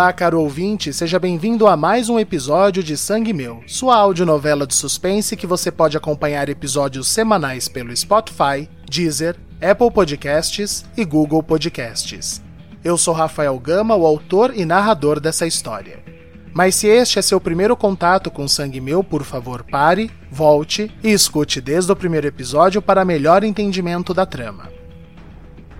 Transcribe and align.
Olá, 0.00 0.14
caro 0.14 0.40
ouvinte, 0.40 0.94
seja 0.94 1.18
bem-vindo 1.18 1.66
a 1.66 1.76
mais 1.76 2.08
um 2.08 2.18
episódio 2.18 2.82
de 2.82 2.96
Sangue 2.96 3.34
Meu, 3.34 3.62
sua 3.66 3.96
audionovela 3.96 4.66
de 4.66 4.74
suspense 4.74 5.36
que 5.36 5.46
você 5.46 5.70
pode 5.70 5.94
acompanhar 5.94 6.48
episódios 6.48 7.06
semanais 7.06 7.68
pelo 7.68 7.94
Spotify, 7.94 8.66
Deezer, 8.88 9.36
Apple 9.60 9.90
Podcasts 9.90 10.86
e 10.96 11.04
Google 11.04 11.42
Podcasts. 11.42 12.40
Eu 12.82 12.96
sou 12.96 13.12
Rafael 13.12 13.58
Gama, 13.58 13.94
o 13.94 14.06
autor 14.06 14.54
e 14.56 14.64
narrador 14.64 15.20
dessa 15.20 15.46
história. 15.46 16.02
Mas 16.54 16.76
se 16.76 16.86
este 16.86 17.18
é 17.18 17.22
seu 17.22 17.38
primeiro 17.38 17.76
contato 17.76 18.30
com 18.30 18.48
Sangue 18.48 18.80
Meu, 18.80 19.04
por 19.04 19.22
favor 19.22 19.62
pare, 19.70 20.10
volte 20.30 20.90
e 21.04 21.10
escute 21.10 21.60
desde 21.60 21.92
o 21.92 21.96
primeiro 21.96 22.26
episódio 22.26 22.80
para 22.80 23.04
melhor 23.04 23.44
entendimento 23.44 24.14
da 24.14 24.24
trama. 24.24 24.79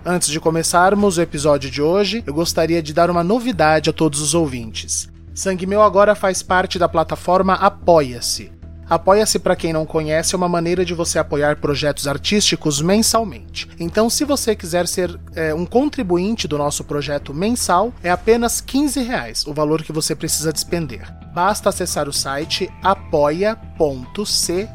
Antes 0.03 0.29
de 0.29 0.39
começarmos 0.39 1.17
o 1.17 1.21
episódio 1.21 1.69
de 1.69 1.79
hoje, 1.79 2.23
eu 2.25 2.33
gostaria 2.33 2.81
de 2.81 2.91
dar 2.91 3.11
uma 3.11 3.23
novidade 3.23 3.87
a 3.87 3.93
todos 3.93 4.19
os 4.19 4.33
ouvintes. 4.33 5.07
Sangue 5.33 5.67
Meu 5.67 5.83
agora 5.83 6.15
faz 6.15 6.41
parte 6.41 6.79
da 6.79 6.89
plataforma 6.89 7.53
Apoia-se. 7.53 8.51
Apoia-se, 8.89 9.37
para 9.37 9.55
quem 9.55 9.71
não 9.71 9.85
conhece, 9.85 10.33
é 10.33 10.37
uma 10.37 10.49
maneira 10.49 10.83
de 10.83 10.95
você 10.95 11.19
apoiar 11.19 11.57
projetos 11.57 12.07
artísticos 12.07 12.81
mensalmente. 12.81 13.69
Então, 13.79 14.09
se 14.09 14.25
você 14.25 14.55
quiser 14.55 14.87
ser 14.87 15.17
é, 15.35 15.53
um 15.53 15.67
contribuinte 15.67 16.47
do 16.47 16.57
nosso 16.57 16.83
projeto 16.83 17.31
mensal, 17.31 17.93
é 18.03 18.09
apenas 18.09 18.59
15 18.59 19.01
reais 19.03 19.45
o 19.45 19.53
valor 19.53 19.83
que 19.83 19.93
você 19.93 20.15
precisa 20.15 20.51
despender. 20.51 21.07
Basta 21.31 21.69
acessar 21.69 22.09
o 22.09 22.13
site 22.13 22.69
apoia.cc 22.81 24.67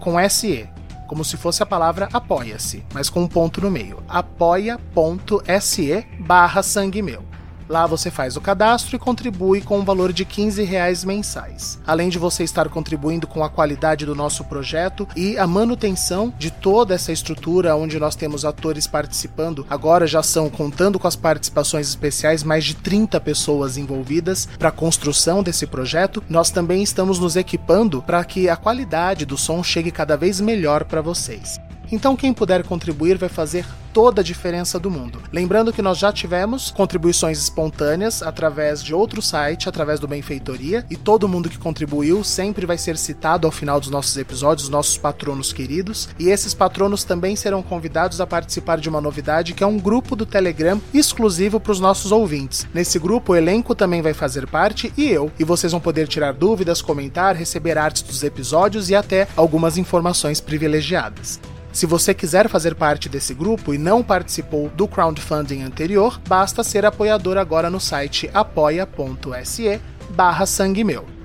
com 0.00 0.28
SE 0.28 0.73
como 1.14 1.24
se 1.24 1.36
fosse 1.36 1.62
a 1.62 1.66
palavra 1.66 2.08
apoia-se, 2.12 2.84
mas 2.92 3.08
com 3.08 3.20
um 3.20 3.28
ponto 3.28 3.60
no 3.60 3.70
meio. 3.70 4.02
apoia.se 4.08 6.04
barra 6.18 6.60
sangue 6.60 7.00
meu. 7.02 7.33
Lá 7.68 7.86
você 7.86 8.10
faz 8.10 8.36
o 8.36 8.40
cadastro 8.40 8.96
e 8.96 8.98
contribui 8.98 9.60
com 9.60 9.78
um 9.78 9.84
valor 9.84 10.12
de 10.12 10.24
15 10.24 10.62
reais 10.62 11.04
mensais. 11.04 11.78
Além 11.86 12.08
de 12.08 12.18
você 12.18 12.44
estar 12.44 12.68
contribuindo 12.68 13.26
com 13.26 13.42
a 13.42 13.48
qualidade 13.48 14.04
do 14.04 14.14
nosso 14.14 14.44
projeto 14.44 15.08
e 15.16 15.38
a 15.38 15.46
manutenção 15.46 16.32
de 16.38 16.50
toda 16.50 16.94
essa 16.94 17.12
estrutura 17.12 17.76
onde 17.76 17.98
nós 17.98 18.14
temos 18.14 18.44
atores 18.44 18.86
participando, 18.86 19.66
agora 19.68 20.06
já 20.06 20.22
são, 20.22 20.50
contando 20.50 20.98
com 20.98 21.08
as 21.08 21.16
participações 21.16 21.88
especiais, 21.88 22.42
mais 22.42 22.64
de 22.64 22.74
30 22.74 23.20
pessoas 23.20 23.76
envolvidas 23.76 24.46
para 24.58 24.68
a 24.68 24.72
construção 24.72 25.42
desse 25.42 25.66
projeto, 25.66 26.22
nós 26.28 26.50
também 26.50 26.82
estamos 26.82 27.18
nos 27.18 27.36
equipando 27.36 28.02
para 28.02 28.24
que 28.24 28.48
a 28.48 28.56
qualidade 28.56 29.24
do 29.24 29.36
som 29.36 29.62
chegue 29.62 29.90
cada 29.90 30.16
vez 30.16 30.40
melhor 30.40 30.84
para 30.84 31.00
vocês. 31.00 31.58
Então, 31.90 32.16
quem 32.16 32.32
puder 32.32 32.64
contribuir 32.64 33.18
vai 33.18 33.28
fazer 33.28 33.64
toda 33.94 34.20
a 34.20 34.24
diferença 34.24 34.76
do 34.76 34.90
mundo. 34.90 35.22
Lembrando 35.32 35.72
que 35.72 35.80
nós 35.80 35.96
já 35.96 36.12
tivemos 36.12 36.72
contribuições 36.72 37.38
espontâneas 37.38 38.24
através 38.24 38.82
de 38.82 38.92
outro 38.92 39.22
site, 39.22 39.68
através 39.68 40.00
do 40.00 40.08
Benfeitoria, 40.08 40.84
e 40.90 40.96
todo 40.96 41.28
mundo 41.28 41.48
que 41.48 41.56
contribuiu 41.56 42.24
sempre 42.24 42.66
vai 42.66 42.76
ser 42.76 42.98
citado 42.98 43.46
ao 43.46 43.52
final 43.52 43.78
dos 43.78 43.90
nossos 43.90 44.16
episódios, 44.16 44.68
nossos 44.68 44.98
patronos 44.98 45.52
queridos, 45.52 46.08
e 46.18 46.28
esses 46.28 46.52
patronos 46.52 47.04
também 47.04 47.36
serão 47.36 47.62
convidados 47.62 48.20
a 48.20 48.26
participar 48.26 48.78
de 48.78 48.88
uma 48.88 49.00
novidade 49.00 49.54
que 49.54 49.62
é 49.62 49.66
um 49.66 49.78
grupo 49.78 50.16
do 50.16 50.26
Telegram 50.26 50.82
exclusivo 50.92 51.60
para 51.60 51.72
os 51.72 51.78
nossos 51.78 52.10
ouvintes. 52.10 52.66
Nesse 52.74 52.98
grupo, 52.98 53.32
o 53.32 53.36
elenco 53.36 53.76
também 53.76 54.02
vai 54.02 54.12
fazer 54.12 54.48
parte 54.48 54.92
e 54.96 55.08
eu, 55.08 55.30
e 55.38 55.44
vocês 55.44 55.70
vão 55.70 55.80
poder 55.80 56.08
tirar 56.08 56.32
dúvidas, 56.32 56.82
comentar, 56.82 57.36
receber 57.36 57.78
artes 57.78 58.02
dos 58.02 58.24
episódios 58.24 58.90
e 58.90 58.96
até 58.96 59.28
algumas 59.36 59.78
informações 59.78 60.40
privilegiadas. 60.40 61.38
Se 61.74 61.86
você 61.86 62.14
quiser 62.14 62.48
fazer 62.48 62.76
parte 62.76 63.08
desse 63.08 63.34
grupo 63.34 63.74
e 63.74 63.78
não 63.78 64.00
participou 64.00 64.68
do 64.68 64.86
crowdfunding 64.86 65.62
anterior, 65.62 66.20
basta 66.24 66.62
ser 66.62 66.86
apoiador 66.86 67.36
agora 67.36 67.68
no 67.68 67.80
site 67.80 68.30
apoia.se 68.32 69.80
barra. 70.10 70.44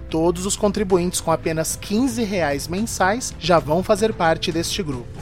Todos 0.10 0.48
os 0.48 0.58
contribuintes 0.58 1.22
com 1.22 1.32
apenas 1.32 1.76
15 1.76 2.24
reais 2.24 2.68
mensais 2.68 3.32
já 3.40 3.60
vão 3.60 3.84
fazer 3.84 4.12
parte 4.12 4.52
deste 4.52 4.82
grupo. 4.82 5.20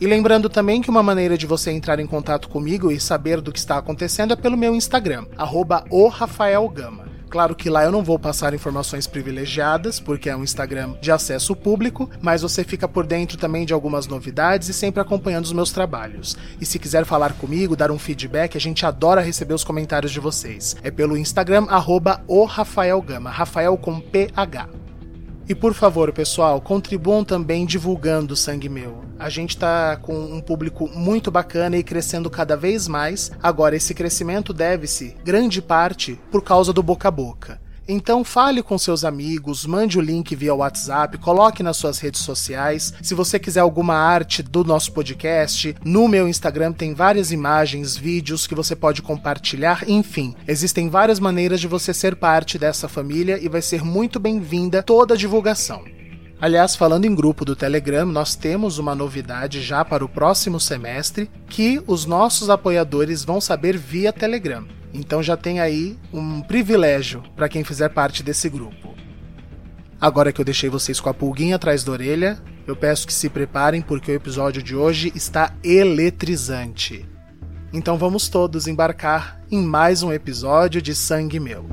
E 0.00 0.06
lembrando 0.06 0.48
também 0.48 0.80
que 0.80 0.88
uma 0.88 1.02
maneira 1.02 1.36
de 1.36 1.46
você 1.46 1.72
entrar 1.72 1.98
em 1.98 2.06
contato 2.06 2.48
comigo 2.48 2.92
e 2.92 3.00
saber 3.00 3.40
do 3.40 3.50
que 3.50 3.58
está 3.58 3.76
acontecendo 3.76 4.34
é 4.34 4.36
pelo 4.36 4.56
meu 4.56 4.72
Instagram, 4.72 5.26
arroba 5.36 5.84
Claro 7.36 7.54
que 7.54 7.68
lá 7.68 7.84
eu 7.84 7.92
não 7.92 8.02
vou 8.02 8.18
passar 8.18 8.54
informações 8.54 9.06
privilegiadas, 9.06 10.00
porque 10.00 10.30
é 10.30 10.34
um 10.34 10.42
Instagram 10.42 10.94
de 11.02 11.12
acesso 11.12 11.54
público, 11.54 12.08
mas 12.18 12.40
você 12.40 12.64
fica 12.64 12.88
por 12.88 13.06
dentro 13.06 13.36
também 13.36 13.66
de 13.66 13.74
algumas 13.74 14.06
novidades 14.06 14.70
e 14.70 14.72
sempre 14.72 15.02
acompanhando 15.02 15.44
os 15.44 15.52
meus 15.52 15.70
trabalhos. 15.70 16.34
E 16.58 16.64
se 16.64 16.78
quiser 16.78 17.04
falar 17.04 17.34
comigo, 17.34 17.76
dar 17.76 17.90
um 17.90 17.98
feedback, 17.98 18.56
a 18.56 18.60
gente 18.60 18.86
adora 18.86 19.20
receber 19.20 19.52
os 19.52 19.64
comentários 19.64 20.12
de 20.12 20.18
vocês. 20.18 20.76
É 20.82 20.90
pelo 20.90 21.14
Instagram, 21.14 21.66
arroba 21.68 22.22
o 22.26 22.46
Rafael 22.46 23.02
Gama, 23.02 23.28
Rafael 23.28 23.76
com 23.76 24.00
PH. 24.00 24.85
E 25.48 25.54
por 25.54 25.74
favor, 25.74 26.12
pessoal, 26.12 26.60
contribuam 26.60 27.24
também 27.24 27.64
divulgando 27.64 28.34
Sangue 28.34 28.68
Meu. 28.68 29.04
A 29.16 29.30
gente 29.30 29.50
está 29.50 29.96
com 29.96 30.12
um 30.12 30.40
público 30.40 30.88
muito 30.92 31.30
bacana 31.30 31.76
e 31.76 31.84
crescendo 31.84 32.28
cada 32.28 32.56
vez 32.56 32.88
mais. 32.88 33.30
Agora, 33.40 33.76
esse 33.76 33.94
crescimento 33.94 34.52
deve-se, 34.52 35.16
grande 35.24 35.62
parte, 35.62 36.18
por 36.32 36.42
causa 36.42 36.72
do 36.72 36.82
boca 36.82 37.06
a 37.06 37.12
boca. 37.12 37.60
Então 37.88 38.24
fale 38.24 38.62
com 38.62 38.76
seus 38.76 39.04
amigos, 39.04 39.64
mande 39.64 39.96
o 39.96 40.00
link 40.02 40.34
via 40.34 40.54
WhatsApp, 40.54 41.18
coloque 41.18 41.62
nas 41.62 41.76
suas 41.76 42.00
redes 42.00 42.20
sociais. 42.20 42.92
Se 43.00 43.14
você 43.14 43.38
quiser 43.38 43.60
alguma 43.60 43.94
arte 43.94 44.42
do 44.42 44.64
nosso 44.64 44.90
podcast, 44.90 45.76
no 45.84 46.08
meu 46.08 46.28
Instagram 46.28 46.72
tem 46.72 46.94
várias 46.94 47.30
imagens, 47.30 47.96
vídeos 47.96 48.46
que 48.46 48.56
você 48.56 48.74
pode 48.74 49.02
compartilhar, 49.02 49.88
enfim, 49.88 50.34
existem 50.48 50.88
várias 50.88 51.20
maneiras 51.20 51.60
de 51.60 51.68
você 51.68 51.94
ser 51.94 52.16
parte 52.16 52.58
dessa 52.58 52.88
família 52.88 53.38
e 53.40 53.48
vai 53.48 53.62
ser 53.62 53.84
muito 53.84 54.18
bem-vinda 54.18 54.82
toda 54.82 55.14
a 55.14 55.16
divulgação. 55.16 55.84
Aliás, 56.38 56.76
falando 56.76 57.06
em 57.06 57.14
grupo 57.14 57.44
do 57.46 57.56
Telegram, 57.56 58.04
nós 58.04 58.34
temos 58.34 58.78
uma 58.78 58.94
novidade 58.94 59.62
já 59.62 59.84
para 59.84 60.04
o 60.04 60.08
próximo 60.08 60.60
semestre 60.60 61.30
que 61.48 61.82
os 61.86 62.04
nossos 62.04 62.50
apoiadores 62.50 63.24
vão 63.24 63.40
saber 63.40 63.78
via 63.78 64.12
Telegram. 64.12 64.66
Então 64.96 65.22
já 65.22 65.36
tem 65.36 65.60
aí 65.60 65.98
um 66.10 66.40
privilégio 66.40 67.22
para 67.36 67.50
quem 67.50 67.62
fizer 67.62 67.90
parte 67.90 68.22
desse 68.22 68.48
grupo. 68.48 68.94
Agora 70.00 70.32
que 70.32 70.40
eu 70.40 70.44
deixei 70.44 70.70
vocês 70.70 70.98
com 70.98 71.10
a 71.10 71.14
pulguinha 71.14 71.56
atrás 71.56 71.84
da 71.84 71.92
orelha, 71.92 72.38
eu 72.66 72.74
peço 72.74 73.06
que 73.06 73.12
se 73.12 73.28
preparem 73.28 73.82
porque 73.82 74.10
o 74.10 74.14
episódio 74.14 74.62
de 74.62 74.74
hoje 74.74 75.12
está 75.14 75.52
eletrizante. 75.62 77.06
Então 77.74 77.98
vamos 77.98 78.30
todos 78.30 78.66
embarcar 78.66 79.38
em 79.50 79.62
mais 79.62 80.02
um 80.02 80.10
episódio 80.10 80.80
de 80.80 80.94
Sangue 80.94 81.38
Meu. 81.38 81.66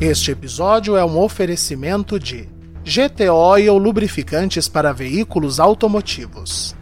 Este 0.00 0.30
episódio 0.30 0.96
é 0.96 1.04
um 1.04 1.18
oferecimento 1.18 2.20
de 2.20 2.48
GT 2.84 3.30
Oil 3.30 3.76
Lubrificantes 3.76 4.68
para 4.68 4.92
Veículos 4.92 5.58
Automotivos. 5.58 6.76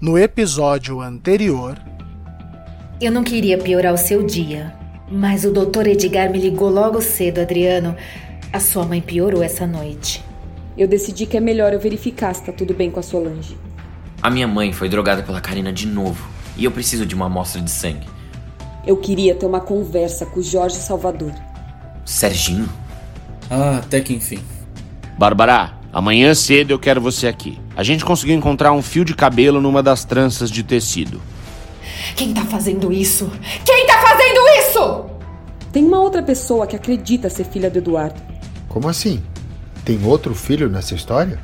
No 0.00 0.18
episódio 0.18 1.00
anterior, 1.00 1.78
eu 3.00 3.12
não 3.12 3.22
queria 3.22 3.58
piorar 3.58 3.92
o 3.92 3.98
seu 3.98 4.22
dia, 4.22 4.74
mas 5.10 5.44
o 5.44 5.52
doutor 5.52 5.86
Edgar 5.86 6.30
me 6.30 6.38
ligou 6.38 6.70
logo 6.70 7.00
cedo, 7.02 7.40
Adriano. 7.40 7.94
A 8.52 8.58
sua 8.58 8.86
mãe 8.86 9.00
piorou 9.00 9.42
essa 9.42 9.66
noite. 9.66 10.24
Eu 10.78 10.88
decidi 10.88 11.26
que 11.26 11.36
é 11.36 11.40
melhor 11.40 11.72
eu 11.72 11.80
verificar 11.80 12.34
se 12.34 12.44
tá 12.44 12.52
tudo 12.52 12.72
bem 12.72 12.90
com 12.90 13.00
a 13.00 13.02
Solange. 13.02 13.56
A 14.22 14.30
minha 14.30 14.48
mãe 14.48 14.72
foi 14.72 14.88
drogada 14.88 15.22
pela 15.22 15.40
Karina 15.40 15.72
de 15.72 15.86
novo 15.86 16.26
e 16.56 16.64
eu 16.64 16.70
preciso 16.70 17.04
de 17.04 17.14
uma 17.14 17.26
amostra 17.26 17.60
de 17.60 17.70
sangue. 17.70 18.06
Eu 18.86 18.96
queria 18.96 19.34
ter 19.34 19.44
uma 19.44 19.60
conversa 19.60 20.24
com 20.24 20.40
o 20.40 20.42
Jorge 20.42 20.76
Salvador. 20.76 21.32
Serginho? 22.04 22.68
Ah, 23.50 23.78
até 23.78 24.00
que 24.00 24.14
enfim. 24.14 24.38
Bárbara, 25.18 25.72
amanhã 25.92 26.34
cedo 26.34 26.70
eu 26.70 26.78
quero 26.78 27.00
você 27.00 27.26
aqui. 27.26 27.58
A 27.76 27.82
gente 27.82 28.04
conseguiu 28.04 28.34
encontrar 28.34 28.72
um 28.72 28.80
fio 28.80 29.04
de 29.04 29.14
cabelo 29.14 29.60
numa 29.60 29.82
das 29.82 30.04
tranças 30.04 30.50
de 30.50 30.62
tecido. 30.62 31.20
Quem 32.16 32.32
tá 32.32 32.46
fazendo 32.46 32.90
isso? 32.90 33.30
Quem 33.62 33.86
tá 33.86 34.00
fazendo 34.00 34.40
isso? 34.60 35.04
Tem 35.70 35.84
uma 35.84 36.00
outra 36.00 36.22
pessoa 36.22 36.66
que 36.66 36.74
acredita 36.74 37.28
ser 37.28 37.44
filha 37.44 37.68
do 37.68 37.76
Eduardo. 37.76 38.18
Como 38.68 38.88
assim? 38.88 39.22
Tem 39.84 40.02
outro 40.02 40.34
filho 40.34 40.66
nessa 40.68 40.94
história? 40.94 41.38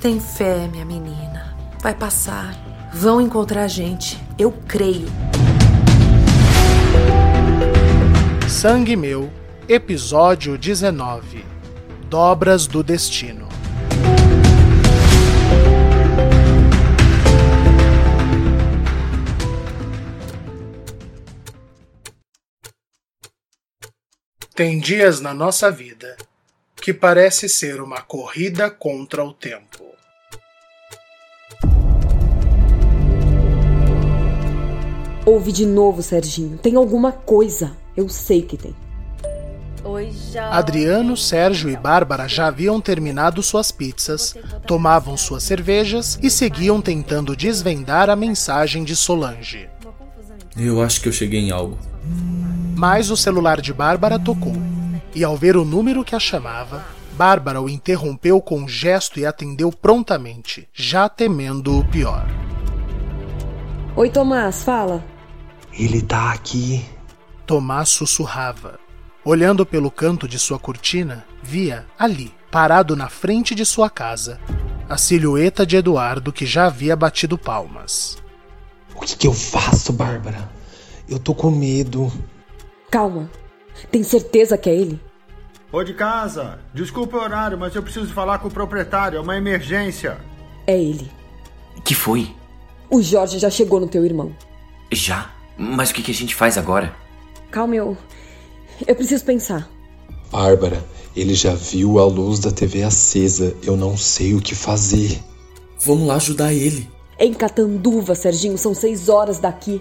Tem 0.00 0.18
fé, 0.18 0.66
minha 0.66 0.84
menina. 0.84 1.56
Vai 1.80 1.94
passar. 1.94 2.56
Vão 2.92 3.20
encontrar 3.20 3.62
a 3.62 3.68
gente. 3.68 4.18
Eu 4.36 4.50
creio. 4.66 5.06
Sangue 8.48 8.96
Meu, 8.96 9.30
episódio 9.68 10.58
19 10.58 11.44
Dobras 12.08 12.66
do 12.66 12.82
Destino. 12.82 13.49
Tem 24.60 24.78
dias 24.78 25.22
na 25.22 25.32
nossa 25.32 25.70
vida 25.70 26.18
que 26.76 26.92
parece 26.92 27.48
ser 27.48 27.80
uma 27.80 28.02
corrida 28.02 28.70
contra 28.70 29.24
o 29.24 29.32
tempo. 29.32 29.86
Ouve 35.24 35.50
de 35.50 35.64
novo, 35.64 36.02
Serginho. 36.02 36.58
Tem 36.58 36.76
alguma 36.76 37.10
coisa. 37.10 37.74
Eu 37.96 38.06
sei 38.10 38.42
que 38.42 38.58
tem. 38.58 38.76
Oi, 39.82 40.12
já. 40.30 40.50
Adriano, 40.50 41.16
Sérgio 41.16 41.70
e 41.70 41.76
Bárbara 41.78 42.28
já 42.28 42.48
haviam 42.48 42.82
terminado 42.82 43.42
suas 43.42 43.72
pizzas, 43.72 44.36
tomavam 44.66 45.16
suas 45.16 45.42
cervejas 45.42 46.18
e 46.22 46.28
seguiam 46.28 46.82
tentando 46.82 47.34
desvendar 47.34 48.10
a 48.10 48.14
mensagem 48.14 48.84
de 48.84 48.94
Solange. 48.94 49.70
Eu 50.54 50.82
acho 50.82 51.00
que 51.00 51.08
eu 51.08 51.12
cheguei 51.12 51.40
em 51.40 51.50
algo. 51.50 51.78
Mas 52.80 53.10
o 53.10 53.16
celular 53.16 53.60
de 53.60 53.74
Bárbara 53.74 54.18
tocou, 54.18 54.54
e 55.14 55.22
ao 55.22 55.36
ver 55.36 55.54
o 55.54 55.66
número 55.66 56.02
que 56.02 56.14
a 56.14 56.18
chamava, 56.18 56.82
Bárbara 57.12 57.60
o 57.60 57.68
interrompeu 57.68 58.40
com 58.40 58.60
um 58.60 58.66
gesto 58.66 59.20
e 59.20 59.26
atendeu 59.26 59.70
prontamente, 59.70 60.66
já 60.72 61.06
temendo 61.06 61.78
o 61.78 61.84
pior. 61.84 62.26
Oi, 63.94 64.08
Tomás, 64.08 64.62
fala. 64.62 65.04
Ele 65.74 66.00
tá 66.00 66.32
aqui. 66.32 66.82
Tomás 67.46 67.90
sussurrava. 67.90 68.80
Olhando 69.22 69.66
pelo 69.66 69.90
canto 69.90 70.26
de 70.26 70.38
sua 70.38 70.58
cortina, 70.58 71.26
via, 71.42 71.84
ali, 71.98 72.32
parado 72.50 72.96
na 72.96 73.10
frente 73.10 73.54
de 73.54 73.66
sua 73.66 73.90
casa, 73.90 74.40
a 74.88 74.96
silhueta 74.96 75.66
de 75.66 75.76
Eduardo 75.76 76.32
que 76.32 76.46
já 76.46 76.64
havia 76.64 76.96
batido 76.96 77.36
palmas. 77.36 78.16
O 78.94 79.00
que, 79.00 79.16
que 79.16 79.26
eu 79.26 79.34
faço, 79.34 79.92
Bárbara? 79.92 80.50
Eu 81.06 81.18
tô 81.18 81.34
com 81.34 81.50
medo. 81.50 82.10
Calma. 82.90 83.30
Tem 83.90 84.02
certeza 84.02 84.58
que 84.58 84.68
é 84.68 84.74
ele? 84.74 85.00
Ô 85.72 85.84
de 85.84 85.94
casa, 85.94 86.58
desculpa 86.74 87.16
o 87.16 87.20
horário, 87.20 87.56
mas 87.56 87.74
eu 87.76 87.82
preciso 87.82 88.12
falar 88.12 88.40
com 88.40 88.48
o 88.48 88.50
proprietário, 88.50 89.16
é 89.16 89.20
uma 89.20 89.36
emergência. 89.36 90.18
É 90.66 90.76
ele. 90.76 91.10
Que 91.84 91.94
foi? 91.94 92.34
O 92.90 93.00
Jorge 93.00 93.38
já 93.38 93.48
chegou 93.48 93.78
no 93.78 93.86
teu 93.86 94.04
irmão. 94.04 94.34
Já? 94.90 95.30
Mas 95.56 95.90
o 95.90 95.94
que, 95.94 96.02
que 96.02 96.10
a 96.10 96.14
gente 96.14 96.34
faz 96.34 96.58
agora? 96.58 96.92
Calma, 97.50 97.76
eu. 97.76 97.96
Eu 98.86 98.96
preciso 98.96 99.24
pensar. 99.24 99.68
Bárbara, 100.32 100.84
ele 101.14 101.34
já 101.34 101.54
viu 101.54 102.00
a 102.00 102.04
luz 102.04 102.40
da 102.40 102.50
TV 102.50 102.82
acesa. 102.82 103.56
Eu 103.62 103.76
não 103.76 103.96
sei 103.96 104.34
o 104.34 104.40
que 104.40 104.54
fazer. 104.54 105.20
Vamos 105.78 106.08
lá 106.08 106.16
ajudar 106.16 106.52
ele. 106.52 106.90
Em 107.18 107.32
Catanduva, 107.32 108.14
Serginho, 108.14 108.58
são 108.58 108.74
seis 108.74 109.08
horas 109.08 109.38
daqui. 109.38 109.80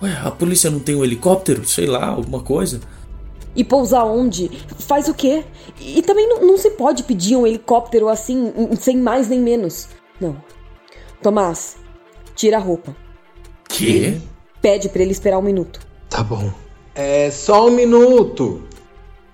Ué, 0.00 0.16
a 0.24 0.30
polícia 0.30 0.70
não 0.70 0.78
tem 0.78 0.94
um 0.94 1.04
helicóptero? 1.04 1.66
Sei 1.66 1.86
lá, 1.86 2.06
alguma 2.06 2.40
coisa? 2.40 2.80
E 3.56 3.64
pousar 3.64 4.04
onde? 4.04 4.48
Faz 4.78 5.08
o 5.08 5.14
quê? 5.14 5.44
E 5.80 6.00
também 6.02 6.28
não, 6.28 6.46
não 6.46 6.56
se 6.56 6.70
pode 6.70 7.02
pedir 7.02 7.36
um 7.36 7.46
helicóptero 7.46 8.08
assim, 8.08 8.52
sem 8.80 8.96
mais 8.96 9.28
nem 9.28 9.40
menos. 9.40 9.88
Não. 10.20 10.36
Tomás, 11.20 11.76
tira 12.36 12.58
a 12.58 12.60
roupa. 12.60 12.94
Quê? 13.68 14.20
Pede 14.62 14.88
para 14.88 15.02
ele 15.02 15.10
esperar 15.10 15.38
um 15.38 15.42
minuto. 15.42 15.80
Tá 16.08 16.22
bom. 16.22 16.52
É 16.94 17.30
só 17.30 17.66
um 17.66 17.72
minuto. 17.72 18.62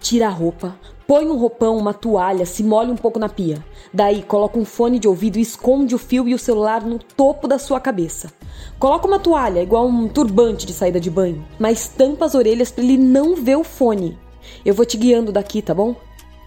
Tira 0.01 0.29
a 0.29 0.31
roupa, 0.31 0.77
põe 1.07 1.27
um 1.27 1.37
roupão, 1.37 1.77
uma 1.77 1.95
toalha, 1.95 2.47
se 2.47 2.63
molha 2.63 2.93
um 2.93 2.97
pouco 2.97 3.19
na 3.19 3.29
pia. 3.29 3.65
Daí 3.93 4.23
coloca 4.23 4.59
um 4.59 4.65
fone 4.65 4.99
de 4.99 5.09
ouvido 5.09 5.39
e 5.39 5.43
esconde 5.43 5.95
o 5.95 5.99
fio 5.99 6.29
e 6.29 6.35
o 6.35 6.39
celular 6.39 6.83
no 6.83 6.99
topo 6.99 7.47
da 7.47 7.59
sua 7.59 7.81
cabeça. 7.81 8.33
Coloca 8.79 9.07
uma 9.07 9.19
toalha, 9.19 9.63
igual 9.63 9.87
um 9.87 10.09
turbante 10.09 10.67
de 10.67 10.73
saída 10.73 11.01
de 11.01 11.11
banho, 11.11 11.45
mas 11.59 11.89
tampa 11.89 12.25
as 12.25 12.35
orelhas 12.35 12.71
para 12.71 12.85
ele 12.85 12.97
não 12.97 13.37
ver 13.37 13.57
o 13.57 13.65
fone. 13.65 14.19
Eu 14.65 14.75
vou 14.75 14.85
te 14.85 14.97
guiando 14.97 15.33
daqui, 15.33 15.63
tá 15.63 15.75
bom? 15.75 15.95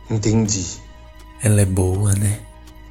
Entendi. 0.09 0.65
Ela 1.41 1.61
é 1.61 1.65
boa, 1.65 2.13
né? 2.13 2.39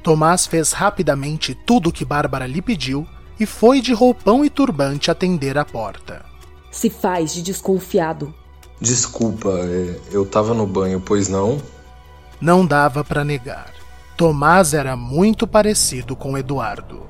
Tomás 0.03 0.45
fez 0.45 0.71
rapidamente 0.71 1.53
tudo 1.53 1.89
o 1.89 1.91
que 1.91 2.05
Bárbara 2.05 2.47
lhe 2.47 2.61
pediu 2.61 3.05
e 3.39 3.45
foi 3.45 3.81
de 3.81 3.93
roupão 3.93 4.43
e 4.43 4.49
turbante 4.49 5.11
atender 5.11 5.57
a 5.57 5.65
porta. 5.65 6.25
Se 6.71 6.89
faz 6.89 7.33
de 7.33 7.41
desconfiado. 7.41 8.33
Desculpa, 8.79 9.49
é, 9.49 9.99
eu 10.11 10.25
tava 10.25 10.53
no 10.53 10.67
banho, 10.67 11.01
pois 11.01 11.27
não? 11.27 11.61
Não 12.39 12.65
dava 12.65 13.03
para 13.03 13.23
negar. 13.23 13.73
Tomás 14.15 14.73
era 14.73 14.95
muito 14.95 15.47
parecido 15.47 16.15
com 16.15 16.37
Eduardo. 16.37 17.07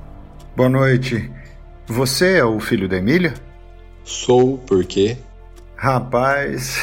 Boa 0.56 0.68
noite. 0.68 1.30
Você 1.86 2.38
é 2.38 2.44
o 2.44 2.58
filho 2.60 2.88
da 2.88 2.96
Emília? 2.96 3.34
Sou, 4.04 4.58
por 4.58 4.84
quê? 4.84 5.18
Rapaz, 5.76 6.82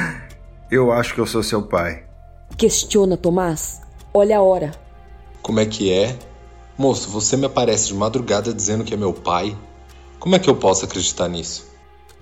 eu 0.70 0.92
acho 0.92 1.14
que 1.14 1.20
eu 1.20 1.26
sou 1.26 1.42
seu 1.42 1.62
pai. 1.62 2.04
Questiona, 2.56 3.16
Tomás. 3.16 3.80
Olha 4.12 4.38
a 4.38 4.42
hora. 4.42 4.72
Como 5.42 5.60
é 5.60 5.66
que 5.66 5.90
é? 5.92 6.16
Moço, 6.76 7.08
você 7.10 7.36
me 7.36 7.46
aparece 7.46 7.88
de 7.88 7.94
madrugada 7.94 8.52
dizendo 8.52 8.84
que 8.84 8.94
é 8.94 8.96
meu 8.96 9.12
pai. 9.12 9.56
Como 10.18 10.36
é 10.36 10.38
que 10.38 10.48
eu 10.48 10.56
posso 10.56 10.84
acreditar 10.84 11.28
nisso? 11.28 11.69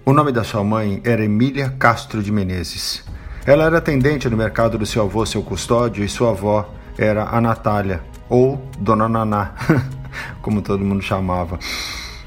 O 0.08 0.14
nome 0.14 0.32
da 0.32 0.42
sua 0.42 0.64
mãe 0.64 1.02
era 1.04 1.22
Emília 1.22 1.68
Castro 1.78 2.22
de 2.22 2.32
Menezes. 2.32 3.04
Ela 3.44 3.64
era 3.64 3.76
atendente 3.76 4.26
no 4.26 4.38
mercado 4.38 4.78
do 4.78 4.86
seu 4.86 5.02
avô, 5.02 5.26
seu 5.26 5.42
custódio, 5.42 6.02
e 6.02 6.08
sua 6.08 6.30
avó 6.30 6.72
era 6.96 7.24
a 7.24 7.38
Natália, 7.42 8.02
ou 8.26 8.58
Dona 8.78 9.06
Naná, 9.06 9.52
como 10.40 10.62
todo 10.62 10.82
mundo 10.82 11.02
chamava. 11.02 11.58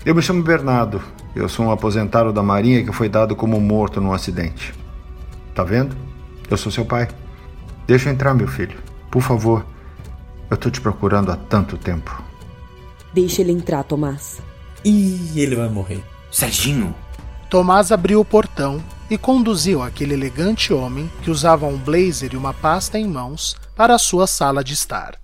Eu 0.06 0.14
me 0.14 0.22
chamo 0.22 0.44
Bernardo. 0.44 1.02
Eu 1.36 1.50
sou 1.50 1.66
um 1.66 1.72
aposentado 1.72 2.32
da 2.32 2.44
Marinha 2.44 2.84
que 2.84 2.92
foi 2.92 3.10
dado 3.10 3.36
como 3.36 3.60
morto 3.60 4.00
num 4.00 4.14
acidente. 4.14 4.76
Tá 5.56 5.64
vendo? 5.64 5.98
Eu 6.52 6.58
sou 6.58 6.72
seu 6.72 6.86
pai. 6.86 7.08
Deixa 7.88 8.10
eu 8.10 8.14
entrar, 8.14 8.36
meu 8.36 8.48
filho. 8.48 8.78
Por 9.10 9.24
favor. 9.24 9.66
Eu 10.52 10.56
tô 10.56 10.70
te 10.70 10.80
procurando 10.80 11.32
há 11.32 11.36
tanto 11.36 11.80
tempo. 11.80 12.24
Deixa 13.12 13.42
ele 13.42 13.52
entrar, 13.54 13.82
Tomás. 13.82 14.40
Ih, 14.86 15.32
ele 15.36 15.56
vai 15.56 15.68
morrer. 15.68 16.04
Serginho, 16.32 16.94
Tomás 17.52 17.92
abriu 17.92 18.22
o 18.22 18.24
portão 18.24 18.82
e 19.10 19.18
conduziu 19.18 19.84
aquele 19.84 20.14
elegante 20.14 20.72
homem 20.72 21.12
que 21.22 21.30
usava 21.30 21.66
um 21.66 21.78
blazer 21.78 22.34
e 22.34 22.38
uma 22.38 22.54
pasta 22.54 22.98
em 22.98 23.06
mãos 23.06 23.58
para 23.76 23.94
a 23.94 24.00
sua 24.00 24.26
sala 24.26 24.64
de 24.64 24.74
estar. 24.74 25.20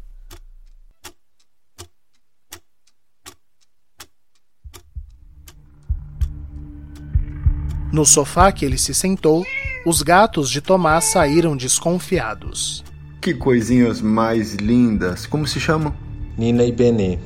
No 7.93 8.05
sofá 8.05 8.51
que 8.51 8.65
ele 8.65 8.77
se 8.77 8.93
sentou, 8.93 9.45
os 9.85 10.01
gatos 10.01 10.49
de 10.49 10.59
Tomás 10.59 11.05
saíram 11.05 11.55
desconfiados. 11.55 12.83
Que 13.21 13.33
coisinhas 13.33 14.01
mais 14.01 14.55
lindas. 14.55 15.25
Como 15.25 15.47
se 15.47 15.61
chamam? 15.61 15.95
Nina 16.37 16.65
e 16.65 16.73
Benê. 16.73 17.19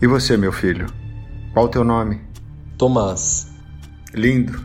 E 0.00 0.06
você, 0.06 0.36
meu 0.36 0.52
filho? 0.52 0.86
Qual 1.52 1.66
o 1.66 1.68
teu 1.68 1.82
nome? 1.82 2.20
Tomás. 2.78 3.57
Lindo. 4.14 4.58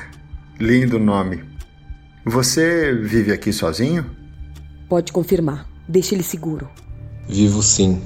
Lindo 0.58 0.98
nome. 0.98 1.44
Você 2.24 2.92
vive 2.94 3.32
aqui 3.32 3.52
sozinho? 3.52 4.04
Pode 4.88 5.12
confirmar. 5.12 5.66
Deixa 5.88 6.14
ele 6.14 6.22
seguro. 6.22 6.68
Vivo 7.28 7.62
sim. 7.62 8.02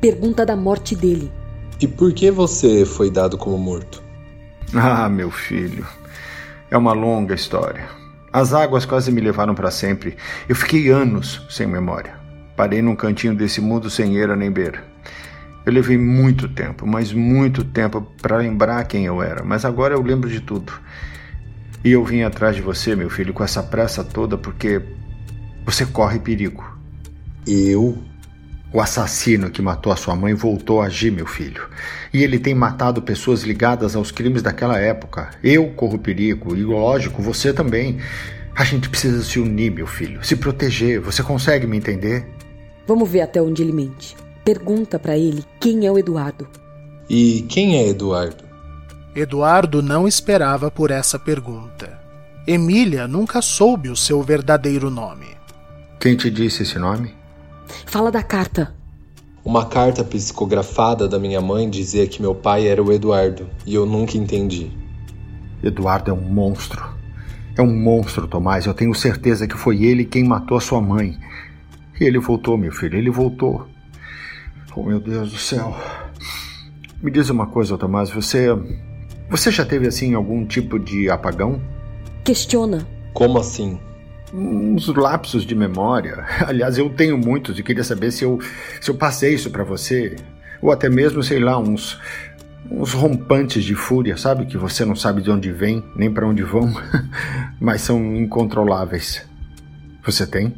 Pergunta 0.00 0.44
da 0.44 0.56
morte 0.56 0.96
dele. 0.96 1.30
E 1.80 1.86
por 1.86 2.12
que 2.12 2.30
você 2.30 2.84
foi 2.86 3.10
dado 3.10 3.36
como 3.36 3.58
morto? 3.58 4.02
Ah, 4.74 5.08
meu 5.08 5.30
filho. 5.30 5.86
É 6.70 6.76
uma 6.76 6.92
longa 6.92 7.34
história. 7.34 7.86
As 8.32 8.52
águas 8.52 8.84
quase 8.84 9.12
me 9.12 9.20
levaram 9.20 9.54
para 9.54 9.70
sempre. 9.70 10.16
Eu 10.48 10.56
fiquei 10.56 10.88
anos 10.88 11.42
sem 11.50 11.66
memória. 11.66 12.14
Parei 12.56 12.80
num 12.80 12.96
cantinho 12.96 13.34
desse 13.34 13.60
mundo 13.60 13.90
sem 13.90 14.16
eira 14.16 14.34
nem 14.34 14.50
beira. 14.50 14.82
Eu 15.66 15.72
levei 15.72 15.98
muito 15.98 16.48
tempo, 16.48 16.86
mas 16.86 17.12
muito 17.12 17.64
tempo 17.64 18.00
para 18.22 18.36
lembrar 18.36 18.84
quem 18.84 19.04
eu 19.04 19.20
era, 19.20 19.42
mas 19.42 19.64
agora 19.64 19.94
eu 19.94 20.00
lembro 20.00 20.30
de 20.30 20.40
tudo. 20.40 20.72
E 21.84 21.90
eu 21.90 22.04
vim 22.04 22.22
atrás 22.22 22.54
de 22.54 22.62
você, 22.62 22.94
meu 22.94 23.10
filho, 23.10 23.34
com 23.34 23.42
essa 23.42 23.64
pressa 23.64 24.04
toda 24.04 24.38
porque 24.38 24.80
você 25.64 25.84
corre 25.84 26.20
perigo. 26.20 26.64
Eu? 27.44 27.98
O 28.72 28.80
assassino 28.80 29.50
que 29.50 29.60
matou 29.60 29.92
a 29.92 29.96
sua 29.96 30.14
mãe 30.14 30.34
voltou 30.34 30.80
a 30.80 30.86
agir, 30.86 31.10
meu 31.10 31.26
filho. 31.26 31.68
E 32.12 32.22
ele 32.22 32.38
tem 32.38 32.54
matado 32.54 33.02
pessoas 33.02 33.42
ligadas 33.42 33.96
aos 33.96 34.12
crimes 34.12 34.42
daquela 34.42 34.78
época. 34.78 35.30
Eu 35.42 35.70
corro 35.70 35.98
perigo, 35.98 36.54
e 36.54 36.62
lógico, 36.62 37.20
você 37.20 37.52
também. 37.52 37.98
A 38.54 38.62
gente 38.62 38.88
precisa 38.88 39.22
se 39.22 39.40
unir, 39.40 39.72
meu 39.72 39.86
filho, 39.86 40.24
se 40.24 40.36
proteger. 40.36 41.00
Você 41.00 41.24
consegue 41.24 41.66
me 41.66 41.76
entender? 41.76 42.24
Vamos 42.86 43.08
ver 43.10 43.22
até 43.22 43.42
onde 43.42 43.62
ele 43.62 43.72
mente. 43.72 44.25
Pergunta 44.46 44.96
para 44.96 45.18
ele 45.18 45.44
quem 45.58 45.86
é 45.86 45.90
o 45.90 45.98
Eduardo. 45.98 46.46
E 47.10 47.44
quem 47.48 47.78
é 47.78 47.88
Eduardo? 47.88 48.44
Eduardo 49.12 49.82
não 49.82 50.06
esperava 50.06 50.70
por 50.70 50.92
essa 50.92 51.18
pergunta. 51.18 51.98
Emília 52.46 53.08
nunca 53.08 53.42
soube 53.42 53.88
o 53.88 53.96
seu 53.96 54.22
verdadeiro 54.22 54.88
nome. 54.88 55.26
Quem 55.98 56.16
te 56.16 56.30
disse 56.30 56.62
esse 56.62 56.78
nome? 56.78 57.12
Fala 57.86 58.12
da 58.12 58.22
carta. 58.22 58.72
Uma 59.44 59.66
carta 59.66 60.04
psicografada 60.04 61.08
da 61.08 61.18
minha 61.18 61.40
mãe 61.40 61.68
dizia 61.68 62.06
que 62.06 62.22
meu 62.22 62.32
pai 62.32 62.68
era 62.68 62.80
o 62.80 62.92
Eduardo, 62.92 63.50
e 63.66 63.74
eu 63.74 63.84
nunca 63.84 64.16
entendi. 64.16 64.70
Eduardo 65.60 66.12
é 66.12 66.14
um 66.14 66.20
monstro. 66.20 66.88
É 67.56 67.62
um 67.62 67.76
monstro, 67.76 68.28
Tomás. 68.28 68.64
Eu 68.64 68.74
tenho 68.74 68.94
certeza 68.94 69.48
que 69.48 69.56
foi 69.56 69.82
ele 69.82 70.04
quem 70.04 70.22
matou 70.22 70.56
a 70.56 70.60
sua 70.60 70.80
mãe. 70.80 71.18
E 72.00 72.04
ele 72.04 72.20
voltou, 72.20 72.56
meu 72.56 72.70
filho, 72.70 72.96
ele 72.96 73.10
voltou. 73.10 73.74
Oh, 74.76 74.82
meu 74.82 75.00
Deus 75.00 75.32
do 75.32 75.38
céu. 75.38 75.74
Me 77.02 77.10
diz 77.10 77.30
uma 77.30 77.46
coisa, 77.46 77.78
Tomás, 77.78 78.10
você. 78.10 78.48
Você 79.30 79.50
já 79.50 79.64
teve 79.64 79.88
assim 79.88 80.12
algum 80.12 80.44
tipo 80.44 80.78
de 80.78 81.08
apagão? 81.08 81.62
Questiona. 82.22 82.86
Como 83.14 83.38
assim? 83.38 83.80
Uns 84.34 84.86
lapsos 84.88 85.46
de 85.46 85.54
memória. 85.54 86.26
Aliás, 86.46 86.76
eu 86.76 86.90
tenho 86.90 87.16
muitos 87.16 87.58
e 87.58 87.62
queria 87.62 87.82
saber 87.82 88.10
se 88.12 88.22
eu, 88.22 88.38
se 88.78 88.90
eu 88.90 88.94
passei 88.94 89.32
isso 89.34 89.50
para 89.50 89.64
você. 89.64 90.14
Ou 90.60 90.70
até 90.70 90.90
mesmo, 90.90 91.22
sei 91.22 91.40
lá, 91.40 91.58
uns. 91.58 91.98
Uns 92.70 92.92
rompantes 92.92 93.64
de 93.64 93.76
fúria, 93.76 94.16
sabe? 94.16 94.44
Que 94.44 94.58
você 94.58 94.84
não 94.84 94.96
sabe 94.96 95.22
de 95.22 95.30
onde 95.30 95.52
vem, 95.52 95.84
nem 95.94 96.12
para 96.12 96.26
onde 96.26 96.42
vão, 96.42 96.68
mas 97.60 97.80
são 97.80 98.16
incontroláveis. 98.16 99.24
Você 100.04 100.26
tem? 100.26 100.52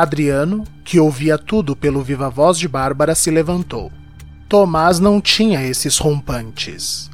Adriano, 0.00 0.62
que 0.84 1.00
ouvia 1.00 1.36
tudo 1.36 1.74
pelo 1.74 2.02
viva 2.02 2.30
voz 2.30 2.56
de 2.56 2.68
Bárbara, 2.68 3.16
se 3.16 3.32
levantou. 3.32 3.90
Tomás 4.48 5.00
não 5.00 5.20
tinha 5.20 5.66
esses 5.66 5.98
rompantes, 5.98 7.10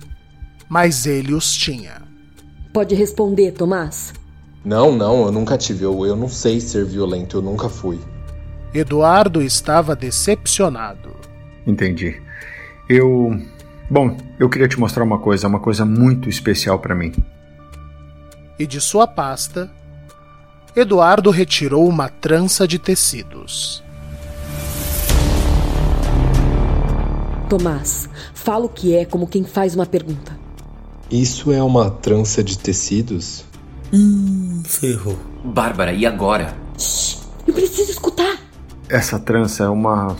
mas 0.68 1.06
ele 1.06 1.32
os 1.32 1.54
tinha. 1.54 2.02
Pode 2.74 2.94
responder, 2.94 3.52
Tomás? 3.52 4.12
Não, 4.62 4.94
não, 4.94 5.24
eu 5.24 5.32
nunca 5.32 5.56
tive. 5.56 5.84
Eu, 5.84 6.04
eu 6.04 6.14
não 6.14 6.28
sei 6.28 6.60
ser 6.60 6.84
violento, 6.84 7.38
eu 7.38 7.42
nunca 7.42 7.70
fui. 7.70 7.98
Eduardo 8.74 9.40
estava 9.40 9.96
decepcionado. 9.96 11.10
Entendi. 11.66 12.20
Eu. 12.86 13.40
Bom, 13.90 14.14
eu 14.38 14.50
queria 14.50 14.68
te 14.68 14.78
mostrar 14.78 15.04
uma 15.04 15.18
coisa, 15.18 15.48
uma 15.48 15.60
coisa 15.60 15.86
muito 15.86 16.28
especial 16.28 16.78
para 16.78 16.94
mim. 16.94 17.12
E 18.58 18.66
de 18.66 18.78
sua 18.78 19.06
pasta, 19.06 19.70
Eduardo 20.76 21.31
retirou 21.31 21.88
uma 21.88 22.09
trança 22.09 22.66
de 22.66 22.81
tecidos. 22.81 23.81
Tomás, 27.49 28.09
fala 28.35 28.64
o 28.64 28.69
que 28.69 28.93
é 28.93 29.04
como 29.04 29.28
quem 29.28 29.45
faz 29.45 29.76
uma 29.76 29.87
pergunta. 29.87 30.37
Isso 31.09 31.52
é 31.52 31.62
uma 31.62 31.90
trança 31.90 32.43
de 32.43 32.59
tecidos? 32.59 33.45
Hum, 33.93 34.64
ferrou. 34.64 35.16
Bárbara, 35.45 35.93
e 35.93 36.04
agora? 36.04 36.57
Shhh, 36.76 37.19
eu 37.47 37.54
preciso 37.54 37.93
escutar. 37.93 38.37
Essa 38.88 39.21
trança 39.21 39.62
é 39.62 39.69
uma. 39.69 40.16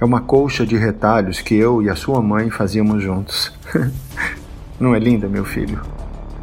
É 0.00 0.04
uma 0.06 0.22
colcha 0.22 0.66
de 0.66 0.76
retalhos 0.76 1.42
que 1.42 1.54
eu 1.54 1.82
e 1.82 1.90
a 1.90 1.96
sua 1.96 2.22
mãe 2.22 2.48
fazíamos 2.48 3.02
juntos. 3.02 3.52
Não 4.80 4.94
é 4.94 4.98
linda, 4.98 5.28
meu 5.28 5.44
filho? 5.44 5.82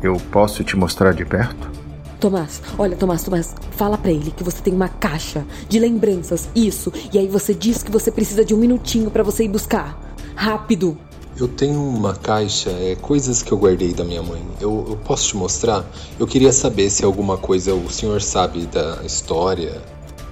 Eu 0.03 0.17
posso 0.31 0.63
te 0.63 0.75
mostrar 0.75 1.13
de 1.13 1.25
perto? 1.25 1.82
Tomás, 2.23 2.61
olha, 2.77 2.95
Tomás, 2.95 3.21
Tomás, 3.21 3.53
fala 3.71 3.97
para 3.97 4.09
ele 4.09 4.31
que 4.31 4.45
você 4.45 4.61
tem 4.61 4.73
uma 4.73 4.87
caixa 4.87 5.45
de 5.67 5.77
lembranças, 5.77 6.47
isso. 6.55 6.89
E 7.11 7.19
aí 7.19 7.27
você 7.27 7.53
diz 7.53 7.83
que 7.83 7.91
você 7.91 8.09
precisa 8.09 8.45
de 8.45 8.55
um 8.55 8.57
minutinho 8.57 9.11
para 9.11 9.23
você 9.23 9.43
ir 9.43 9.49
buscar. 9.49 9.99
Rápido. 10.33 10.97
Eu 11.35 11.49
tenho 11.49 11.83
uma 11.83 12.15
caixa, 12.15 12.69
é 12.69 12.95
coisas 12.95 13.41
que 13.41 13.51
eu 13.51 13.57
guardei 13.57 13.93
da 13.93 14.05
minha 14.05 14.23
mãe. 14.23 14.41
Eu, 14.61 14.85
eu 14.87 14.95
posso 15.03 15.27
te 15.27 15.35
mostrar? 15.35 15.83
Eu 16.17 16.25
queria 16.25 16.53
saber 16.53 16.89
se 16.89 17.03
alguma 17.03 17.35
coisa 17.35 17.73
o 17.73 17.89
senhor 17.89 18.21
sabe 18.21 18.67
da 18.67 19.01
história. 19.03 19.81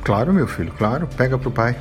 Claro, 0.02 0.34
meu 0.34 0.48
filho, 0.48 0.74
claro. 0.78 1.10
Pega 1.18 1.38
pro 1.38 1.52
pai. 1.52 1.78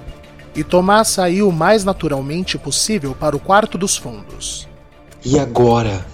E 0.56 0.64
Tomás 0.64 1.06
saiu 1.06 1.48
o 1.48 1.52
mais 1.52 1.84
naturalmente 1.84 2.58
possível 2.58 3.14
para 3.14 3.36
o 3.36 3.38
quarto 3.38 3.78
dos 3.78 3.96
fundos. 3.96 4.66
E 5.24 5.38
agora? 5.38 6.04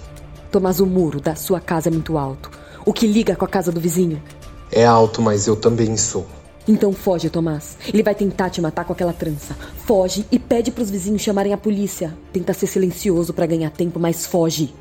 Tomás, 0.51 0.79
o 0.79 0.85
muro 0.85 1.19
da 1.19 1.35
sua 1.35 1.59
casa 1.59 1.89
é 1.89 1.91
muito 1.91 2.15
alto. 2.15 2.66
O 2.87 2.93
que 2.93 3.05
liga 3.05 3.35
com 3.35 3.43
a 3.43 3.49
casa 3.49 3.69
do 3.69 3.81
vizinho? 3.81 4.23
É 4.71 4.85
alto, 4.85 5.21
mas 5.21 5.45
eu 5.45 5.57
também 5.57 5.97
sou. 5.97 6.25
Então 6.65 6.93
foge, 6.93 7.29
Tomás. 7.29 7.77
Ele 7.85 8.01
vai 8.01 8.15
tentar 8.15 8.49
te 8.49 8.61
matar 8.61 8.85
com 8.85 8.93
aquela 8.93 9.11
trança. 9.11 9.57
Foge 9.85 10.25
e 10.31 10.39
pede 10.39 10.71
pros 10.71 10.89
vizinhos 10.89 11.21
chamarem 11.21 11.51
a 11.51 11.57
polícia. 11.57 12.17
Tenta 12.31 12.53
ser 12.53 12.67
silencioso 12.67 13.33
para 13.33 13.45
ganhar 13.45 13.71
tempo, 13.71 13.99
mas 13.99 14.25
foge. 14.25 14.73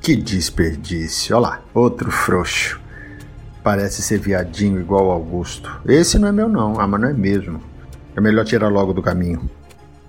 Que 0.00 0.16
desperdício. 0.16 1.36
Olha 1.36 1.48
lá, 1.48 1.62
outro 1.74 2.10
frouxo. 2.10 2.80
Parece 3.62 4.00
ser 4.00 4.18
viadinho 4.18 4.80
igual 4.80 5.08
o 5.08 5.10
Augusto. 5.10 5.82
Esse 5.86 6.18
não 6.18 6.28
é 6.28 6.32
meu 6.32 6.48
não, 6.48 6.80
ah, 6.80 6.86
mas 6.86 6.98
não 6.98 7.10
é 7.10 7.12
mesmo. 7.12 7.60
É 8.16 8.22
melhor 8.22 8.46
tirar 8.46 8.68
logo 8.68 8.94
do 8.94 9.02
caminho. 9.02 9.50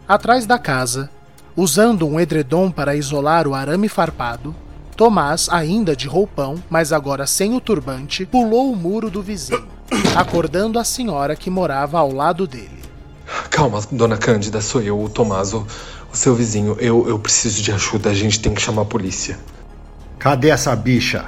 Atrás 0.08 0.46
da 0.46 0.58
casa, 0.58 1.10
usando 1.54 2.08
um 2.08 2.18
edredom 2.18 2.72
para 2.72 2.96
isolar 2.96 3.46
o 3.46 3.54
arame 3.54 3.90
farpado, 3.90 4.56
Tomás, 4.96 5.48
ainda 5.50 5.96
de 5.96 6.08
roupão, 6.08 6.62
mas 6.70 6.92
agora 6.92 7.26
sem 7.26 7.56
o 7.56 7.62
turbante, 7.62 8.26
pulou 8.26 8.72
o 8.72 8.76
muro 8.76 9.10
do 9.10 9.22
vizinho, 9.22 9.68
acordando 10.16 10.78
a 10.78 10.84
senhora 10.84 11.36
que 11.36 11.50
morava 11.50 12.00
ao 12.00 12.12
lado 12.12 12.46
dele. 12.46 12.82
Calma, 13.50 13.82
dona 13.92 14.18
Cândida, 14.18 14.62
sou 14.62 14.82
eu, 14.82 15.02
o 15.02 15.10
Tomás, 15.10 15.54
o, 15.54 15.66
o 16.12 16.16
seu 16.16 16.36
vizinho. 16.36 16.76
Eu, 16.80 17.08
eu 17.08 17.18
preciso 17.18 17.62
de 17.62 17.72
ajuda, 17.72 18.10
a 18.10 18.14
gente 18.14 18.40
tem 18.40 18.54
que 18.54 18.62
chamar 18.62 18.84
a 18.84 18.86
polícia. 18.86 19.40
Cadê 20.20 20.50
essa 20.50 20.76
bicha? 20.76 21.26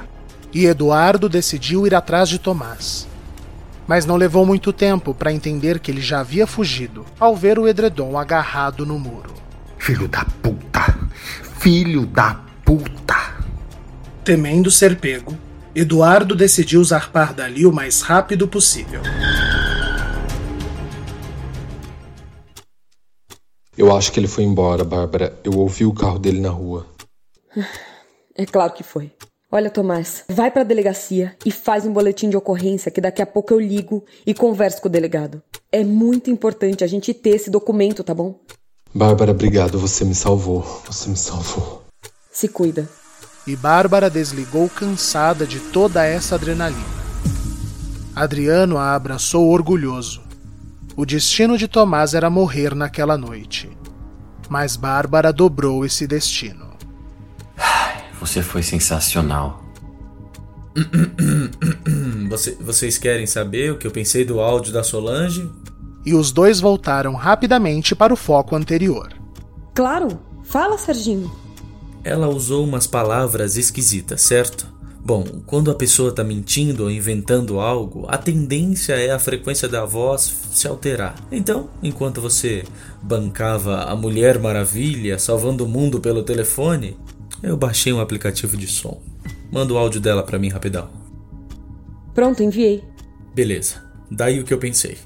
E 0.52 0.66
Eduardo 0.66 1.28
decidiu 1.28 1.86
ir 1.86 1.94
atrás 1.94 2.28
de 2.28 2.38
Tomás. 2.38 3.08
Mas 3.86 4.06
não 4.06 4.16
levou 4.16 4.46
muito 4.46 4.72
tempo 4.72 5.12
para 5.12 5.32
entender 5.32 5.78
que 5.78 5.90
ele 5.90 6.00
já 6.00 6.20
havia 6.20 6.46
fugido 6.46 7.04
ao 7.18 7.36
ver 7.36 7.58
o 7.58 7.68
edredom 7.68 8.16
agarrado 8.16 8.86
no 8.86 8.98
muro. 8.98 9.34
Filho 9.78 10.08
da 10.08 10.24
puta! 10.42 10.96
Filho 11.58 12.06
da 12.06 12.40
puta! 12.64 13.33
Temendo 14.24 14.70
ser 14.70 14.98
pego, 14.98 15.36
Eduardo 15.74 16.34
decidiu 16.34 16.82
zarpar 16.82 17.34
dali 17.34 17.66
o 17.66 17.72
mais 17.72 18.00
rápido 18.00 18.48
possível. 18.48 19.02
Eu 23.76 23.94
acho 23.94 24.10
que 24.10 24.18
ele 24.18 24.26
foi 24.26 24.44
embora, 24.44 24.82
Bárbara. 24.82 25.38
Eu 25.44 25.58
ouvi 25.58 25.84
o 25.84 25.92
carro 25.92 26.18
dele 26.18 26.40
na 26.40 26.48
rua. 26.50 26.86
É 28.36 28.44
claro 28.44 28.72
que 28.72 28.82
foi. 28.82 29.12
Olha, 29.48 29.70
Tomás, 29.70 30.24
vai 30.28 30.50
pra 30.50 30.64
delegacia 30.64 31.36
e 31.46 31.52
faz 31.52 31.86
um 31.86 31.92
boletim 31.92 32.28
de 32.28 32.36
ocorrência 32.36 32.90
que 32.90 33.00
daqui 33.00 33.22
a 33.22 33.26
pouco 33.26 33.54
eu 33.54 33.60
ligo 33.60 34.04
e 34.26 34.34
converso 34.34 34.82
com 34.82 34.88
o 34.88 34.90
delegado. 34.90 35.40
É 35.70 35.84
muito 35.84 36.32
importante 36.32 36.82
a 36.82 36.86
gente 36.88 37.14
ter 37.14 37.36
esse 37.36 37.48
documento, 37.48 38.02
tá 38.02 38.12
bom? 38.12 38.40
Bárbara, 38.92 39.30
obrigado. 39.30 39.78
Você 39.78 40.04
me 40.04 40.16
salvou. 40.16 40.62
Você 40.88 41.08
me 41.08 41.16
salvou. 41.16 41.84
Se 42.32 42.48
cuida. 42.48 42.88
E 43.46 43.54
Bárbara 43.54 44.08
desligou 44.08 44.68
cansada 44.70 45.46
de 45.46 45.60
toda 45.60 46.04
essa 46.04 46.34
adrenalina. 46.34 46.94
Adriano 48.14 48.78
a 48.78 48.94
abraçou 48.94 49.48
orgulhoso. 49.48 50.22
O 50.96 51.04
destino 51.04 51.58
de 51.58 51.68
Tomás 51.68 52.14
era 52.14 52.30
morrer 52.30 52.74
naquela 52.74 53.18
noite. 53.18 53.68
Mas 54.48 54.76
Bárbara 54.76 55.32
dobrou 55.32 55.84
esse 55.84 56.06
destino. 56.06 56.72
Você 58.20 58.42
foi 58.42 58.62
sensacional. 58.62 59.62
Você, 62.28 62.56
vocês 62.60 62.98
querem 62.98 63.26
saber 63.26 63.70
o 63.70 63.78
que 63.78 63.86
eu 63.86 63.90
pensei 63.90 64.24
do 64.24 64.40
áudio 64.40 64.72
da 64.72 64.82
Solange? 64.82 65.48
E 66.04 66.14
os 66.14 66.32
dois 66.32 66.58
voltaram 66.58 67.14
rapidamente 67.14 67.94
para 67.94 68.12
o 68.12 68.16
foco 68.16 68.56
anterior. 68.56 69.12
Claro, 69.72 70.18
fala, 70.42 70.76
Serginho. 70.76 71.30
Ela 72.04 72.28
usou 72.28 72.62
umas 72.62 72.86
palavras 72.86 73.56
esquisitas, 73.56 74.20
certo? 74.20 74.72
Bom, 75.04 75.24
quando 75.46 75.70
a 75.70 75.74
pessoa 75.74 76.10
está 76.10 76.22
mentindo 76.22 76.84
ou 76.84 76.90
inventando 76.90 77.60
algo, 77.60 78.06
a 78.08 78.16
tendência 78.16 78.94
é 78.94 79.10
a 79.10 79.18
frequência 79.18 79.68
da 79.68 79.84
voz 79.84 80.34
se 80.52 80.66
alterar. 80.68 81.14
Então, 81.32 81.68
enquanto 81.82 82.20
você 82.20 82.64
bancava 83.02 83.84
a 83.84 83.96
Mulher 83.96 84.38
Maravilha 84.38 85.18
salvando 85.18 85.64
o 85.64 85.68
mundo 85.68 86.00
pelo 86.00 86.22
telefone, 86.22 86.96
eu 87.42 87.56
baixei 87.56 87.92
um 87.92 88.00
aplicativo 88.00 88.56
de 88.56 88.66
som. 88.66 89.02
Manda 89.52 89.74
o 89.74 89.78
áudio 89.78 90.00
dela 90.00 90.22
para 90.22 90.38
mim 90.38 90.48
rapidão. 90.48 90.88
Pronto, 92.14 92.42
enviei. 92.42 92.82
Beleza. 93.34 93.82
Daí 94.10 94.40
o 94.40 94.44
que 94.44 94.54
eu 94.54 94.58
pensei. 94.58 94.96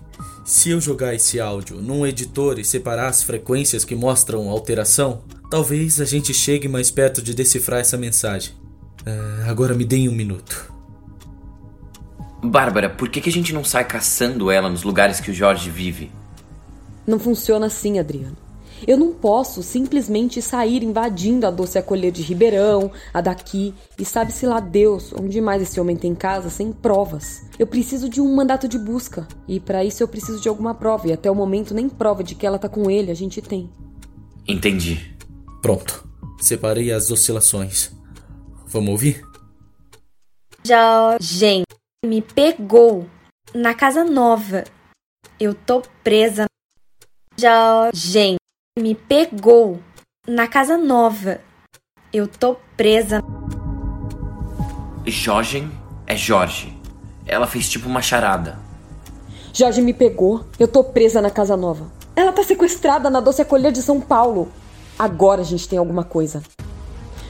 Se 0.45 0.71
eu 0.71 0.81
jogar 0.81 1.15
esse 1.15 1.41
áudio 1.41 1.83
num 1.83 2.07
editor 2.07 2.59
e 2.59 2.65
separar 2.65 3.09
as 3.09 3.23
frequências 3.23 3.85
que 3.85 3.95
mostram 3.95 4.49
alteração, 4.49 5.23
talvez 5.51 6.01
a 6.01 6.05
gente 6.05 6.35
chegue 6.35 6.69
mais 6.69 6.91
perto 6.91 7.23
de 7.23 7.35
decifrar 7.35 7.81
essa 7.81 7.97
mensagem. 7.97 8.53
É, 9.05 9.49
agora 9.49 9.75
me 9.75 9.85
deem 9.85 10.09
um 10.09 10.15
minuto. 10.15 10.73
Bárbara, 12.43 12.89
por 12.89 13.09
que, 13.09 13.21
que 13.21 13.29
a 13.29 13.33
gente 13.33 13.53
não 13.53 13.65
sai 13.65 13.85
caçando 13.85 14.51
ela 14.51 14.69
nos 14.69 14.83
lugares 14.83 15.21
que 15.21 15.31
o 15.31 15.35
Jorge 15.35 15.71
vive? 15.71 16.11
Não 17.07 17.19
funciona 17.19 17.67
assim, 17.67 17.99
Adriano. 17.99 18.37
Eu 18.87 18.97
não 18.97 19.13
posso 19.13 19.61
simplesmente 19.61 20.41
sair 20.41 20.85
invadindo 20.85 21.47
a 21.47 21.51
doce 21.51 21.79
acolher 21.79 22.13
de 22.13 22.23
Ribeirão, 22.23 22.93
a 23.13 23.21
daqui, 23.21 23.75
e 23.99 24.05
sabe-se 24.05 24.47
lá 24.47 24.61
Deus 24.61 25.13
onde 25.13 25.41
mais 25.41 25.63
esse 25.63 25.81
homem 25.81 25.97
tem 25.97 26.15
casa 26.15 26.49
sem 26.49 26.71
provas. 26.71 27.43
Eu 27.59 27.67
preciso 27.67 28.09
de 28.09 28.21
um 28.21 28.37
mandato 28.37 28.69
de 28.69 28.79
busca, 28.79 29.27
e 29.49 29.59
para 29.59 29.85
isso 29.85 30.03
eu 30.03 30.07
preciso 30.07 30.41
de 30.41 30.49
alguma 30.49 30.75
prova, 30.75 31.09
e 31.09 31.13
até 31.13 31.29
o 31.29 31.35
momento 31.35 31.75
nem 31.75 31.89
prova 31.89 32.23
de 32.23 32.37
que 32.37 32.47
ela 32.47 32.59
tá 32.59 32.69
com 32.69 32.89
ele 32.89 33.11
a 33.11 33.17
gente 33.17 33.43
tem. 33.43 33.69
Entendi. 34.47 35.18
Pronto. 35.69 36.09
Separei 36.41 36.91
as 36.91 37.11
oscilações. 37.11 37.93
Vamos 38.69 38.89
ouvir? 38.89 39.23
Jorge 40.65 41.65
me 42.03 42.23
pegou 42.23 43.07
na 43.55 43.75
casa 43.75 44.03
nova. 44.03 44.65
Eu 45.39 45.53
tô 45.53 45.83
presa. 46.03 46.47
Jorge 47.39 48.37
me 48.79 48.95
pegou 48.95 49.79
na 50.27 50.49
casa 50.49 50.79
nova. 50.79 51.39
Eu 52.15 52.27
tô 52.27 52.57
presa. 52.75 53.21
Jorge 55.05 55.71
é 56.07 56.17
Jorge. 56.17 56.75
Ela 57.27 57.47
fez 57.47 57.69
tipo 57.69 57.87
uma 57.87 58.01
charada. 58.01 58.59
Jorge 59.53 59.83
me 59.83 59.93
pegou. 59.93 60.47
Eu 60.59 60.67
tô 60.67 60.83
presa 60.83 61.21
na 61.21 61.31
casa 61.31 61.59
nova. 61.59 61.93
Ela 62.17 62.33
tá 62.33 62.43
sequestrada 62.43 63.11
na 63.11 63.21
doce 63.21 63.43
acolher 63.43 63.71
de 63.71 63.83
São 63.83 64.01
Paulo. 64.01 64.51
Agora 64.99 65.43
a 65.43 65.45
gente 65.45 65.69
tem 65.69 65.79
alguma 65.79 66.03
coisa. 66.03 66.43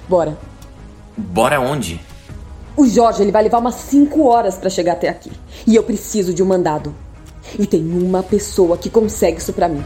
Bora. 0.09 0.39
Bora 1.17 1.61
onde? 1.61 2.01
O 2.77 2.87
Jorge 2.87 3.23
ele 3.23 3.33
vai 3.33 3.43
levar 3.43 3.59
umas 3.59 3.75
5 3.75 4.25
horas 4.27 4.57
para 4.57 4.71
chegar 4.71 4.93
até 4.93 5.09
aqui. 5.09 5.31
E 5.67 5.75
eu 5.75 5.83
preciso 5.83 6.33
de 6.33 6.43
um 6.43 6.47
mandado. 6.47 6.95
E 7.59 7.67
tem 7.67 7.83
uma 7.83 8.23
pessoa 8.23 8.79
que 8.79 8.89
consegue 8.89 9.39
isso 9.39 9.53
para 9.53 9.69
mim. 9.69 9.83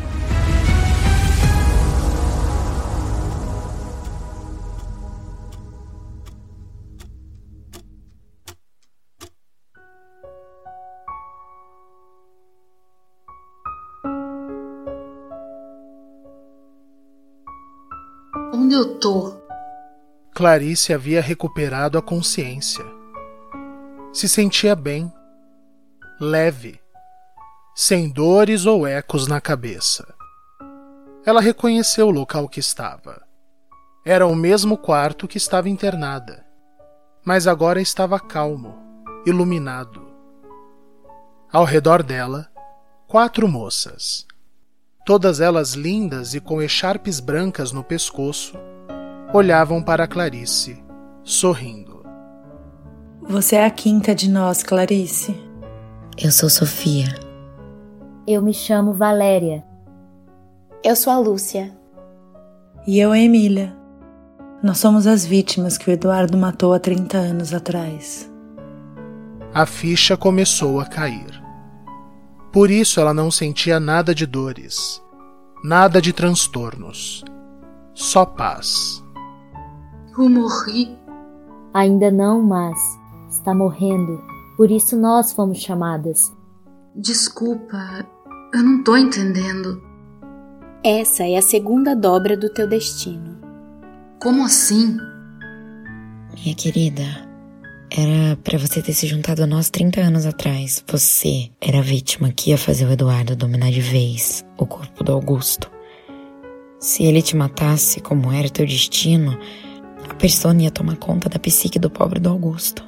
Clarice 20.42 20.92
havia 20.92 21.22
recuperado 21.22 21.96
a 21.96 22.02
consciência. 22.02 22.84
Se 24.12 24.28
sentia 24.28 24.74
bem, 24.74 25.08
leve, 26.20 26.80
sem 27.76 28.10
dores 28.10 28.66
ou 28.66 28.84
ecos 28.84 29.28
na 29.28 29.40
cabeça. 29.40 30.04
Ela 31.24 31.40
reconheceu 31.40 32.08
o 32.08 32.10
local 32.10 32.48
que 32.48 32.58
estava. 32.58 33.22
Era 34.04 34.26
o 34.26 34.34
mesmo 34.34 34.76
quarto 34.76 35.28
que 35.28 35.38
estava 35.38 35.68
internada, 35.68 36.44
mas 37.24 37.46
agora 37.46 37.80
estava 37.80 38.18
calmo, 38.18 38.74
iluminado. 39.24 40.04
Ao 41.52 41.62
redor 41.62 42.02
dela, 42.02 42.50
quatro 43.06 43.46
moças, 43.46 44.26
todas 45.06 45.40
elas 45.40 45.74
lindas 45.74 46.34
e 46.34 46.40
com 46.40 46.60
echarpes 46.60 47.20
brancas 47.20 47.70
no 47.70 47.84
pescoço, 47.84 48.58
olhavam 49.32 49.82
para 49.82 50.06
Clarice, 50.06 50.82
sorrindo. 51.24 52.02
Você 53.22 53.56
é 53.56 53.64
a 53.64 53.70
quinta 53.70 54.14
de 54.14 54.28
nós, 54.28 54.62
Clarice. 54.62 55.34
Eu 56.18 56.30
sou 56.30 56.50
Sofia. 56.50 57.06
Eu 58.26 58.42
me 58.42 58.52
chamo 58.52 58.92
Valéria. 58.92 59.64
Eu 60.84 60.94
sou 60.94 61.12
a 61.12 61.18
Lúcia. 61.18 61.72
E 62.86 62.98
eu 62.98 63.10
a 63.10 63.18
Emília. 63.18 63.74
Nós 64.62 64.78
somos 64.78 65.06
as 65.06 65.24
vítimas 65.24 65.78
que 65.78 65.88
o 65.88 65.92
Eduardo 65.92 66.36
matou 66.36 66.74
há 66.74 66.78
30 66.78 67.16
anos 67.16 67.54
atrás. 67.54 68.30
A 69.54 69.64
ficha 69.64 70.16
começou 70.16 70.78
a 70.78 70.84
cair. 70.84 71.42
Por 72.52 72.70
isso 72.70 73.00
ela 73.00 73.14
não 73.14 73.30
sentia 73.30 73.80
nada 73.80 74.14
de 74.14 74.26
dores, 74.26 75.02
nada 75.64 76.02
de 76.02 76.12
transtornos, 76.12 77.24
só 77.94 78.26
paz. 78.26 79.01
Eu 80.16 80.28
morri. 80.28 80.96
Ainda 81.72 82.10
não, 82.10 82.42
mas 82.42 82.78
está 83.30 83.54
morrendo. 83.54 84.22
Por 84.56 84.70
isso 84.70 84.96
nós 84.96 85.32
fomos 85.32 85.58
chamadas. 85.58 86.32
Desculpa, 86.94 88.06
eu 88.52 88.62
não 88.62 88.84
tô 88.84 88.96
entendendo. 88.96 89.82
Essa 90.84 91.24
é 91.24 91.36
a 91.36 91.42
segunda 91.42 91.96
dobra 91.96 92.36
do 92.36 92.50
teu 92.50 92.68
destino. 92.68 93.38
Como 94.20 94.44
assim? 94.44 94.98
Minha 96.34 96.54
querida, 96.54 97.04
era 97.90 98.36
para 98.42 98.58
você 98.58 98.82
ter 98.82 98.92
se 98.92 99.06
juntado 99.06 99.42
a 99.42 99.46
nós 99.46 99.70
30 99.70 100.00
anos 100.00 100.26
atrás. 100.26 100.84
Você 100.88 101.50
era 101.60 101.78
a 101.78 101.82
vítima 101.82 102.32
que 102.32 102.50
ia 102.50 102.58
fazer 102.58 102.84
o 102.86 102.90
Eduardo 102.90 103.36
dominar 103.36 103.70
de 103.70 103.80
vez 103.80 104.44
o 104.58 104.66
corpo 104.66 105.04
do 105.04 105.12
Augusto. 105.12 105.70
Se 106.78 107.04
ele 107.04 107.22
te 107.22 107.36
matasse 107.36 108.00
como 108.00 108.32
era 108.32 108.48
o 108.48 108.50
teu 108.50 108.66
destino, 108.66 109.38
a 110.08 110.14
persona 110.14 110.62
ia 110.62 110.70
tomar 110.70 110.96
conta 110.96 111.28
da 111.28 111.38
psique 111.38 111.78
do 111.78 111.90
pobre 111.90 112.20
do 112.20 112.28
Augusto. 112.30 112.84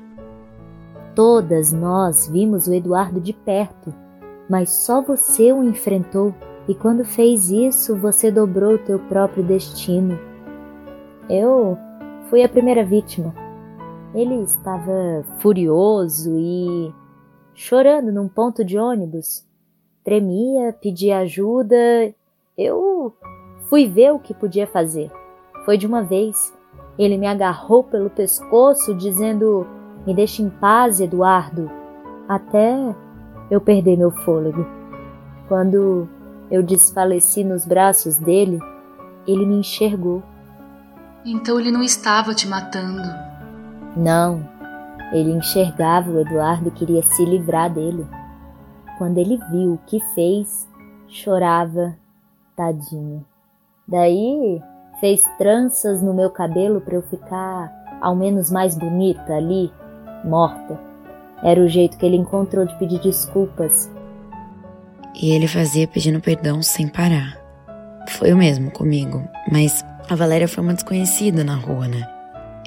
Todas 1.14 1.72
nós 1.72 2.28
vimos 2.28 2.66
o 2.66 2.72
Eduardo 2.72 3.20
de 3.20 3.32
perto, 3.32 3.94
mas 4.48 4.70
só 4.70 5.00
você 5.00 5.52
o 5.52 5.62
enfrentou 5.62 6.34
e 6.68 6.74
quando 6.74 7.04
fez 7.04 7.50
isso 7.50 7.96
você 7.96 8.30
dobrou 8.30 8.74
o 8.74 8.78
teu 8.78 8.98
próprio 8.98 9.44
destino. 9.44 10.18
Eu 11.28 11.76
fui 12.28 12.42
a 12.42 12.48
primeira 12.48 12.84
vítima. 12.84 13.34
Ele 14.14 14.42
estava 14.42 15.24
furioso 15.40 16.36
e 16.38 16.92
chorando 17.54 18.12
num 18.12 18.28
ponto 18.28 18.64
de 18.64 18.78
ônibus. 18.78 19.44
Tremia, 20.04 20.72
pedia 20.72 21.18
ajuda. 21.18 21.76
Eu 22.56 23.14
fui 23.68 23.88
ver 23.88 24.12
o 24.12 24.18
que 24.18 24.32
podia 24.32 24.66
fazer. 24.66 25.10
Foi 25.64 25.76
de 25.76 25.86
uma 25.86 26.02
vez. 26.02 26.53
Ele 26.98 27.18
me 27.18 27.26
agarrou 27.26 27.82
pelo 27.82 28.10
pescoço, 28.10 28.94
dizendo: 28.94 29.66
Me 30.06 30.14
deixe 30.14 30.42
em 30.42 30.48
paz, 30.48 31.00
Eduardo. 31.00 31.70
Até 32.28 32.94
eu 33.50 33.60
perder 33.60 33.96
meu 33.96 34.10
fôlego. 34.10 34.66
Quando 35.48 36.08
eu 36.50 36.62
desfaleci 36.62 37.44
nos 37.44 37.66
braços 37.66 38.16
dele, 38.16 38.58
ele 39.26 39.44
me 39.44 39.56
enxergou. 39.56 40.22
Então 41.24 41.58
ele 41.58 41.70
não 41.70 41.82
estava 41.82 42.34
te 42.34 42.46
matando. 42.46 43.02
Não, 43.96 44.46
ele 45.12 45.32
enxergava 45.32 46.10
o 46.10 46.20
Eduardo 46.20 46.68
e 46.68 46.72
queria 46.72 47.02
se 47.02 47.24
livrar 47.24 47.72
dele. 47.72 48.06
Quando 48.98 49.18
ele 49.18 49.38
viu 49.50 49.74
o 49.74 49.80
que 49.86 50.00
fez, 50.14 50.68
chorava, 51.08 51.96
tadinho. 52.56 53.24
Daí 53.86 54.62
fez 55.04 55.20
tranças 55.36 56.00
no 56.00 56.14
meu 56.14 56.30
cabelo 56.30 56.80
para 56.80 56.94
eu 56.94 57.02
ficar 57.02 57.70
ao 58.00 58.16
menos 58.16 58.50
mais 58.50 58.74
bonita 58.74 59.34
ali, 59.34 59.70
morta. 60.24 60.80
Era 61.42 61.60
o 61.60 61.68
jeito 61.68 61.98
que 61.98 62.06
ele 62.06 62.16
encontrou 62.16 62.64
de 62.64 62.74
pedir 62.78 62.98
desculpas. 63.00 63.90
E 65.14 65.32
ele 65.32 65.46
fazia 65.46 65.86
pedindo 65.86 66.22
perdão 66.22 66.62
sem 66.62 66.88
parar. 66.88 67.38
Foi 68.08 68.32
o 68.32 68.36
mesmo 68.38 68.70
comigo, 68.70 69.22
mas 69.52 69.84
a 70.08 70.14
Valéria 70.14 70.48
foi 70.48 70.64
uma 70.64 70.72
desconhecida 70.72 71.44
na 71.44 71.56
rua, 71.56 71.86
né? 71.86 72.08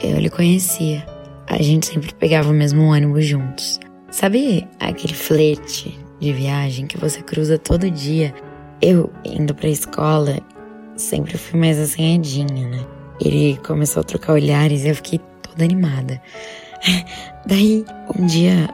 Eu 0.03 0.19
lhe 0.19 0.29
conhecia. 0.29 1.03
A 1.47 1.59
gente 1.59 1.87
sempre 1.87 2.13
pegava 2.13 2.51
o 2.51 2.53
mesmo 2.53 2.83
ônibus 2.83 3.25
juntos. 3.25 3.79
Sabe 4.11 4.67
aquele 4.79 5.15
flete 5.15 5.99
de 6.19 6.31
viagem 6.31 6.85
que 6.85 6.99
você 6.99 7.19
cruza 7.23 7.57
todo 7.57 7.89
dia? 7.89 8.31
Eu, 8.79 9.11
indo 9.25 9.55
pra 9.55 9.69
escola, 9.69 10.37
sempre 10.97 11.37
fui 11.37 11.59
mais 11.59 11.77
assanhadinha, 11.79 12.67
né? 12.67 12.85
Ele 13.19 13.57
começou 13.65 14.01
a 14.01 14.03
trocar 14.03 14.33
olhares 14.33 14.83
e 14.83 14.89
eu 14.89 14.95
fiquei 14.95 15.19
toda 15.41 15.63
animada. 15.63 16.21
Daí, 17.45 17.85
um 18.17 18.25
dia, 18.25 18.69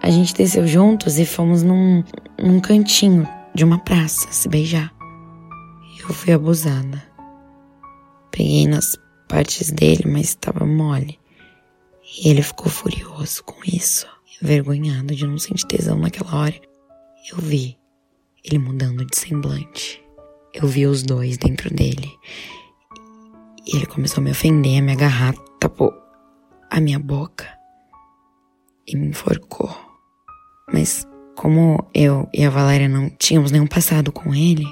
a 0.00 0.10
gente 0.10 0.34
desceu 0.34 0.66
juntos 0.66 1.18
e 1.18 1.26
fomos 1.26 1.62
num, 1.62 2.04
num 2.38 2.60
cantinho 2.60 3.26
de 3.54 3.64
uma 3.64 3.78
praça 3.78 4.28
se 4.30 4.48
beijar. 4.48 4.92
Eu 6.00 6.14
fui 6.14 6.32
abusada. 6.32 7.02
Peguei 8.30 8.66
nas 8.66 8.96
partes 9.28 9.70
dele, 9.70 10.04
mas 10.06 10.28
estava 10.28 10.66
mole. 10.66 11.18
E 12.18 12.28
ele 12.28 12.42
ficou 12.42 12.68
furioso 12.68 13.44
com 13.44 13.60
isso, 13.64 14.06
envergonhado 14.42 15.14
de 15.14 15.26
não 15.26 15.38
sentir 15.38 15.66
tesão 15.66 15.98
naquela 15.98 16.34
hora. 16.34 16.60
Eu 17.30 17.38
vi 17.38 17.78
ele 18.44 18.58
mudando 18.58 19.04
de 19.04 19.16
semblante. 19.16 20.01
Eu 20.54 20.68
vi 20.68 20.86
os 20.86 21.02
dois 21.02 21.38
dentro 21.38 21.72
dele. 21.74 22.10
E 23.66 23.76
ele 23.76 23.86
começou 23.86 24.20
a 24.20 24.24
me 24.24 24.30
ofender, 24.30 24.78
a 24.78 24.82
me 24.82 24.92
agarrar, 24.92 25.34
tapou 25.58 25.92
a 26.70 26.80
minha 26.80 26.98
boca 26.98 27.46
e 28.86 28.96
me 28.96 29.08
enforcou. 29.08 29.70
Mas 30.72 31.06
como 31.36 31.86
eu 31.94 32.28
e 32.34 32.44
a 32.44 32.50
Valéria 32.50 32.88
não 32.88 33.10
tínhamos 33.10 33.50
nenhum 33.50 33.66
passado 33.66 34.12
com 34.12 34.34
ele, 34.34 34.66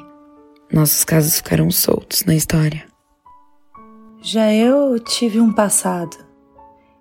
nossos 0.73 1.05
casos 1.05 1.37
ficaram 1.37 1.71
soltos 1.71 2.25
na 2.25 2.35
história. 2.35 2.85
Já 4.23 4.53
eu 4.53 4.99
tive 4.99 5.41
um 5.41 5.53
passado. 5.53 6.17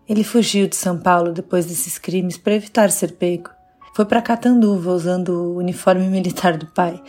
Ele 0.08 0.24
fugiu 0.24 0.68
de 0.68 0.76
São 0.76 0.98
Paulo 0.98 1.34
depois 1.34 1.66
desses 1.66 1.98
crimes 1.98 2.38
para 2.38 2.56
evitar 2.56 2.90
ser 2.90 3.14
pego. 3.14 3.50
Foi 3.94 4.06
para 4.06 4.22
Catanduva 4.22 4.92
usando 4.92 5.30
o 5.30 5.58
uniforme 5.58 6.08
militar 6.08 6.58
do 6.58 6.68
pai, 6.68 7.02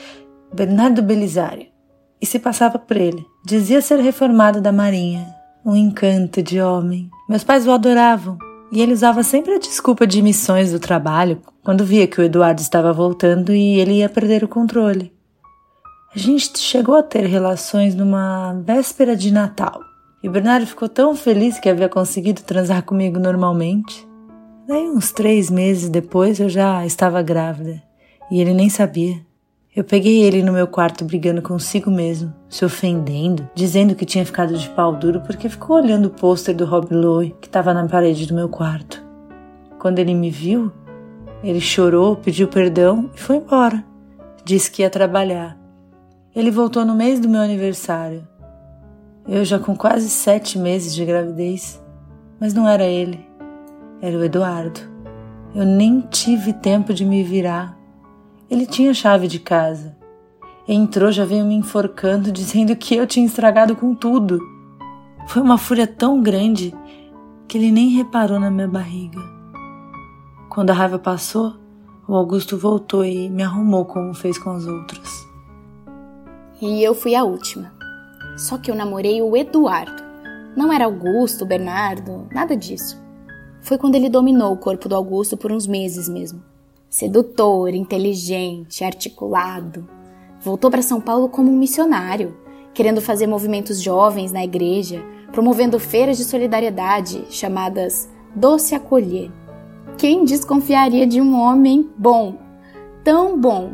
Bernardo 0.52 1.02
Belisário, 1.02 1.66
e 2.20 2.26
se 2.26 2.38
passava 2.38 2.78
por 2.78 2.96
ele. 2.96 3.24
Dizia 3.44 3.80
ser 3.80 4.00
reformado 4.00 4.60
da 4.60 4.72
Marinha, 4.72 5.26
um 5.64 5.74
encanto 5.74 6.42
de 6.42 6.60
homem. 6.60 7.10
Meus 7.28 7.44
pais 7.44 7.66
o 7.66 7.72
adoravam 7.72 8.36
e 8.72 8.80
ele 8.80 8.92
usava 8.92 9.22
sempre 9.22 9.54
a 9.54 9.58
desculpa 9.58 10.06
de 10.06 10.22
missões 10.22 10.72
do 10.72 10.78
trabalho 10.78 11.40
quando 11.62 11.84
via 11.84 12.06
que 12.06 12.20
o 12.20 12.24
Eduardo 12.24 12.60
estava 12.60 12.92
voltando 12.92 13.52
e 13.52 13.78
ele 13.78 13.94
ia 13.94 14.08
perder 14.08 14.44
o 14.44 14.48
controle. 14.48 15.12
A 16.14 16.18
gente 16.18 16.58
chegou 16.58 16.96
a 16.96 17.02
ter 17.02 17.26
relações 17.26 17.94
numa 17.94 18.52
véspera 18.64 19.16
de 19.16 19.32
Natal. 19.32 19.80
E 20.22 20.28
o 20.28 20.32
Bernardo 20.32 20.66
ficou 20.66 20.88
tão 20.88 21.14
feliz 21.14 21.58
que 21.58 21.68
havia 21.68 21.88
conseguido 21.88 22.42
transar 22.42 22.82
comigo 22.82 23.18
normalmente. 23.18 24.06
Daí, 24.66 24.88
uns 24.88 25.12
três 25.12 25.50
meses 25.50 25.88
depois, 25.88 26.40
eu 26.40 26.48
já 26.48 26.84
estava 26.84 27.22
grávida. 27.22 27.82
E 28.30 28.40
ele 28.40 28.52
nem 28.52 28.68
sabia. 28.68 29.24
Eu 29.74 29.84
peguei 29.84 30.22
ele 30.22 30.42
no 30.42 30.52
meu 30.52 30.66
quarto 30.66 31.04
brigando 31.04 31.40
consigo 31.40 31.92
mesmo, 31.92 32.34
se 32.48 32.64
ofendendo, 32.64 33.48
dizendo 33.54 33.94
que 33.94 34.04
tinha 34.04 34.26
ficado 34.26 34.58
de 34.58 34.68
pau 34.70 34.96
duro 34.96 35.20
porque 35.20 35.48
ficou 35.48 35.76
olhando 35.76 36.06
o 36.06 36.10
pôster 36.10 36.56
do 36.56 36.64
Rob 36.64 36.92
Lowe 36.92 37.36
que 37.40 37.46
estava 37.46 37.72
na 37.72 37.86
parede 37.86 38.26
do 38.26 38.34
meu 38.34 38.48
quarto. 38.48 39.00
Quando 39.78 40.00
ele 40.00 40.12
me 40.12 40.28
viu, 40.28 40.72
ele 41.40 41.60
chorou, 41.60 42.16
pediu 42.16 42.48
perdão 42.48 43.08
e 43.14 43.20
foi 43.20 43.36
embora. 43.36 43.84
Disse 44.44 44.68
que 44.72 44.82
ia 44.82 44.90
trabalhar. 44.90 45.56
Ele 46.34 46.50
voltou 46.50 46.84
no 46.84 46.96
mês 46.96 47.20
do 47.20 47.28
meu 47.28 47.40
aniversário. 47.40 48.26
Eu 49.28 49.44
já 49.44 49.60
com 49.60 49.76
quase 49.76 50.10
sete 50.10 50.58
meses 50.58 50.92
de 50.92 51.04
gravidez. 51.04 51.80
Mas 52.40 52.52
não 52.52 52.66
era 52.66 52.84
ele, 52.84 53.24
era 54.02 54.18
o 54.18 54.24
Eduardo. 54.24 54.80
Eu 55.54 55.64
nem 55.64 56.00
tive 56.00 56.52
tempo 56.54 56.92
de 56.92 57.04
me 57.04 57.22
virar. 57.22 57.78
Ele 58.50 58.66
tinha 58.66 58.92
chave 58.92 59.28
de 59.28 59.38
casa. 59.38 59.96
Entrou, 60.66 61.12
já 61.12 61.24
veio 61.24 61.44
me 61.44 61.54
enforcando, 61.54 62.30
dizendo 62.32 62.74
que 62.74 62.96
eu 62.96 63.06
tinha 63.06 63.24
estragado 63.24 63.76
com 63.76 63.94
tudo. 63.94 64.40
Foi 65.28 65.40
uma 65.40 65.56
fúria 65.56 65.86
tão 65.86 66.20
grande 66.20 66.74
que 67.46 67.56
ele 67.56 67.70
nem 67.70 67.90
reparou 67.90 68.40
na 68.40 68.50
minha 68.50 68.66
barriga. 68.66 69.20
Quando 70.48 70.70
a 70.70 70.74
raiva 70.74 70.98
passou, 70.98 71.54
o 72.08 72.14
Augusto 72.16 72.58
voltou 72.58 73.04
e 73.04 73.30
me 73.30 73.44
arrumou 73.44 73.84
como 73.84 74.12
fez 74.12 74.36
com 74.36 74.50
as 74.50 74.66
outras. 74.66 75.08
E 76.60 76.82
eu 76.82 76.92
fui 76.92 77.14
a 77.14 77.22
última. 77.22 77.72
Só 78.36 78.58
que 78.58 78.68
eu 78.68 78.74
namorei 78.74 79.22
o 79.22 79.36
Eduardo. 79.36 80.02
Não 80.56 80.72
era 80.72 80.86
Augusto, 80.86 81.46
Bernardo, 81.46 82.26
nada 82.32 82.56
disso. 82.56 83.00
Foi 83.60 83.78
quando 83.78 83.94
ele 83.94 84.10
dominou 84.10 84.52
o 84.52 84.56
corpo 84.56 84.88
do 84.88 84.96
Augusto 84.96 85.36
por 85.36 85.52
uns 85.52 85.68
meses 85.68 86.08
mesmo. 86.08 86.49
Sedutor, 86.90 87.72
inteligente, 87.72 88.82
articulado. 88.82 89.88
Voltou 90.40 90.68
para 90.72 90.82
São 90.82 91.00
Paulo 91.00 91.28
como 91.28 91.48
um 91.48 91.56
missionário, 91.56 92.36
querendo 92.74 93.00
fazer 93.00 93.28
movimentos 93.28 93.80
jovens 93.80 94.32
na 94.32 94.42
igreja, 94.42 95.00
promovendo 95.30 95.78
feiras 95.78 96.18
de 96.18 96.24
solidariedade 96.24 97.26
chamadas 97.30 98.10
Doce 98.34 98.74
Acolher. 98.74 99.30
Quem 99.96 100.24
desconfiaria 100.24 101.06
de 101.06 101.20
um 101.20 101.40
homem 101.40 101.88
bom, 101.96 102.34
tão 103.04 103.40
bom? 103.40 103.70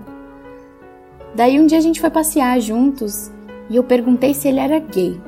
Daí 1.35 1.59
um 1.59 1.67
dia 1.67 1.79
a 1.79 1.81
gente 1.81 2.03
foi 2.03 2.11
passear 2.11 2.61
juntos 2.61 3.33
e 3.71 3.77
eu 3.77 3.83
perguntei 3.83 4.35
se 4.35 4.47
ele 4.47 4.61
era 4.61 4.79
gay. 4.79 5.19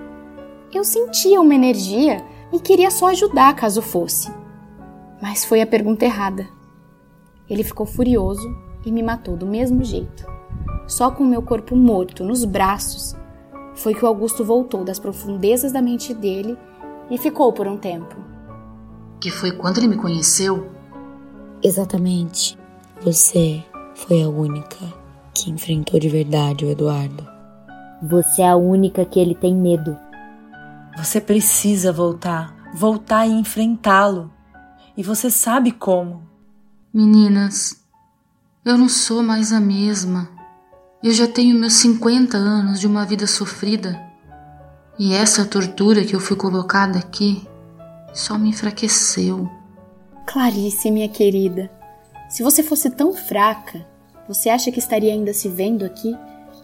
Eu 0.75 0.85
sentia 0.85 1.41
uma 1.41 1.55
energia 1.55 2.23
e 2.53 2.61
queria 2.61 2.91
só 2.91 3.07
ajudar 3.07 3.57
caso 3.57 3.81
fosse. 3.81 4.31
Mas 5.23 5.43
foi 5.43 5.63
a 5.63 5.67
pergunta 5.67 6.05
errada. 6.05 6.58
Ele 7.49 7.65
ficou 7.65 7.87
furioso 7.87 8.49
e 8.85 8.93
me 8.93 9.03
matou 9.03 9.37
do 9.37 9.47
mesmo 9.47 9.83
jeito. 9.83 10.27
Só 10.87 11.11
com 11.11 11.25
meu 11.25 11.43
corpo 11.43 11.77
morto 11.77 12.25
nos 12.25 12.45
braços 12.45 13.15
foi 13.75 13.95
que 13.95 14.05
o 14.05 14.09
Augusto 14.09 14.45
voltou 14.45 14.85
das 14.85 14.99
profundezas 14.99 15.73
da 15.73 15.81
mente 15.81 16.13
dele 16.13 16.59
e 17.11 17.17
ficou 17.17 17.53
por 17.53 17.67
um 17.67 17.77
tempo. 17.77 18.17
Que 19.21 19.31
foi 19.31 19.53
quando 19.53 19.79
ele 19.79 19.89
me 19.89 19.97
conheceu? 19.97 20.69
Exatamente. 21.63 22.59
Você 23.03 23.63
foi 23.95 24.23
a 24.23 24.29
única 24.29 24.77
que 25.35 25.51
enfrentou 25.51 25.99
de 25.99 26.09
verdade 26.09 26.65
o 26.65 26.71
Eduardo. 26.71 27.27
Você 28.03 28.43
é 28.43 28.49
a 28.49 28.57
única 28.57 29.05
que 29.05 29.19
ele 29.19 29.35
tem 29.35 29.55
medo. 29.55 29.97
Você 30.97 31.21
precisa 31.21 31.93
voltar, 31.93 32.55
voltar 32.75 33.27
e 33.27 33.33
enfrentá-lo. 33.33 34.31
E 34.97 35.03
você 35.03 35.31
sabe 35.31 35.73
como. 35.73 36.28
Meninas, 36.93 37.83
eu 38.65 38.79
não 38.79 38.89
sou 38.89 39.23
mais 39.23 39.53
a 39.53 39.61
mesma. 39.61 40.27
Eu 41.03 41.13
já 41.13 41.29
tenho 41.29 41.55
meus 41.55 41.75
50 41.75 42.37
anos 42.39 42.81
de 42.81 42.87
uma 42.87 43.05
vida 43.05 43.27
sofrida. 43.27 44.01
E 44.99 45.13
essa 45.13 45.45
tortura 45.45 46.03
que 46.03 46.17
eu 46.17 46.21
fui 46.21 46.35
colocada 46.35 46.99
aqui 46.99 47.47
só 48.15 48.39
me 48.39 48.49
enfraqueceu. 48.49 49.51
Clarice, 50.27 50.91
minha 50.91 51.11
querida, 51.11 51.71
se 52.31 52.43
você 52.43 52.63
fosse 52.63 52.89
tão 52.89 53.15
fraca, 53.15 53.87
você 54.27 54.49
acha 54.49 54.73
que 54.73 54.79
estaria 54.79 55.13
ainda 55.13 55.35
se 55.35 55.49
vendo 55.49 55.85
aqui, 55.85 56.17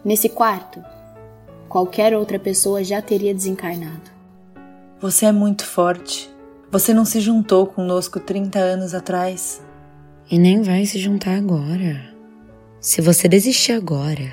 nesse 0.03 0.31
quarto? 0.31 0.83
Qualquer 1.69 2.17
outra 2.17 2.39
pessoa 2.39 2.83
já 2.83 3.03
teria 3.03 3.35
desencarnado. 3.35 4.11
Você 5.01 5.27
é 5.27 5.33
muito 5.33 5.67
forte. 5.67 6.31
Você 6.71 6.95
não 6.95 7.05
se 7.05 7.21
juntou 7.21 7.67
conosco 7.67 8.19
30 8.19 8.59
anos 8.59 8.95
atrás. 8.95 9.63
E 10.31 10.39
nem 10.39 10.63
vai 10.63 10.87
se 10.87 10.99
juntar 10.99 11.37
agora. 11.37 12.15
Se 12.81 13.01
você 13.01 13.29
desistir 13.29 13.73
agora, 13.73 14.33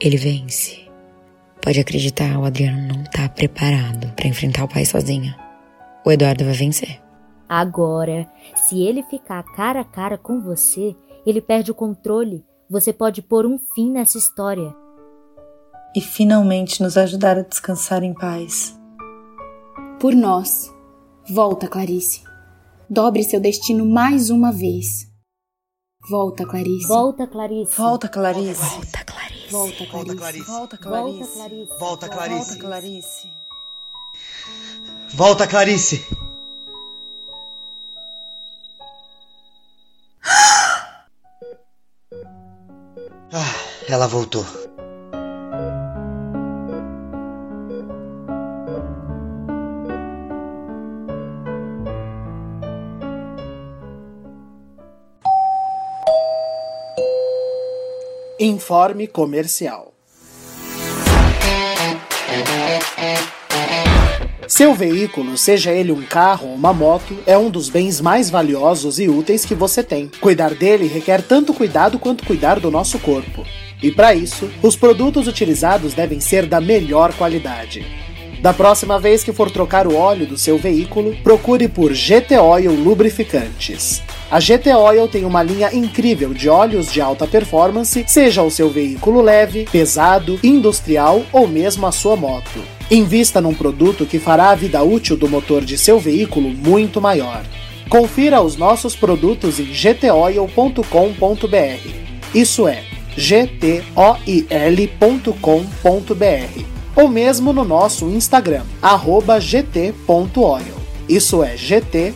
ele 0.00 0.16
vence. 0.16 0.88
Pode 1.60 1.78
acreditar, 1.78 2.38
o 2.38 2.44
Adriano 2.44 2.88
não 2.88 3.04
tá 3.04 3.28
preparado 3.28 4.12
para 4.14 4.26
enfrentar 4.26 4.64
o 4.64 4.68
pai 4.68 4.84
sozinho. 4.84 5.34
O 6.04 6.10
Eduardo 6.10 6.44
vai 6.44 6.54
vencer. 6.54 7.00
Agora, 7.48 8.26
se 8.56 8.80
ele 8.82 9.02
ficar 9.04 9.42
cara 9.42 9.80
a 9.80 9.84
cara 9.84 10.16
com 10.18 10.40
você, 10.40 10.96
ele 11.26 11.40
perde 11.40 11.70
o 11.70 11.74
controle. 11.74 12.44
Você 12.68 12.92
pode 12.92 13.22
pôr 13.22 13.44
um 13.46 13.58
fim 13.74 13.92
nessa 13.92 14.18
história. 14.18 14.74
E 15.94 16.00
finalmente 16.00 16.82
nos 16.82 16.96
ajudar 16.96 17.36
a 17.36 17.42
descansar 17.42 18.02
em 18.02 18.14
paz. 18.14 18.76
Por 20.00 20.14
nós. 20.14 20.72
Volta, 21.28 21.68
Clarice. 21.68 22.31
Dobre 22.92 23.24
seu 23.24 23.40
destino 23.40 23.86
mais 23.86 24.28
uma 24.28 24.52
vez. 24.52 25.08
Volta, 26.10 26.44
Clarice. 26.44 26.86
Volta, 26.86 27.26
Clarice. 27.26 27.74
Volta, 27.74 28.06
Clarice. 28.06 28.60
Volta, 28.60 29.02
Clarice. 29.02 29.50
Volta, 29.50 29.86
Clarice. 29.86 30.44
Volta, 30.44 30.76
Clarice. 30.76 31.78
Volta, 31.78 32.08
Clarice. 32.10 32.58
Volta, 32.58 32.58
Clarice. 32.58 33.28
Volta, 35.14 35.46
Clarice. 35.46 36.06
Ah, 43.32 43.54
ela 43.88 44.06
voltou. 44.06 44.44
Informe 58.44 59.06
comercial. 59.06 59.94
Seu 64.48 64.74
veículo, 64.74 65.38
seja 65.38 65.70
ele 65.70 65.92
um 65.92 66.02
carro 66.02 66.48
ou 66.48 66.54
uma 66.56 66.72
moto, 66.72 67.16
é 67.24 67.38
um 67.38 67.48
dos 67.48 67.68
bens 67.68 68.00
mais 68.00 68.30
valiosos 68.30 68.98
e 68.98 69.08
úteis 69.08 69.44
que 69.44 69.54
você 69.54 69.80
tem. 69.84 70.10
Cuidar 70.20 70.54
dele 70.54 70.88
requer 70.88 71.22
tanto 71.22 71.54
cuidado 71.54 72.00
quanto 72.00 72.26
cuidar 72.26 72.58
do 72.58 72.68
nosso 72.68 72.98
corpo. 72.98 73.46
E 73.80 73.92
para 73.92 74.12
isso, 74.12 74.50
os 74.60 74.74
produtos 74.74 75.28
utilizados 75.28 75.94
devem 75.94 76.18
ser 76.18 76.44
da 76.44 76.60
melhor 76.60 77.14
qualidade. 77.14 77.86
Da 78.42 78.52
próxima 78.52 78.98
vez 78.98 79.22
que 79.22 79.32
for 79.32 79.52
trocar 79.52 79.86
o 79.86 79.94
óleo 79.94 80.26
do 80.26 80.36
seu 80.36 80.58
veículo, 80.58 81.14
procure 81.22 81.68
por 81.68 81.94
GT 81.94 82.36
Oil 82.38 82.72
Lubrificantes. 82.72 84.02
A 84.28 84.40
GT 84.40 84.74
Oil 84.74 85.06
tem 85.06 85.24
uma 85.24 85.44
linha 85.44 85.72
incrível 85.72 86.34
de 86.34 86.48
óleos 86.48 86.90
de 86.90 87.00
alta 87.00 87.24
performance, 87.24 88.04
seja 88.08 88.42
o 88.42 88.50
seu 88.50 88.68
veículo 88.68 89.22
leve, 89.22 89.64
pesado, 89.70 90.40
industrial 90.42 91.22
ou 91.32 91.46
mesmo 91.46 91.86
a 91.86 91.92
sua 91.92 92.16
moto. 92.16 92.60
Invista 92.90 93.40
num 93.40 93.54
produto 93.54 94.04
que 94.04 94.18
fará 94.18 94.50
a 94.50 94.56
vida 94.56 94.82
útil 94.82 95.16
do 95.16 95.28
motor 95.28 95.64
de 95.64 95.78
seu 95.78 96.00
veículo 96.00 96.48
muito 96.48 97.00
maior. 97.00 97.44
Confira 97.88 98.42
os 98.42 98.56
nossos 98.56 98.96
produtos 98.96 99.60
em 99.60 99.66
gtoil.com.br. 99.66 100.82
Isso 102.34 102.66
é 102.66 102.82
gtoil.com.br 103.16 104.02
ou 106.94 107.08
mesmo 107.08 107.52
no 107.52 107.64
nosso 107.64 108.04
Instagram, 108.06 108.62
gt.oil. 109.40 110.82
Isso 111.08 111.42
é 111.42 111.56
gt.oil. 111.56 112.14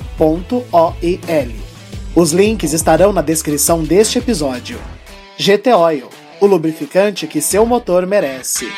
Os 2.14 2.32
links 2.32 2.72
estarão 2.72 3.12
na 3.12 3.20
descrição 3.20 3.82
deste 3.82 4.18
episódio. 4.18 4.78
GT 5.36 5.74
Oil, 5.74 6.08
o 6.40 6.46
lubrificante 6.46 7.26
que 7.26 7.42
seu 7.42 7.66
motor 7.66 8.06
merece. 8.06 8.72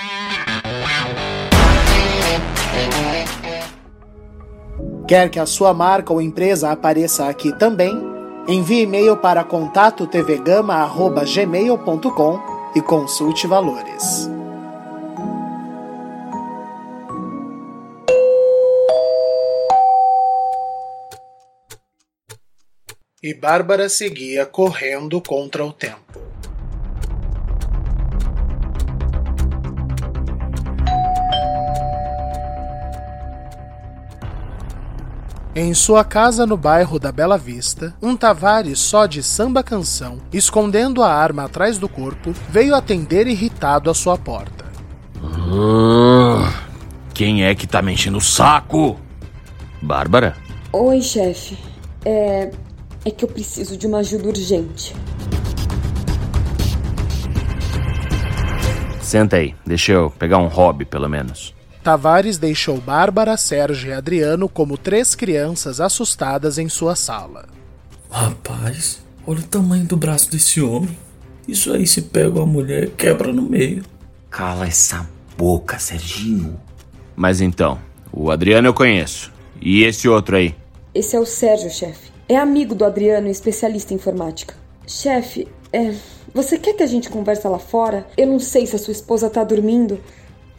Quer 5.06 5.28
que 5.30 5.38
a 5.38 5.46
sua 5.46 5.72
marca 5.72 6.12
ou 6.12 6.20
empresa 6.20 6.72
apareça 6.72 7.28
aqui 7.28 7.56
também? 7.56 7.96
Envie 8.48 8.82
e-mail 8.82 9.16
para 9.16 9.44
contato 9.44 10.04
tvgama@gmail.com 10.06 12.40
e 12.74 12.82
consulte 12.82 13.46
valores. 13.46 14.28
E 23.20 23.34
Bárbara 23.34 23.88
seguia 23.88 24.46
correndo 24.46 25.20
contra 25.20 25.64
o 25.64 25.72
tempo. 25.72 25.98
Em 35.52 35.74
sua 35.74 36.04
casa 36.04 36.46
no 36.46 36.56
bairro 36.56 37.00
da 37.00 37.10
Bela 37.10 37.36
Vista, 37.36 37.92
um 38.00 38.16
Tavares 38.16 38.78
só 38.78 39.04
de 39.06 39.20
samba 39.20 39.64
canção, 39.64 40.20
escondendo 40.32 41.02
a 41.02 41.12
arma 41.12 41.46
atrás 41.46 41.76
do 41.76 41.88
corpo, 41.88 42.32
veio 42.48 42.72
atender 42.72 43.26
irritado 43.26 43.90
à 43.90 43.94
sua 43.94 44.16
porta. 44.16 44.64
Uh, 45.20 46.48
quem 47.12 47.44
é 47.44 47.52
que 47.56 47.66
tá 47.66 47.82
me 47.82 47.94
enchendo 47.94 48.18
o 48.18 48.20
saco? 48.20 48.96
Bárbara? 49.82 50.36
Oi, 50.72 51.02
chefe. 51.02 51.58
É. 52.04 52.52
É 53.08 53.10
que 53.10 53.24
eu 53.24 53.28
preciso 53.30 53.74
de 53.74 53.86
uma 53.86 54.00
ajuda 54.00 54.28
urgente. 54.28 54.94
Senta 59.00 59.36
aí, 59.36 59.54
deixa 59.64 59.92
eu 59.92 60.10
pegar 60.10 60.36
um 60.36 60.46
hobby, 60.46 60.84
pelo 60.84 61.08
menos. 61.08 61.54
Tavares 61.82 62.36
deixou 62.36 62.78
Bárbara, 62.78 63.38
Sérgio 63.38 63.88
e 63.88 63.92
Adriano 63.94 64.46
como 64.46 64.76
três 64.76 65.14
crianças 65.14 65.80
assustadas 65.80 66.58
em 66.58 66.68
sua 66.68 66.94
sala. 66.94 67.48
Rapaz, 68.10 69.02
olha 69.26 69.40
o 69.40 69.44
tamanho 69.44 69.86
do 69.86 69.96
braço 69.96 70.30
desse 70.30 70.60
homem. 70.60 70.94
Isso 71.48 71.72
aí 71.72 71.86
se 71.86 72.02
pega 72.02 72.40
uma 72.40 72.44
mulher 72.44 72.90
quebra 72.90 73.32
no 73.32 73.40
meio. 73.40 73.82
Cala 74.28 74.66
essa 74.66 75.08
boca, 75.34 75.78
Serginho. 75.78 76.60
Mas 77.16 77.40
então, 77.40 77.78
o 78.12 78.30
Adriano 78.30 78.68
eu 78.68 78.74
conheço. 78.74 79.32
E 79.62 79.82
esse 79.82 80.06
outro 80.06 80.36
aí? 80.36 80.54
Esse 80.94 81.16
é 81.16 81.18
o 81.18 81.24
Sérgio, 81.24 81.70
chefe. 81.70 82.07
É 82.28 82.36
amigo 82.36 82.74
do 82.74 82.84
Adriano 82.84 83.28
especialista 83.28 83.94
em 83.94 83.96
informática. 83.96 84.54
Chefe, 84.86 85.48
é. 85.72 85.94
Você 86.34 86.58
quer 86.58 86.74
que 86.74 86.82
a 86.82 86.86
gente 86.86 87.08
converse 87.08 87.46
lá 87.48 87.58
fora? 87.58 88.06
Eu 88.16 88.26
não 88.26 88.38
sei 88.38 88.66
se 88.66 88.76
a 88.76 88.78
sua 88.78 88.92
esposa 88.92 89.30
tá 89.30 89.42
dormindo. 89.42 89.98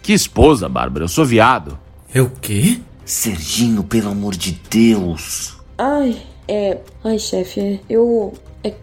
Que 0.01 0.13
esposa, 0.13 0.67
Bárbara? 0.67 1.05
Eu 1.05 1.10
sou 1.10 1.25
viado. 1.25 1.77
É 2.13 2.21
o 2.21 2.29
quê? 2.41 2.79
Serginho, 3.05 3.84
pelo 3.84 4.10
amor 4.10 4.36
de 4.36 4.60
Deus. 4.69 5.58
Ai, 5.77 6.19
é. 6.47 6.79
Ai, 7.03 7.19
chefe, 7.19 7.60
é, 7.60 7.79
eu. 7.88 8.34
É, 8.63 8.73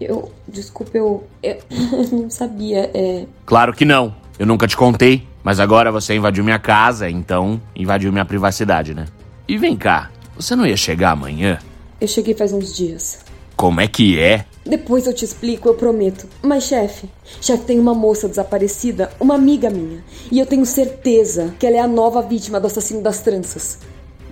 eu. 0.00 0.32
Desculpa, 0.48 0.96
eu. 0.96 1.26
Eu 1.42 1.58
não 2.12 2.30
sabia, 2.30 2.90
é. 2.94 3.26
Claro 3.44 3.74
que 3.74 3.84
não. 3.84 4.14
Eu 4.38 4.46
nunca 4.46 4.66
te 4.66 4.76
contei. 4.76 5.28
Mas 5.42 5.58
agora 5.58 5.90
você 5.90 6.14
invadiu 6.14 6.44
minha 6.44 6.58
casa, 6.58 7.08
então 7.08 7.60
invadiu 7.74 8.12
minha 8.12 8.24
privacidade, 8.24 8.94
né? 8.94 9.06
E 9.48 9.56
vem 9.56 9.74
cá, 9.74 10.10
você 10.36 10.54
não 10.54 10.66
ia 10.66 10.76
chegar 10.76 11.12
amanhã? 11.12 11.58
Eu 12.00 12.08
cheguei 12.08 12.34
faz 12.34 12.52
uns 12.52 12.74
dias. 12.74 13.18
Como 13.56 13.78
é 13.78 13.86
que 13.86 14.18
é? 14.18 14.46
Depois 14.64 15.06
eu 15.06 15.12
te 15.12 15.22
explico, 15.22 15.68
eu 15.68 15.74
prometo. 15.74 16.26
Mas, 16.40 16.64
chefe, 16.64 17.10
chefe, 17.42 17.64
tem 17.64 17.78
uma 17.78 17.92
moça 17.92 18.26
desaparecida, 18.26 19.10
uma 19.20 19.34
amiga 19.34 19.68
minha. 19.68 20.02
E 20.32 20.38
eu 20.38 20.46
tenho 20.46 20.64
certeza 20.64 21.54
que 21.58 21.66
ela 21.66 21.76
é 21.76 21.80
a 21.80 21.86
nova 21.86 22.22
vítima 22.22 22.58
do 22.58 22.66
assassino 22.66 23.02
das 23.02 23.20
tranças. 23.20 23.78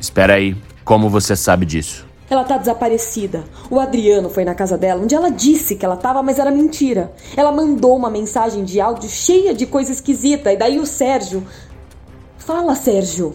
Espera 0.00 0.35
aí, 0.35 0.57
como 0.83 1.11
você 1.11 1.37
sabe 1.37 1.66
disso? 1.66 2.07
Ela 2.31 2.44
tá 2.44 2.57
desaparecida. 2.57 3.44
O 3.70 3.78
Adriano 3.78 4.31
foi 4.31 4.46
na 4.46 4.54
casa 4.54 4.78
dela, 4.78 5.02
onde 5.02 5.14
ela 5.14 5.31
disse 5.31 5.76
que 5.76 5.85
ela 5.85 5.96
tava, 5.96 6.22
mas 6.22 6.38
era 6.38 6.50
mentira. 6.50 7.12
Ela 7.37 7.52
mandou 7.52 7.94
uma 7.94 8.09
mensagem 8.09 8.64
de 8.64 8.81
áudio 8.81 9.11
cheia 9.11 9.52
de 9.54 9.66
coisa 9.66 9.92
esquisita. 9.92 10.50
E 10.50 10.57
daí 10.57 10.78
o 10.78 10.87
Sérgio. 10.87 11.46
Fala, 12.38 12.74
Sérgio. 12.74 13.35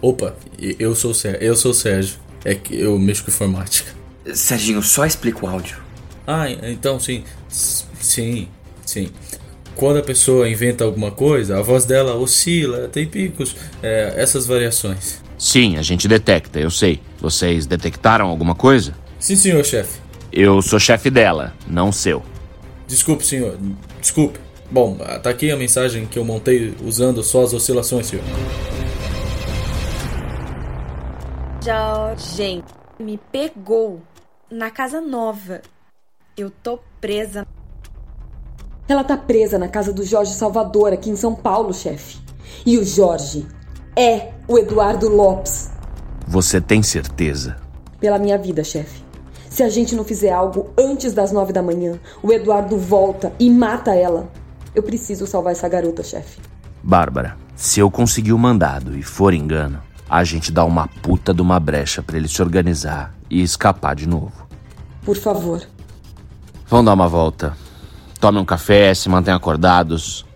Opa, 0.00 0.36
eu 0.58 0.94
sou 0.94 1.10
o 1.10 1.14
Sérgio. 1.14 1.42
Eu 1.42 1.56
sou 1.56 1.70
o 1.72 1.74
Sérgio. 1.74 2.21
É 2.44 2.54
que 2.54 2.78
eu 2.78 2.98
mexo 2.98 3.24
com 3.24 3.30
informática. 3.30 3.92
Serginho, 4.34 4.82
só 4.82 5.04
explica 5.04 5.44
o 5.44 5.48
áudio. 5.48 5.76
Ah, 6.26 6.50
então 6.50 6.98
sim. 6.98 7.24
Sim, 7.48 8.48
sim. 8.84 9.10
Quando 9.74 9.98
a 9.98 10.02
pessoa 10.02 10.48
inventa 10.48 10.84
alguma 10.84 11.10
coisa, 11.10 11.58
a 11.58 11.62
voz 11.62 11.84
dela 11.84 12.14
oscila, 12.14 12.88
tem 12.88 13.06
picos, 13.06 13.56
é, 13.82 14.14
essas 14.16 14.46
variações. 14.46 15.22
Sim, 15.38 15.76
a 15.76 15.82
gente 15.82 16.06
detecta, 16.06 16.60
eu 16.60 16.70
sei. 16.70 17.00
Vocês 17.20 17.66
detectaram 17.66 18.28
alguma 18.28 18.54
coisa? 18.54 18.94
Sim, 19.18 19.34
senhor 19.34 19.64
chefe. 19.64 19.98
Eu 20.32 20.62
sou 20.62 20.78
chefe 20.78 21.10
dela, 21.10 21.54
não 21.66 21.90
seu. 21.90 22.22
Desculpe, 22.86 23.26
senhor. 23.26 23.56
Desculpe. 24.00 24.38
Bom, 24.70 24.96
tá 25.22 25.30
aqui 25.30 25.50
a 25.50 25.56
mensagem 25.56 26.06
que 26.06 26.18
eu 26.18 26.24
montei 26.24 26.74
usando 26.84 27.22
só 27.22 27.42
as 27.42 27.52
oscilações, 27.52 28.06
senhor. 28.06 28.24
Jorge 31.64 32.64
me 32.98 33.16
pegou 33.30 34.02
na 34.50 34.68
casa 34.68 35.00
nova. 35.00 35.62
Eu 36.36 36.50
tô 36.50 36.80
presa. 37.00 37.46
Ela 38.88 39.04
tá 39.04 39.16
presa 39.16 39.60
na 39.60 39.68
casa 39.68 39.92
do 39.92 40.04
Jorge 40.04 40.32
Salvador, 40.32 40.92
aqui 40.92 41.08
em 41.08 41.14
São 41.14 41.36
Paulo, 41.36 41.72
chefe. 41.72 42.18
E 42.66 42.76
o 42.78 42.84
Jorge 42.84 43.46
é 43.96 44.32
o 44.48 44.58
Eduardo 44.58 45.08
Lopes. 45.08 45.70
Você 46.26 46.60
tem 46.60 46.82
certeza? 46.82 47.56
Pela 48.00 48.18
minha 48.18 48.38
vida, 48.38 48.64
chefe. 48.64 49.04
Se 49.48 49.62
a 49.62 49.68
gente 49.68 49.94
não 49.94 50.02
fizer 50.02 50.32
algo 50.32 50.72
antes 50.76 51.12
das 51.12 51.30
nove 51.30 51.52
da 51.52 51.62
manhã, 51.62 51.96
o 52.24 52.32
Eduardo 52.32 52.76
volta 52.76 53.32
e 53.38 53.48
mata 53.48 53.94
ela. 53.94 54.28
Eu 54.74 54.82
preciso 54.82 55.28
salvar 55.28 55.52
essa 55.52 55.68
garota, 55.68 56.02
chefe. 56.02 56.40
Bárbara, 56.82 57.36
se 57.54 57.78
eu 57.78 57.88
conseguir 57.88 58.32
o 58.32 58.38
mandado 58.38 58.98
e 58.98 59.02
for 59.04 59.32
engano, 59.32 59.80
a 60.12 60.24
gente 60.24 60.52
dá 60.52 60.62
uma 60.62 60.86
puta 60.86 61.32
de 61.32 61.40
uma 61.40 61.58
brecha 61.58 62.02
para 62.02 62.18
ele 62.18 62.28
se 62.28 62.42
organizar 62.42 63.14
e 63.30 63.42
escapar 63.42 63.96
de 63.96 64.06
novo. 64.06 64.46
Por 65.06 65.16
favor. 65.16 65.66
Vamos 66.68 66.84
dar 66.84 66.92
uma 66.92 67.08
volta. 67.08 67.56
Tome 68.20 68.38
um 68.38 68.44
café, 68.44 68.92
se 68.92 69.08
mantenham 69.08 69.38
acordados. 69.38 70.26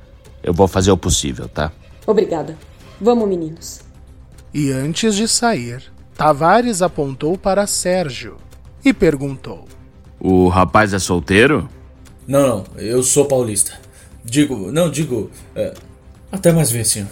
Eu 0.42 0.54
vou 0.54 0.66
fazer 0.66 0.90
o 0.92 0.96
possível, 0.96 1.46
tá? 1.46 1.70
Obrigada. 2.06 2.56
Vamos, 2.98 3.28
meninos. 3.28 3.82
E 4.54 4.72
antes 4.72 5.14
de 5.14 5.28
sair, 5.28 5.82
Tavares 6.16 6.80
apontou 6.80 7.36
para 7.36 7.66
Sérgio 7.66 8.38
e 8.82 8.94
perguntou: 8.94 9.68
O 10.18 10.48
rapaz 10.48 10.94
é 10.94 10.98
solteiro? 10.98 11.68
Não, 12.26 12.48
não, 12.48 12.64
eu 12.78 13.02
sou 13.02 13.26
paulista. 13.26 13.78
Digo, 14.24 14.72
não, 14.72 14.90
digo. 14.90 15.30
É, 15.54 15.74
até 16.32 16.50
mais 16.50 16.70
ver, 16.70 16.86
senhor. 16.86 17.10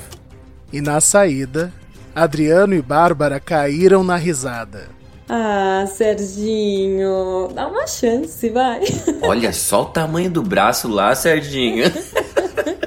E 0.72 0.80
na 0.80 0.98
saída, 1.02 1.70
Adriano 2.14 2.74
e 2.74 2.80
Bárbara 2.80 3.40
caíram 3.40 4.04
na 4.04 4.16
risada. 4.16 4.88
Ah, 5.28 5.84
Serginho, 5.86 7.48
dá 7.54 7.66
uma 7.66 7.86
chance, 7.86 8.48
vai. 8.50 8.82
Olha 9.22 9.52
só 9.52 9.82
o 9.82 9.86
tamanho 9.86 10.30
do 10.30 10.42
braço 10.42 10.86
lá, 10.86 11.14
Serginho. 11.14 11.84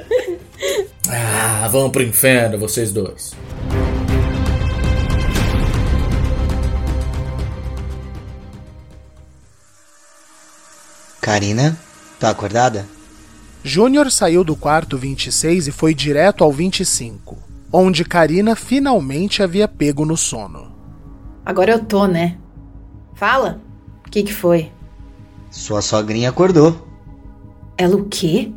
ah, 1.09 1.67
vão 1.69 1.89
pro 1.89 2.03
inferno, 2.03 2.57
vocês 2.57 2.93
dois. 2.93 3.35
Karina, 11.19 11.77
tá 12.17 12.29
acordada? 12.29 12.85
Júnior 13.61 14.09
saiu 14.09 14.45
do 14.45 14.55
quarto 14.55 14.97
26 14.97 15.67
e 15.67 15.71
foi 15.73 15.93
direto 15.93 16.41
ao 16.41 16.53
25, 16.53 17.37
onde 17.71 18.06
Karina 18.06 18.56
finalmente 18.56 19.43
havia 19.43 19.67
pego 19.67 20.06
no 20.06 20.15
sono. 20.17 20.71
Agora 21.45 21.71
eu 21.71 21.84
tô, 21.84 22.06
né? 22.06 22.38
Fala. 23.13 23.62
O 24.06 24.10
que 24.10 24.23
que 24.23 24.34
foi? 24.34 24.71
Sua 25.49 25.82
sogrinha 25.82 26.30
acordou. 26.30 26.88
Ela 27.77 27.95
o 27.95 28.06
quê? 28.06 28.51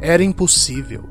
Era 0.00 0.22
impossível. 0.22 1.04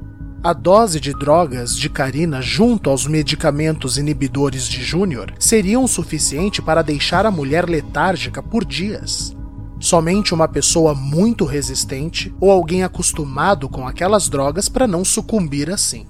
A 0.44 0.54
dose 0.54 1.00
de 1.00 1.13
drogas 1.13 1.78
de 1.78 1.88
Karina 1.88 2.41
junto 2.41 2.89
aos 2.89 3.06
medicamentos 3.06 3.98
inibidores 3.98 4.67
de 4.67 4.84
Júnior 4.84 5.34
seriam 5.38 5.84
o 5.84 5.88
suficiente 5.88 6.62
para 6.62 6.82
deixar 6.82 7.26
a 7.26 7.32
mulher 7.32 7.70
letárgica 7.70 8.41
por 8.41 8.65
dias. 8.65 9.36
Somente 9.80 10.34
uma 10.34 10.48
pessoa 10.48 10.96
muito 10.96 11.46
resistente 11.46 12.34
ou 12.39 12.50
alguém 12.52 12.84
acostumado 12.84 13.70
com 13.70 13.88
aquelas 13.88 14.30
drogas 14.30 14.67
para 14.67 14.88
não 14.88 15.06
sucumbir 15.06 15.70
assim. 15.70 16.08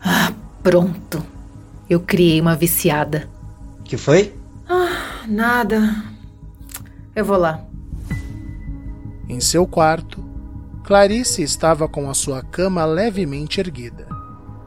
Ah, 0.00 0.32
pronto. 0.62 1.24
Eu 1.88 2.00
criei 2.00 2.40
uma 2.40 2.54
viciada. 2.54 3.28
Que 3.84 3.96
foi? 3.96 4.34
Ah, 4.68 5.24
nada. 5.26 6.04
Eu 7.14 7.24
vou 7.24 7.36
lá. 7.36 7.64
Em 9.28 9.40
seu 9.40 9.66
quarto, 9.66 10.24
Clarice 10.84 11.42
estava 11.42 11.88
com 11.88 12.08
a 12.08 12.14
sua 12.14 12.42
cama 12.42 12.84
levemente 12.84 13.60
erguida, 13.60 14.08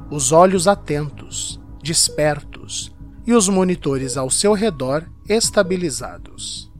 os 0.09 0.31
olhos 0.31 0.67
atentos, 0.67 1.59
despertos 1.81 2.93
e 3.25 3.33
os 3.33 3.49
monitores 3.49 4.17
ao 4.17 4.29
seu 4.29 4.53
redor 4.53 5.09
estabilizados. 5.27 6.71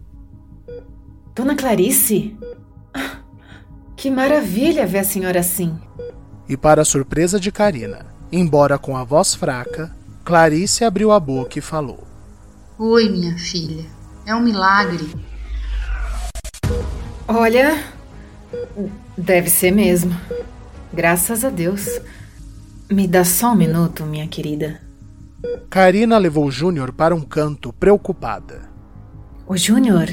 Dona 1.34 1.56
Clarice? 1.56 2.38
Que 3.96 4.12
maravilha 4.12 4.86
ver 4.86 5.00
a 5.00 5.04
senhora 5.04 5.40
assim. 5.40 5.80
E 6.50 6.58
para 6.58 6.82
a 6.82 6.86
surpresa 6.86 7.40
de 7.40 7.52
Karina, 7.52 8.11
embora 8.32 8.78
com 8.78 8.96
a 8.96 9.04
voz 9.04 9.36
fraca, 9.36 9.94
Clarice 10.24 10.84
abriu 10.84 11.12
a 11.12 11.20
boca 11.20 11.60
e 11.60 11.62
falou: 11.62 12.08
Oi, 12.78 13.10
minha 13.10 13.38
filha. 13.38 13.86
É 14.26 14.36
um 14.36 14.42
milagre. 14.42 15.14
Olha, 17.28 17.84
deve 19.18 19.50
ser 19.50 19.72
mesmo. 19.72 20.16
Graças 20.94 21.44
a 21.44 21.50
Deus. 21.50 22.00
Me 22.90 23.08
dá 23.08 23.24
só 23.24 23.52
um 23.52 23.56
minuto, 23.56 24.04
minha 24.04 24.28
querida. 24.28 24.82
Karina 25.70 26.18
levou 26.18 26.52
Júnior 26.52 26.92
para 26.92 27.16
um 27.16 27.22
canto, 27.22 27.72
preocupada. 27.74 28.70
O 29.48 29.58
Júnior, 29.58 30.08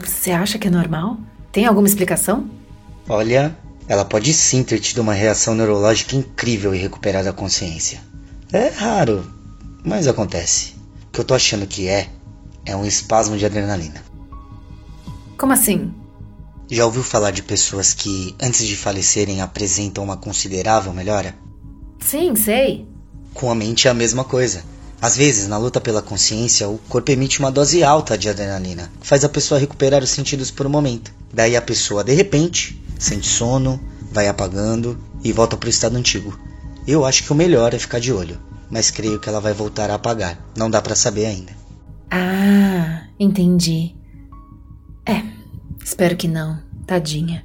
você 0.00 0.30
acha 0.30 0.58
que 0.58 0.68
é 0.68 0.70
normal? 0.70 1.18
Tem 1.52 1.66
alguma 1.66 1.86
explicação? 1.86 2.48
Olha, 3.08 3.56
ela 3.88 4.04
pode 4.04 4.32
sim 4.32 4.62
ter 4.62 4.80
tido 4.80 5.00
uma 5.00 5.14
reação 5.14 5.54
neurológica 5.54 6.16
incrível 6.16 6.74
e 6.74 6.78
recuperar 6.78 7.26
a 7.26 7.32
consciência. 7.32 8.00
É 8.52 8.68
raro, 8.68 9.30
mas 9.84 10.06
acontece. 10.06 10.74
O 11.08 11.12
que 11.12 11.20
eu 11.20 11.24
tô 11.24 11.34
achando 11.34 11.66
que 11.66 11.88
é, 11.88 12.08
é 12.64 12.74
um 12.76 12.84
espasmo 12.84 13.36
de 13.36 13.46
adrenalina. 13.46 14.02
Como 15.38 15.52
assim? 15.52 15.92
Já 16.68 16.84
ouviu 16.84 17.02
falar 17.02 17.30
de 17.30 17.42
pessoas 17.42 17.94
que, 17.94 18.34
antes 18.42 18.66
de 18.66 18.76
falecerem, 18.76 19.40
apresentam 19.40 20.02
uma 20.02 20.16
considerável 20.16 20.92
melhora? 20.92 21.36
Sim, 22.00 22.34
sei. 22.34 22.88
Com 23.32 23.50
a 23.50 23.54
mente 23.54 23.86
é 23.86 23.90
a 23.90 23.94
mesma 23.94 24.24
coisa. 24.24 24.64
Às 25.06 25.16
vezes, 25.16 25.46
na 25.46 25.56
luta 25.56 25.80
pela 25.80 26.02
consciência, 26.02 26.68
o 26.68 26.78
corpo 26.88 27.12
emite 27.12 27.38
uma 27.38 27.52
dose 27.52 27.84
alta 27.84 28.18
de 28.18 28.28
adrenalina, 28.28 28.90
que 29.00 29.06
faz 29.06 29.22
a 29.22 29.28
pessoa 29.28 29.60
recuperar 29.60 30.02
os 30.02 30.10
sentidos 30.10 30.50
por 30.50 30.66
um 30.66 30.68
momento. 30.68 31.14
Daí 31.32 31.54
a 31.54 31.62
pessoa, 31.62 32.02
de 32.02 32.12
repente, 32.12 32.82
sente 32.98 33.28
sono, 33.28 33.80
vai 34.10 34.26
apagando 34.26 34.98
e 35.22 35.32
volta 35.32 35.56
para 35.56 35.68
o 35.68 35.70
estado 35.70 35.96
antigo. 35.96 36.36
Eu 36.88 37.04
acho 37.04 37.22
que 37.22 37.30
o 37.30 37.36
melhor 37.36 37.72
é 37.72 37.78
ficar 37.78 38.00
de 38.00 38.12
olho, 38.12 38.36
mas 38.68 38.90
creio 38.90 39.20
que 39.20 39.28
ela 39.28 39.40
vai 39.40 39.52
voltar 39.52 39.92
a 39.92 39.94
apagar. 39.94 40.44
Não 40.56 40.68
dá 40.68 40.82
para 40.82 40.96
saber 40.96 41.26
ainda. 41.26 41.52
Ah, 42.10 43.04
entendi. 43.16 43.94
É, 45.06 45.22
espero 45.84 46.16
que 46.16 46.26
não, 46.26 46.60
tadinha. 46.84 47.44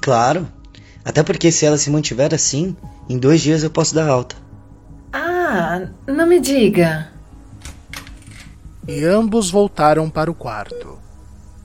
Claro, 0.00 0.48
até 1.04 1.22
porque 1.22 1.52
se 1.52 1.64
ela 1.64 1.78
se 1.78 1.90
mantiver 1.90 2.34
assim, 2.34 2.76
em 3.08 3.16
dois 3.16 3.40
dias 3.40 3.62
eu 3.62 3.70
posso 3.70 3.94
dar 3.94 4.08
alta. 4.08 4.41
Ah, 5.54 5.86
não 6.06 6.26
me 6.26 6.40
diga. 6.40 7.12
E 8.88 9.04
ambos 9.04 9.50
voltaram 9.50 10.08
para 10.08 10.30
o 10.30 10.34
quarto. 10.34 10.98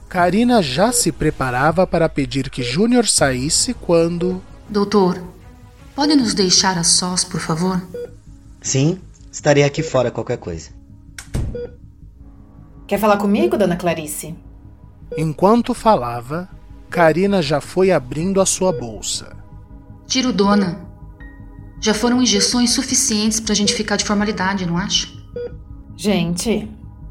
Karina 0.10 0.62
já 0.62 0.92
se 0.92 1.10
preparava 1.10 1.88
para 1.88 2.10
pedir 2.10 2.50
que 2.50 2.62
Júnior 2.62 3.08
saísse 3.08 3.74
quando. 3.74 4.44
Doutor, 4.68 5.24
pode 5.96 6.18
nos 6.18 6.34
deixar 6.34 6.78
a 6.78 6.84
sós, 6.84 7.24
por 7.24 7.40
favor? 7.40 7.82
Sim, 8.62 9.00
estarei 9.32 9.64
aqui 9.64 9.82
fora 9.82 10.12
qualquer 10.12 10.38
coisa. 10.38 10.72
Quer 12.86 13.00
falar 13.00 13.16
comigo, 13.16 13.58
dona 13.58 13.78
Clarice? 13.78 14.36
Enquanto 15.18 15.74
falava, 15.74 16.50
Karina 16.90 17.42
já 17.42 17.62
foi 17.62 17.90
abrindo 17.92 18.42
a 18.42 18.46
sua 18.46 18.74
bolsa. 18.74 19.34
Tiro 20.06 20.34
dona. 20.34 20.87
Já 21.80 21.94
foram 21.94 22.22
injeções 22.22 22.72
suficientes 22.72 23.40
pra 23.40 23.56
gente 23.56 23.74
ficar 23.74 23.96
de 23.96 24.06
formalidade, 24.06 24.66
não 24.66 24.78
acha? 24.78 25.08
Gente, 25.96 26.70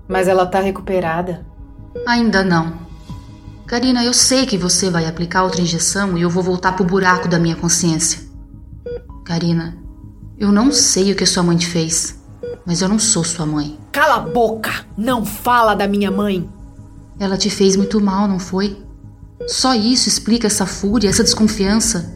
mas 0.09 0.29
ela 0.29 0.47
tá 0.47 0.61
recuperada. 0.61 1.47
Ainda 2.07 2.45
não. 2.45 2.87
Karina, 3.67 4.05
eu 4.05 4.13
sei 4.13 4.47
que 4.47 4.57
você 4.57 4.91
vai 4.91 5.07
aplicar 5.07 5.43
outra 5.43 5.61
injeção 5.61 6.17
e 6.17 6.23
eu 6.23 6.31
vou 6.31 6.43
voltar 6.43 6.73
pro 6.73 6.85
buraco 6.85 7.27
da 7.27 7.39
minha 7.39 7.57
consciência. 7.57 8.21
Karina, 9.25 9.77
eu 10.39 10.53
não 10.53 10.71
sei 10.71 11.11
o 11.11 11.17
que 11.17 11.27
sua 11.27 11.43
mãe 11.43 11.57
te 11.57 11.67
fez, 11.67 12.21
mas 12.65 12.81
eu 12.81 12.89
não 12.89 12.99
sou 12.99 13.25
sua 13.25 13.45
mãe. 13.45 13.79
Cala 13.91 14.17
a 14.17 14.21
boca! 14.21 14.87
Não 14.97 15.25
fala 15.25 15.75
da 15.75 15.89
minha 15.89 16.11
mãe! 16.11 16.49
Ela 17.19 17.37
te 17.37 17.51
fez 17.51 17.75
muito 17.77 18.01
mal, 18.01 18.29
não 18.29 18.39
foi? 18.39 18.85
Só 19.49 19.75
isso 19.75 20.09
explica 20.09 20.47
essa 20.47 20.67
fúria, 20.67 21.09
essa 21.09 21.25
desconfiança. 21.25 22.16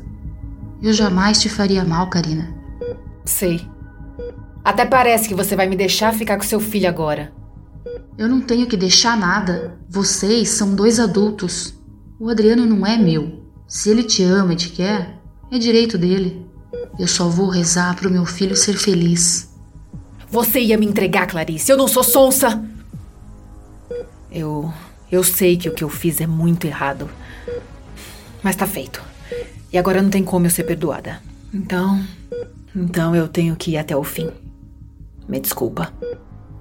Eu 0.83 0.93
jamais 0.93 1.41
te 1.41 1.49
faria 1.49 1.85
mal, 1.85 2.09
Karina. 2.09 2.55
Sei. 3.25 3.67
Até 4.65 4.85
parece 4.85 5.29
que 5.29 5.35
você 5.35 5.55
vai 5.55 5.67
me 5.67 5.77
deixar 5.77 6.15
ficar 6.15 6.37
com 6.37 6.43
seu 6.43 6.61
filho 6.61 6.89
agora. 6.89 7.33
Eu 8.17 8.29
não 8.29 8.41
tenho 8.41 8.67
que 8.67 8.77
deixar 8.77 9.17
nada. 9.17 9.79
Vocês 9.89 10.51
são 10.51 10.75
dois 10.75 10.99
adultos. 10.99 11.75
O 12.19 12.29
Adriano 12.29 12.67
não 12.67 12.87
é 12.87 12.97
meu. 12.97 13.45
Se 13.67 13.91
ele 13.91 14.03
te 14.03 14.23
ama 14.23 14.53
e 14.53 14.57
te 14.57 14.71
quer, 14.71 15.19
é 15.51 15.59
direito 15.59 15.97
dele. 15.97 16.47
Eu 16.99 17.07
só 17.07 17.29
vou 17.29 17.49
rezar 17.49 17.97
pro 17.97 18.11
meu 18.11 18.27
filho 18.27 18.57
ser 18.57 18.77
feliz. 18.77 19.51
Você 20.31 20.61
ia 20.61 20.79
me 20.79 20.87
entregar, 20.87 21.27
Clarice. 21.27 21.71
Eu 21.71 21.77
não 21.77 21.89
sou 21.89 22.05
sonsa. 22.05 22.63
Eu. 24.31 24.73
Eu 25.11 25.25
sei 25.25 25.57
que 25.57 25.69
o 25.69 25.75
que 25.75 25.83
eu 25.83 25.89
fiz 25.89 26.21
é 26.21 26.27
muito 26.27 26.67
errado. 26.67 27.11
Mas 28.43 28.55
tá 28.55 28.67
feito. 28.67 29.03
E 29.73 29.79
agora 29.79 30.03
não 30.03 30.11
tem 30.11 30.25
como 30.25 30.47
eu 30.47 30.51
ser 30.51 30.65
perdoada. 30.65 31.21
Então. 31.53 32.05
Então 32.75 33.15
eu 33.15 33.29
tenho 33.29 33.57
que 33.57 33.73
ir 33.73 33.77
até 33.77 33.97
o 33.97 34.05
fim. 34.05 34.31
Me 35.29 35.41
desculpa. 35.41 35.93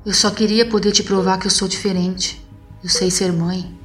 Eu 0.05 0.13
só 0.13 0.29
queria 0.31 0.67
poder 0.67 0.91
te 0.91 1.03
provar 1.03 1.37
que 1.37 1.47
eu 1.47 1.51
sou 1.51 1.67
diferente. 1.67 2.45
Eu 2.83 2.89
sei 2.89 3.11
ser 3.11 3.33
mãe. 3.33 3.75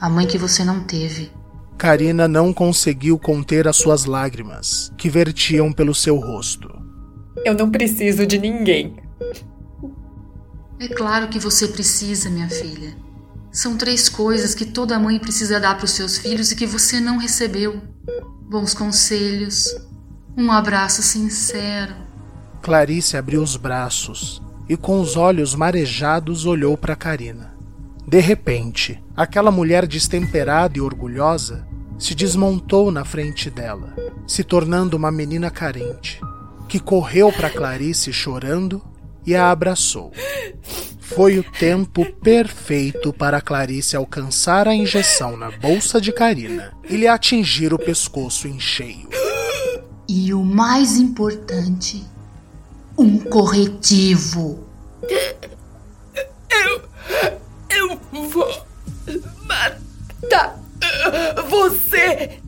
A 0.00 0.08
mãe 0.08 0.26
que 0.26 0.38
você 0.38 0.64
não 0.64 0.80
teve. 0.80 1.30
Karina 1.78 2.28
não 2.28 2.52
conseguiu 2.52 3.18
conter 3.18 3.66
as 3.66 3.76
suas 3.76 4.04
lágrimas, 4.04 4.92
que 4.96 5.08
vertiam 5.08 5.72
pelo 5.72 5.94
seu 5.94 6.16
rosto. 6.16 6.70
Eu 7.44 7.54
não 7.54 7.70
preciso 7.70 8.26
de 8.26 8.38
ninguém. 8.38 8.96
É 10.78 10.88
claro 10.88 11.28
que 11.28 11.38
você 11.38 11.68
precisa, 11.68 12.30
minha 12.30 12.48
filha. 12.48 12.96
São 13.50 13.76
três 13.76 14.08
coisas 14.08 14.54
que 14.54 14.64
toda 14.64 14.98
mãe 14.98 15.18
precisa 15.18 15.60
dar 15.60 15.76
para 15.76 15.84
os 15.84 15.92
seus 15.92 16.18
filhos 16.18 16.50
e 16.50 16.56
que 16.56 16.66
você 16.66 17.00
não 17.00 17.18
recebeu: 17.18 17.80
bons 18.48 18.74
conselhos, 18.74 19.74
um 20.36 20.50
abraço 20.50 21.02
sincero. 21.02 21.94
Clarice 22.62 23.16
abriu 23.16 23.42
os 23.42 23.56
braços 23.56 24.42
e, 24.68 24.76
com 24.76 25.00
os 25.00 25.16
olhos 25.16 25.54
marejados, 25.54 26.46
olhou 26.46 26.76
para 26.76 26.96
Karina. 26.96 27.54
De 28.06 28.20
repente, 28.20 29.02
aquela 29.16 29.50
mulher 29.50 29.86
destemperada 29.86 30.78
e 30.78 30.80
orgulhosa 30.80 31.66
se 31.98 32.14
desmontou 32.14 32.90
na 32.90 33.04
frente 33.04 33.48
dela, 33.50 33.94
se 34.26 34.44
tornando 34.44 34.96
uma 34.96 35.10
menina 35.10 35.50
carente, 35.50 36.20
que 36.68 36.78
correu 36.78 37.32
para 37.32 37.50
Clarice 37.50 38.12
chorando 38.12 38.82
e 39.26 39.34
a 39.34 39.50
abraçou. 39.50 40.12
Foi 41.04 41.38
o 41.38 41.44
tempo 41.44 42.04
perfeito 42.22 43.12
para 43.12 43.40
Clarice 43.40 43.94
alcançar 43.94 44.66
a 44.66 44.74
injeção 44.74 45.36
na 45.36 45.50
bolsa 45.50 46.00
de 46.00 46.10
Karina 46.10 46.72
e 46.88 46.96
lhe 46.96 47.06
atingir 47.06 47.74
o 47.74 47.78
pescoço 47.78 48.48
em 48.48 48.58
cheio. 48.58 49.08
E 50.08 50.32
o 50.32 50.42
mais 50.42 50.96
importante, 50.96 52.04
um 52.96 53.18
corretivo. 53.18 54.66
Eu. 56.50 56.82
Eu 57.68 58.00
vou. 58.28 58.66
matar. 59.46 60.58
Você. 61.48 62.40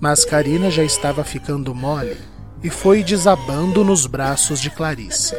Mas 0.00 0.24
Karina 0.24 0.70
já 0.70 0.84
estava 0.84 1.24
ficando 1.24 1.74
mole 1.74 2.16
e 2.62 2.70
foi 2.70 3.02
desabando 3.02 3.84
nos 3.84 4.06
braços 4.06 4.60
de 4.60 4.70
Clarice. 4.70 5.34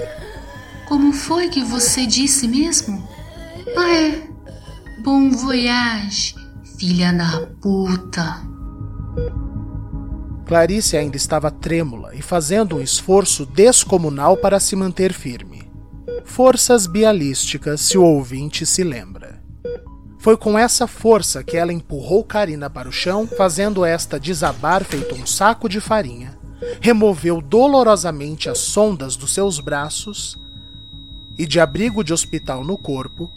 Como 0.94 1.12
foi 1.12 1.50
que 1.50 1.64
você 1.64 2.06
disse 2.06 2.48
mesmo? 2.48 3.04
Ah, 3.76 3.96
é. 3.96 4.30
Bom 5.02 5.32
voyage, 5.32 6.36
filha 6.78 7.12
da 7.12 7.48
puta. 7.60 8.44
Clarice 10.46 10.96
ainda 10.96 11.18
estava 11.18 11.50
trêmula 11.50 12.14
e 12.14 12.22
fazendo 12.22 12.76
um 12.76 12.80
esforço 12.80 13.44
descomunal 13.44 14.38
para 14.38 14.60
se 14.60 14.76
manter 14.76 15.14
firme. 15.14 15.68
Forças 16.26 16.86
bialísticas, 16.86 17.82
se 17.82 17.98
o 17.98 18.04
ouvinte 18.04 18.64
se 18.64 18.84
lembra. 18.84 19.42
Foi 20.20 20.38
com 20.38 20.60
essa 20.60 20.86
força 20.86 21.44
que 21.44 21.58
ela 21.58 21.74
empurrou 21.74 22.24
Karina 22.24 22.70
para 22.70 22.88
o 22.88 22.92
chão, 22.92 23.26
fazendo 23.26 23.84
esta 23.84 24.20
desabar 24.20 24.84
feito 24.84 25.16
um 25.16 25.26
saco 25.26 25.68
de 25.68 25.82
farinha. 25.82 26.38
Removeu 26.80 27.42
dolorosamente 27.42 28.48
as 28.48 28.60
sondas 28.60 29.16
dos 29.16 29.34
seus 29.34 29.60
braços 29.60 30.38
e, 31.38 31.46
de 31.46 31.60
abrigo 31.60 32.04
de 32.04 32.14
hospital 32.14 32.64
no 32.64 32.78
corpo, 32.78 33.32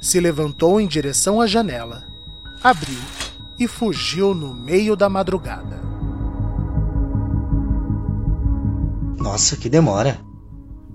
se 0.00 0.18
levantou 0.20 0.80
em 0.80 0.86
direção 0.86 1.40
à 1.40 1.46
janela, 1.46 2.04
abriu 2.62 2.98
e 3.58 3.68
fugiu 3.68 4.34
no 4.34 4.54
meio 4.54 4.96
da 4.96 5.08
madrugada. 5.08 5.80
Nossa, 9.18 9.56
que 9.56 9.68
demora. 9.68 10.20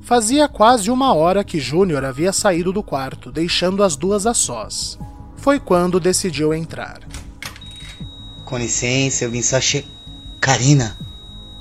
Fazia 0.01 0.47
quase 0.47 0.91
uma 0.91 1.13
hora 1.13 1.43
que 1.43 1.59
Júnior 1.59 2.03
havia 2.03 2.31
saído 2.31 2.71
do 2.71 2.83
quarto, 2.83 3.31
deixando 3.31 3.83
as 3.83 3.95
duas 3.95 4.25
a 4.25 4.33
sós. 4.33 4.97
Foi 5.37 5.59
quando 5.59 5.99
decidiu 5.99 6.53
entrar. 6.53 6.99
Com 8.45 8.57
licença, 8.57 9.25
eu 9.25 9.31
vim 9.31 9.41
só 9.41 9.59
che... 9.59 9.85
Karina. 10.39 10.97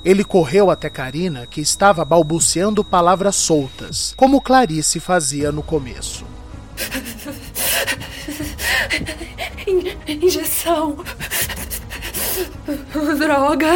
Ele 0.03 0.23
correu 0.23 0.69
até 0.71 0.89
Karina, 0.89 1.45
que 1.45 1.59
estava 1.59 2.05
balbuciando 2.05 2.83
palavras 2.83 3.35
soltas, 3.35 4.13
como 4.15 4.41
Clarice 4.41 4.99
fazia 4.99 5.51
no 5.51 5.61
começo. 5.61 6.25
Injeção. 10.07 10.97
Droga. 13.17 13.73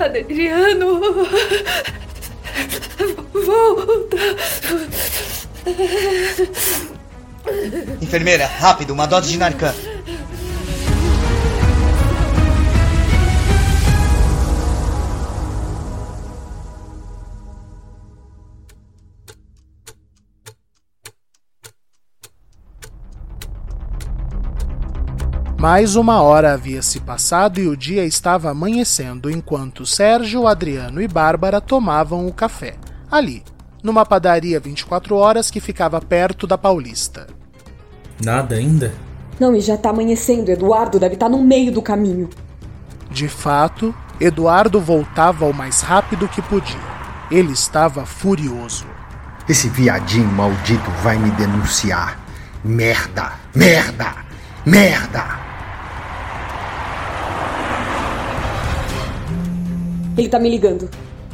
Adriano. 0.00 1.00
Volta. 3.32 4.16
Enfermeira, 8.00 8.46
rápido, 8.46 8.92
uma 8.92 9.06
dose 9.06 9.30
de 9.30 9.38
Narcan. 9.38 9.74
Mais 25.62 25.94
uma 25.94 26.20
hora 26.20 26.54
havia 26.54 26.82
se 26.82 26.98
passado 26.98 27.60
e 27.60 27.68
o 27.68 27.76
dia 27.76 28.04
estava 28.04 28.50
amanhecendo 28.50 29.30
enquanto 29.30 29.86
Sérgio, 29.86 30.48
Adriano 30.48 31.00
e 31.00 31.06
Bárbara 31.06 31.60
tomavam 31.60 32.26
o 32.26 32.32
café, 32.32 32.74
ali, 33.08 33.44
numa 33.80 34.04
padaria 34.04 34.58
24 34.58 35.14
horas 35.14 35.52
que 35.52 35.60
ficava 35.60 36.00
perto 36.00 36.48
da 36.48 36.58
Paulista. 36.58 37.28
Nada 38.20 38.56
ainda? 38.56 38.92
Não, 39.38 39.54
e 39.54 39.60
já 39.60 39.76
tá 39.76 39.90
amanhecendo. 39.90 40.50
Eduardo 40.50 40.98
deve 40.98 41.14
estar 41.14 41.28
no 41.28 41.40
meio 41.40 41.70
do 41.70 41.80
caminho. 41.80 42.28
De 43.08 43.28
fato, 43.28 43.94
Eduardo 44.18 44.80
voltava 44.80 45.46
o 45.46 45.54
mais 45.54 45.80
rápido 45.80 46.26
que 46.26 46.42
podia. 46.42 46.74
Ele 47.30 47.52
estava 47.52 48.04
furioso. 48.04 48.86
Esse 49.48 49.68
viadinho 49.68 50.26
maldito 50.26 50.90
vai 51.04 51.16
me 51.16 51.30
denunciar. 51.30 52.18
Merda! 52.64 53.34
Merda! 53.54 54.12
Merda! 54.66 55.51
Ele 60.16 60.28
tá 60.28 60.38
me 60.38 60.50
ligando. 60.50 60.90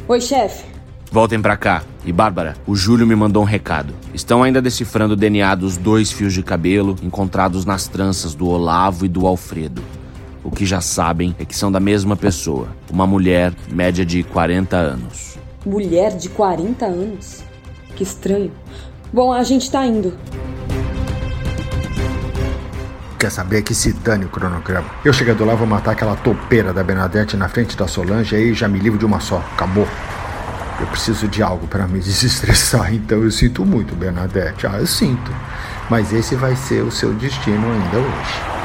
Oi, 0.07 0.21
chefe. 0.21 0.63
Voltem 1.11 1.41
pra 1.41 1.57
cá. 1.57 1.83
E 2.05 2.13
Bárbara, 2.13 2.55
o 2.65 2.75
Júlio 2.75 3.05
me 3.05 3.15
mandou 3.15 3.43
um 3.43 3.45
recado. 3.45 3.93
Estão 4.13 4.41
ainda 4.41 4.61
decifrando 4.61 5.13
o 5.13 5.17
DNA 5.17 5.53
dos 5.55 5.75
dois 5.75 6.11
fios 6.11 6.33
de 6.33 6.41
cabelo 6.41 6.95
encontrados 7.03 7.65
nas 7.65 7.87
tranças 7.87 8.33
do 8.33 8.47
Olavo 8.47 9.05
e 9.05 9.09
do 9.09 9.27
Alfredo. 9.27 9.83
O 10.43 10.49
que 10.49 10.65
já 10.65 10.79
sabem 10.79 11.35
é 11.37 11.43
que 11.45 11.55
são 11.55 11.71
da 11.71 11.79
mesma 11.79 12.15
pessoa, 12.15 12.69
uma 12.89 13.05
mulher 13.05 13.53
média 13.71 14.05
de 14.05 14.23
40 14.23 14.77
anos. 14.77 15.37
Mulher 15.65 16.15
de 16.15 16.29
40 16.29 16.85
anos? 16.85 17.43
Que 17.95 18.03
estranho. 18.03 18.51
Bom, 19.11 19.33
a 19.33 19.43
gente 19.43 19.69
tá 19.69 19.85
indo. 19.85 20.13
Quer 23.19 23.31
saber 23.31 23.63
que 23.63 23.75
se 23.75 23.91
dane 23.91 24.23
o 24.23 24.29
cronograma. 24.29 24.89
Eu 25.03 25.11
chegando 25.11 25.43
lá, 25.43 25.53
vou 25.53 25.67
matar 25.67 25.91
aquela 25.91 26.15
topeira 26.15 26.71
da 26.71 26.81
Bernadette 26.81 27.35
na 27.35 27.49
frente 27.49 27.75
da 27.75 27.85
Solange 27.85 28.33
e 28.33 28.37
aí 28.37 28.53
já 28.53 28.65
me 28.65 28.79
livro 28.79 28.97
de 28.97 29.05
uma 29.05 29.19
só. 29.19 29.39
Acabou. 29.55 29.85
Eu 30.79 30.87
preciso 30.87 31.27
de 31.27 31.43
algo 31.43 31.67
para 31.67 31.85
me 31.85 31.99
desestressar, 31.99 32.93
então 32.93 33.21
eu 33.21 33.29
sinto 33.29 33.65
muito, 33.65 33.93
Bernadette. 33.93 34.65
Ah, 34.65 34.77
eu 34.79 34.87
sinto. 34.87 35.35
Mas 35.89 36.13
esse 36.13 36.33
vai 36.35 36.55
ser 36.55 36.81
o 36.81 36.89
seu 36.89 37.13
destino 37.13 37.69
ainda 37.69 37.97
hoje. 37.97 38.59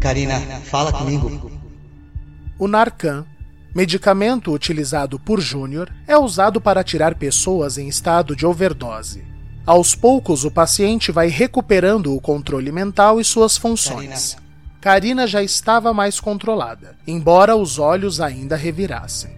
Karina, 0.00 0.40
fala 0.64 0.90
comigo. 0.90 1.48
O 2.58 2.66
Narcan, 2.66 3.24
medicamento 3.74 4.52
utilizado 4.52 5.18
por 5.18 5.40
Júnior, 5.40 5.92
é 6.06 6.16
usado 6.16 6.60
para 6.60 6.82
tirar 6.82 7.14
pessoas 7.14 7.78
em 7.78 7.88
estado 7.88 8.34
de 8.34 8.46
overdose. 8.46 9.24
Aos 9.66 9.94
poucos, 9.94 10.44
o 10.44 10.50
paciente 10.50 11.12
vai 11.12 11.28
recuperando 11.28 12.14
o 12.14 12.20
controle 12.20 12.72
mental 12.72 13.20
e 13.20 13.24
suas 13.24 13.56
funções. 13.56 14.34
Karina, 14.34 14.48
Karina 14.80 15.26
já 15.26 15.42
estava 15.42 15.92
mais 15.92 16.18
controlada, 16.18 16.96
embora 17.06 17.54
os 17.54 17.78
olhos 17.78 18.20
ainda 18.20 18.56
revirassem. 18.56 19.36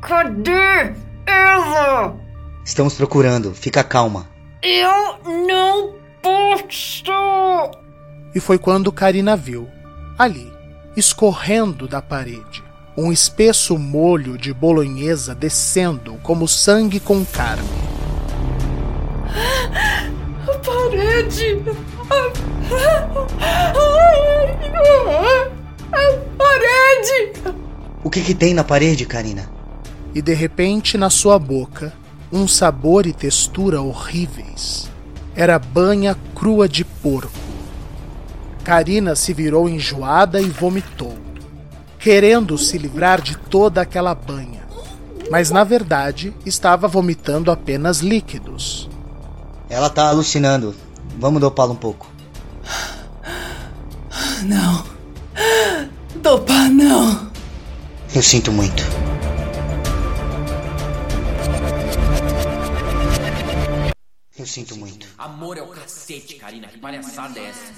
Cadê 0.00 0.94
ela? 1.26 2.16
Estamos 2.64 2.94
procurando, 2.94 3.54
fica 3.54 3.84
calma. 3.84 4.28
Eu 4.62 5.46
não 5.46 5.94
posso! 6.20 7.78
E 8.34 8.40
foi 8.40 8.58
quando 8.58 8.92
Karina 8.92 9.36
viu, 9.36 9.68
ali, 10.18 10.52
escorrendo 10.96 11.86
da 11.86 12.02
parede, 12.02 12.62
um 13.00 13.12
espesso 13.12 13.78
molho 13.78 14.36
de 14.36 14.52
bolonhesa 14.52 15.32
descendo 15.32 16.14
como 16.20 16.48
sangue 16.48 16.98
com 16.98 17.24
carne. 17.24 17.62
A 20.42 20.58
parede! 20.58 21.62
A 25.92 26.12
parede! 26.36 27.32
O 28.02 28.10
que, 28.10 28.20
que 28.20 28.34
tem 28.34 28.52
na 28.52 28.64
parede, 28.64 29.06
Karina? 29.06 29.48
E 30.12 30.20
de 30.20 30.34
repente, 30.34 30.98
na 30.98 31.08
sua 31.08 31.38
boca, 31.38 31.92
um 32.32 32.48
sabor 32.48 33.06
e 33.06 33.12
textura 33.12 33.80
horríveis. 33.80 34.90
Era 35.36 35.56
banha 35.56 36.16
crua 36.34 36.68
de 36.68 36.84
porco. 36.84 37.30
Karina 38.64 39.14
se 39.14 39.32
virou 39.32 39.68
enjoada 39.68 40.40
e 40.40 40.46
vomitou, 40.46 41.16
querendo 41.98 42.56
se 42.56 42.78
livrar 42.78 43.20
de 43.20 43.36
toda 43.36 43.80
aquela 43.80 44.14
banha. 44.14 44.66
Mas 45.30 45.50
na 45.50 45.64
verdade 45.64 46.32
estava 46.46 46.88
vomitando 46.88 47.50
apenas 47.50 47.98
líquidos. 47.98 48.88
Ela 49.68 49.90
tá 49.90 50.08
alucinando. 50.08 50.74
Vamos 51.18 51.40
dopá-la 51.40 51.72
um 51.72 51.76
pouco. 51.76 52.10
Não. 54.44 54.84
Dopar 56.22 56.70
não. 56.70 57.30
Eu 58.14 58.22
sinto 58.22 58.50
muito. 58.52 58.82
Eu 64.38 64.46
sinto 64.46 64.76
muito. 64.76 65.06
Amor 65.18 65.58
é 65.58 65.62
o 65.62 65.66
cacete, 65.66 66.34
Karina. 66.36 66.68
Que 66.68 66.78
palhaçada 66.78 67.38
é 67.38 67.46
essa? 67.46 67.72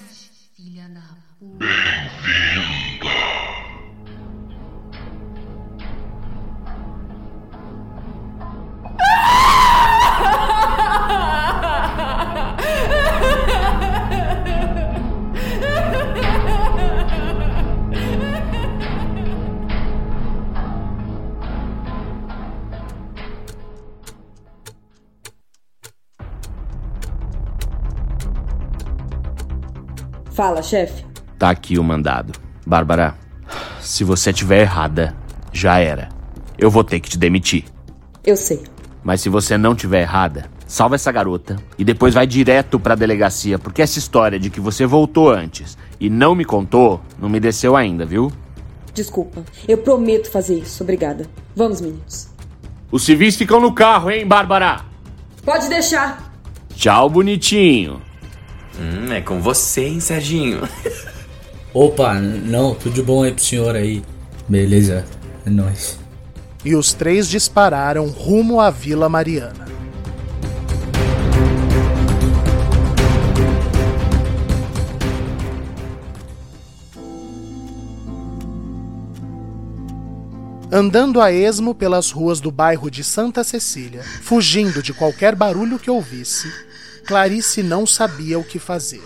Filha 0.55 0.89
Fala, 30.41 30.63
chefe. 30.63 31.05
Tá 31.39 31.51
aqui 31.51 31.79
o 31.79 31.85
mandado. 31.85 32.33
Bárbara, 32.67 33.15
se 33.79 34.03
você 34.03 34.33
tiver 34.33 34.63
errada, 34.63 35.15
já 35.53 35.79
era. 35.81 36.09
Eu 36.57 36.71
vou 36.71 36.83
ter 36.83 36.99
que 36.99 37.11
te 37.11 37.19
demitir. 37.19 37.67
Eu 38.25 38.39
sei. 38.39 38.63
Mas 39.05 39.21
se 39.21 39.29
você 39.29 39.59
não 39.59 39.75
tiver 39.75 40.01
errada, 40.01 40.47
salva 40.67 40.95
essa 40.95 41.13
garota 41.13 41.57
e 41.77 41.85
depois 41.85 42.15
vai 42.15 42.27
direto 42.27 42.81
pra 42.81 42.95
delegacia, 42.95 43.59
porque 43.59 43.83
essa 43.83 43.99
história 43.99 44.41
de 44.41 44.49
que 44.49 44.63
você 44.63 44.87
voltou 44.87 45.31
antes 45.31 45.77
e 46.01 46.09
não 46.09 46.35
me 46.35 46.47
contou 46.47 47.03
não 47.19 47.29
me 47.29 47.39
desceu 47.39 47.77
ainda, 47.77 48.07
viu? 48.07 48.33
Desculpa. 48.95 49.45
Eu 49.69 49.77
prometo 49.77 50.31
fazer 50.31 50.55
isso. 50.61 50.83
Obrigada. 50.83 51.27
Vamos, 51.55 51.83
meninos. 51.83 52.31
Os 52.91 53.03
civis 53.03 53.37
ficam 53.37 53.61
no 53.61 53.75
carro, 53.75 54.11
hein, 54.11 54.27
Bárbara? 54.27 54.87
Pode 55.45 55.69
deixar. 55.69 56.33
Tchau, 56.75 57.11
bonitinho. 57.11 58.01
Hum, 58.79 59.13
é 59.13 59.21
com 59.21 59.41
você, 59.41 59.87
hein, 59.87 60.01
Serginho? 60.01 60.61
Opa, 61.73 62.15
não, 62.15 62.75
tudo 62.75 62.95
de 62.95 63.03
bom 63.03 63.23
aí 63.23 63.33
pro 63.33 63.45
senhor 63.45 63.77
aí. 63.77 64.03
Beleza, 64.49 65.05
é 65.47 65.51
nóis. 65.51 65.99
E 66.65 66.75
os 66.75 66.93
três 66.93 67.29
dispararam 67.29 68.07
rumo 68.09 68.61
à 68.61 68.71
Vila 68.71 69.09
Mariana. 69.09 69.71
Andando 80.73 81.21
a 81.21 81.33
esmo 81.33 81.75
pelas 81.75 82.13
ruas 82.13 82.41
do 82.41 82.53
bairro 82.53 82.89
de 82.89 83.03
Santa 83.03 83.43
Cecília, 83.43 84.05
fugindo 84.23 84.81
de 84.81 84.93
qualquer 84.93 85.35
barulho 85.35 85.81
que 85.81 85.91
ouvisse, 85.91 86.49
Clarice 87.11 87.61
não 87.61 87.85
sabia 87.85 88.39
o 88.39 88.45
que 88.45 88.61
fazer. 88.61 89.03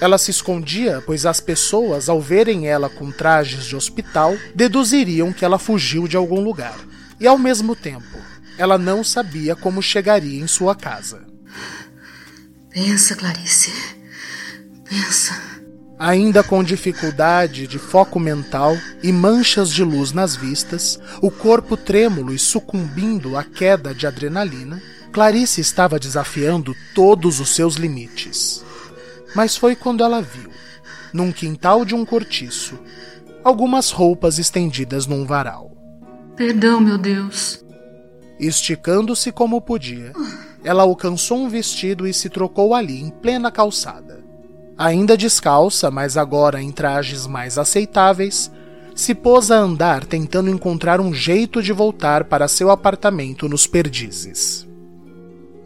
Ela 0.00 0.18
se 0.18 0.30
escondia, 0.30 1.02
pois 1.04 1.26
as 1.26 1.40
pessoas, 1.40 2.08
ao 2.08 2.20
verem 2.20 2.68
ela 2.68 2.88
com 2.88 3.10
trajes 3.10 3.64
de 3.64 3.74
hospital, 3.74 4.36
deduziriam 4.54 5.32
que 5.32 5.44
ela 5.44 5.58
fugiu 5.58 6.06
de 6.06 6.16
algum 6.16 6.40
lugar. 6.40 6.78
E 7.18 7.26
ao 7.26 7.36
mesmo 7.36 7.74
tempo, 7.74 8.20
ela 8.56 8.78
não 8.78 9.02
sabia 9.02 9.56
como 9.56 9.82
chegaria 9.82 10.40
em 10.40 10.46
sua 10.46 10.76
casa. 10.76 11.26
Pensa, 12.70 13.16
Clarice. 13.16 13.72
Pensa. 14.88 15.36
Ainda 15.98 16.44
com 16.44 16.62
dificuldade 16.62 17.66
de 17.66 17.80
foco 17.80 18.20
mental 18.20 18.78
e 19.02 19.10
manchas 19.10 19.70
de 19.70 19.82
luz 19.82 20.12
nas 20.12 20.36
vistas, 20.36 21.00
o 21.20 21.32
corpo 21.32 21.76
trêmulo 21.76 22.32
e 22.32 22.38
sucumbindo 22.38 23.36
à 23.36 23.42
queda 23.42 23.92
de 23.92 24.06
adrenalina, 24.06 24.80
Clarice 25.14 25.60
estava 25.60 25.96
desafiando 25.96 26.74
todos 26.92 27.38
os 27.38 27.54
seus 27.54 27.76
limites. 27.76 28.64
Mas 29.32 29.56
foi 29.56 29.76
quando 29.76 30.02
ela 30.02 30.20
viu, 30.20 30.50
num 31.12 31.30
quintal 31.30 31.84
de 31.84 31.94
um 31.94 32.04
cortiço, 32.04 32.76
algumas 33.44 33.92
roupas 33.92 34.40
estendidas 34.40 35.06
num 35.06 35.24
varal. 35.24 35.70
Perdão, 36.34 36.80
meu 36.80 36.98
Deus. 36.98 37.64
Esticando-se 38.40 39.30
como 39.30 39.60
podia, 39.60 40.12
ela 40.64 40.82
alcançou 40.82 41.38
um 41.38 41.48
vestido 41.48 42.08
e 42.08 42.12
se 42.12 42.28
trocou 42.28 42.74
ali 42.74 43.00
em 43.00 43.08
plena 43.08 43.52
calçada. 43.52 44.18
Ainda 44.76 45.16
descalça, 45.16 45.92
mas 45.92 46.16
agora 46.16 46.60
em 46.60 46.72
trajes 46.72 47.24
mais 47.24 47.56
aceitáveis, 47.56 48.50
se 48.96 49.14
pôs 49.14 49.52
a 49.52 49.58
andar 49.58 50.04
tentando 50.04 50.50
encontrar 50.50 51.00
um 51.00 51.14
jeito 51.14 51.62
de 51.62 51.72
voltar 51.72 52.24
para 52.24 52.48
seu 52.48 52.68
apartamento 52.68 53.48
nos 53.48 53.64
perdizes. 53.64 54.63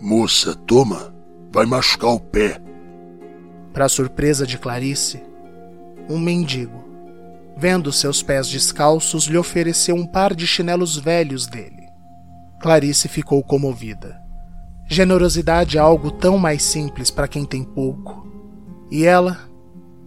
Moça, 0.00 0.54
toma, 0.54 1.12
vai 1.50 1.66
machucar 1.66 2.10
o 2.10 2.20
pé. 2.20 2.60
Para 3.72 3.88
surpresa 3.88 4.46
de 4.46 4.56
Clarice, 4.56 5.20
um 6.08 6.20
mendigo, 6.20 6.84
vendo 7.56 7.92
seus 7.92 8.22
pés 8.22 8.48
descalços, 8.48 9.24
lhe 9.24 9.36
ofereceu 9.36 9.96
um 9.96 10.06
par 10.06 10.36
de 10.36 10.46
chinelos 10.46 10.96
velhos 10.96 11.48
dele. 11.48 11.88
Clarice 12.60 13.08
ficou 13.08 13.42
comovida. 13.42 14.20
Generosidade 14.88 15.76
é 15.76 15.80
algo 15.80 16.12
tão 16.12 16.38
mais 16.38 16.62
simples 16.62 17.10
para 17.10 17.26
quem 17.26 17.44
tem 17.44 17.64
pouco. 17.64 18.26
E 18.92 19.04
ela, 19.04 19.36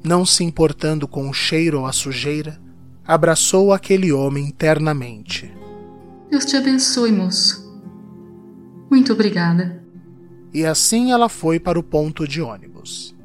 não 0.03 0.25
se 0.25 0.43
importando 0.43 1.05
com 1.05 1.29
o 1.29 1.33
cheiro 1.33 1.81
ou 1.81 1.85
a 1.85 1.91
sujeira, 1.91 2.57
abraçou 3.05 3.73
aquele 3.73 4.11
homem 4.13 4.49
ternamente. 4.51 5.53
Deus 6.29 6.45
te 6.45 6.55
abençoe, 6.55 7.11
moço. 7.11 7.69
Muito 8.89 9.11
obrigada. 9.11 9.80
E 10.53 10.65
assim 10.65 11.11
ela 11.11 11.29
foi 11.29 11.59
para 11.59 11.79
o 11.79 11.83
ponto 11.83 12.27
de 12.27 12.41
ônibus. 12.41 13.15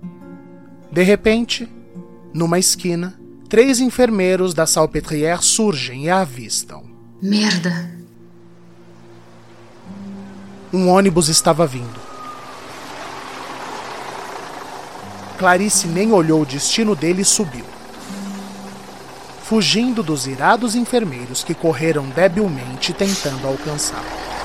De 0.92 1.02
repente, 1.02 1.68
numa 2.32 2.58
esquina, 2.58 3.18
três 3.48 3.80
enfermeiros 3.80 4.54
da 4.54 4.66
Salpêtrière 4.66 5.42
surgem 5.42 6.04
e 6.04 6.10
a 6.10 6.20
avistam. 6.20 6.84
Merda! 7.20 7.90
Um 10.72 10.88
ônibus 10.88 11.28
estava 11.28 11.66
vindo. 11.66 12.06
Clarice 15.38 15.86
nem 15.86 16.12
olhou 16.12 16.42
o 16.42 16.46
destino 16.46 16.94
dele 16.94 17.22
e 17.22 17.24
subiu. 17.24 17.64
Fugindo 19.42 20.02
dos 20.02 20.26
irados 20.26 20.74
enfermeiros 20.74 21.44
que 21.44 21.54
correram 21.54 22.08
debilmente 22.08 22.92
tentando 22.92 23.46
alcançá-lo. 23.46 24.35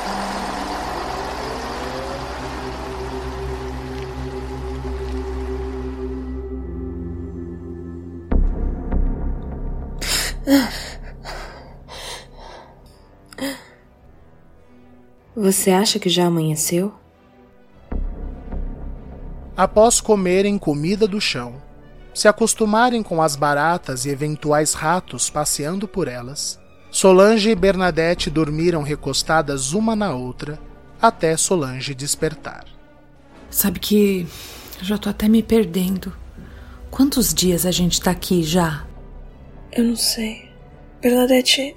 Você 15.35 15.71
acha 15.71 15.97
que 15.97 16.09
já 16.09 16.25
amanheceu? 16.25 16.93
Após 19.55 20.01
comerem 20.01 20.57
comida 20.57 21.07
do 21.07 21.21
chão, 21.21 21.61
se 22.13 22.27
acostumarem 22.27 23.01
com 23.01 23.21
as 23.21 23.35
baratas 23.35 24.05
e 24.05 24.09
eventuais 24.09 24.73
ratos 24.73 25.29
passeando 25.29 25.87
por 25.87 26.07
elas, 26.07 26.59
Solange 26.91 27.49
e 27.49 27.55
Bernadette 27.55 28.29
dormiram 28.29 28.83
recostadas 28.83 29.71
uma 29.71 29.95
na 29.95 30.13
outra 30.13 30.59
até 31.01 31.37
Solange 31.37 31.95
despertar. 31.95 32.65
Sabe 33.49 33.79
que 33.79 34.27
eu 34.79 34.85
já 34.85 34.97
tô 34.97 35.09
até 35.09 35.29
me 35.29 35.41
perdendo. 35.41 36.13
Quantos 36.89 37.33
dias 37.33 37.65
a 37.65 37.71
gente 37.71 38.01
tá 38.01 38.11
aqui 38.11 38.43
já? 38.43 38.85
Eu 39.71 39.85
não 39.85 39.95
sei. 39.95 40.49
Bernadette, 41.01 41.75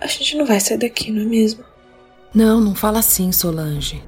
a 0.00 0.06
gente 0.06 0.36
não 0.36 0.44
vai 0.44 0.58
sair 0.58 0.78
daqui, 0.78 1.12
não 1.12 1.22
é 1.22 1.24
mesmo? 1.24 1.64
Não, 2.34 2.60
não 2.60 2.74
fala 2.74 2.98
assim, 2.98 3.30
Solange. 3.30 4.02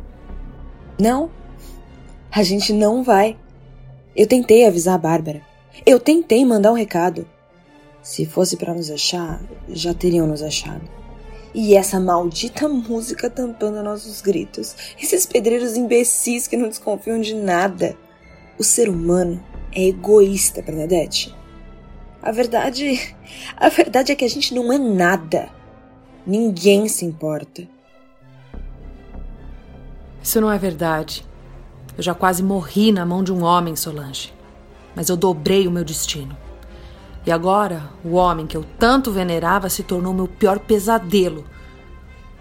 Não? 1.00 1.30
A 2.32 2.42
gente 2.42 2.72
não 2.72 3.04
vai. 3.04 3.38
Eu 4.14 4.26
tentei 4.26 4.66
avisar 4.66 4.96
a 4.96 4.98
Bárbara. 4.98 5.40
Eu 5.86 6.00
tentei 6.00 6.44
mandar 6.44 6.72
um 6.72 6.76
recado. 6.76 7.26
Se 8.02 8.26
fosse 8.26 8.56
para 8.56 8.74
nos 8.74 8.90
achar, 8.90 9.40
já 9.68 9.94
teriam 9.94 10.26
nos 10.26 10.42
achado. 10.42 10.82
E 11.54 11.76
essa 11.76 12.00
maldita 12.00 12.68
música 12.68 13.30
tampando 13.30 13.82
nossos 13.82 14.20
gritos. 14.20 14.74
Esses 15.00 15.24
pedreiros 15.24 15.76
imbecis 15.76 16.48
que 16.48 16.56
não 16.56 16.68
desconfiam 16.68 17.20
de 17.20 17.34
nada. 17.34 17.96
O 18.59 18.64
ser 18.64 18.88
humano 18.88 19.42
é 19.72 19.84
egoísta, 19.84 20.61
Bernadette. 20.61 21.38
A 22.22 22.32
verdade. 22.32 23.16
A 23.56 23.68
verdade 23.68 24.12
é 24.12 24.16
que 24.16 24.24
a 24.24 24.28
gente 24.28 24.54
não 24.54 24.72
é 24.72 24.78
nada. 24.78 25.48
Ninguém 26.26 26.88
se 26.88 27.04
importa. 27.04 27.66
Isso 30.22 30.40
não 30.40 30.50
é 30.50 30.58
verdade. 30.58 31.24
Eu 31.96 32.02
já 32.02 32.14
quase 32.14 32.42
morri 32.42 32.92
na 32.92 33.06
mão 33.06 33.24
de 33.24 33.32
um 33.32 33.42
homem, 33.42 33.74
Solange. 33.74 34.32
Mas 34.94 35.08
eu 35.08 35.16
dobrei 35.16 35.66
o 35.66 35.70
meu 35.70 35.84
destino. 35.84 36.36
E 37.24 37.30
agora, 37.30 37.90
o 38.04 38.14
homem 38.14 38.46
que 38.46 38.56
eu 38.56 38.64
tanto 38.78 39.10
venerava 39.10 39.68
se 39.68 39.82
tornou 39.82 40.14
meu 40.14 40.28
pior 40.28 40.58
pesadelo. 40.58 41.44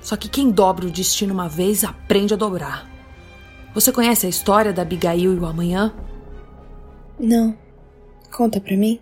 Só 0.02 0.16
que 0.16 0.30
quem 0.30 0.52
dobra 0.52 0.86
o 0.86 0.92
destino 0.92 1.34
uma 1.34 1.50
vez 1.50 1.84
aprende 1.84 2.34
a 2.34 2.38
dobrar. 2.38 2.90
Você 3.74 3.92
conhece 3.92 4.26
a 4.26 4.30
história 4.30 4.74
da 4.74 4.82
Abigail 4.82 5.34
e 5.34 5.40
o 5.40 5.46
amanhã? 5.46 5.94
Não. 7.20 7.58
Conta 8.32 8.60
pra 8.60 8.76
mim. 8.76 9.00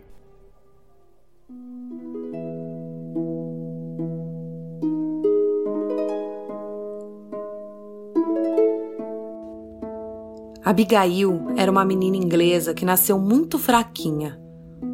Abigail 10.76 11.54
era 11.56 11.72
uma 11.72 11.86
menina 11.86 12.18
inglesa 12.18 12.74
que 12.74 12.84
nasceu 12.84 13.18
muito 13.18 13.58
fraquinha. 13.58 14.38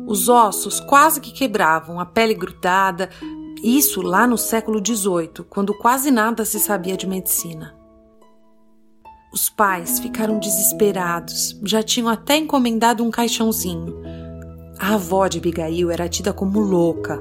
Os 0.06 0.30
ossos 0.30 0.80
quase 0.80 1.20
que 1.20 1.32
quebravam, 1.32 2.00
a 2.00 2.06
pele 2.06 2.36
grudada, 2.36 3.10
isso 3.64 4.00
lá 4.00 4.28
no 4.28 4.38
século 4.38 4.80
XVIII, 4.80 5.44
quando 5.50 5.74
quase 5.74 6.12
nada 6.12 6.46
se 6.46 6.60
sabia 6.60 6.96
de 6.96 7.08
medicina. 7.08 7.76
Os 9.34 9.50
pais 9.50 10.00
ficaram 10.00 10.38
desesperados, 10.38 11.60
já 11.64 11.82
tinham 11.82 12.10
até 12.10 12.38
encomendado 12.38 13.04
um 13.04 13.10
caixãozinho. 13.10 13.96
A 14.78 14.94
avó 14.94 15.28
de 15.28 15.40
Abigail 15.40 15.90
era 15.90 16.08
tida 16.08 16.32
como 16.32 16.60
louca. 16.60 17.20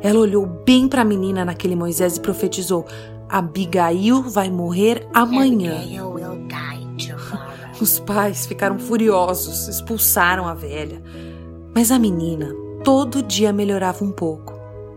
Ela 0.00 0.20
olhou 0.20 0.46
bem 0.46 0.86
para 0.86 1.02
a 1.02 1.04
menina 1.04 1.44
naquele 1.44 1.74
Moisés 1.74 2.18
e 2.18 2.20
profetizou: 2.20 2.86
Abigail 3.28 4.22
vai 4.22 4.48
morrer 4.48 5.08
amanhã. 5.12 5.74
Os 7.80 7.98
pais 7.98 8.44
ficaram 8.44 8.78
furiosos, 8.78 9.66
expulsaram 9.66 10.46
a 10.46 10.52
velha. 10.52 11.02
Mas 11.74 11.90
a 11.90 11.98
menina 11.98 12.54
todo 12.84 13.22
dia 13.22 13.52
melhorava 13.52 14.04
um 14.04 14.10
pouco. 14.10 14.52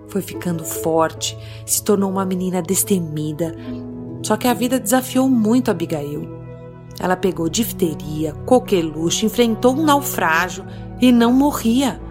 Foi 0.08 0.22
ficando 0.22 0.66
forte, 0.66 1.38
se 1.66 1.82
tornou 1.82 2.12
uma 2.12 2.26
menina 2.26 2.62
destemida. 2.62 3.56
Só 4.22 4.36
que 4.36 4.48
a 4.48 4.54
vida 4.54 4.80
desafiou 4.80 5.30
muito 5.30 5.72
Abigail. 5.72 6.28
Ela 7.00 7.16
pegou 7.16 7.50
difteria, 7.50 8.34
coqueluche, 8.46 9.26
enfrentou 9.26 9.74
um 9.76 9.84
naufrágio 9.84 10.66
e 11.02 11.12
não 11.12 11.32
morria. 11.34 12.02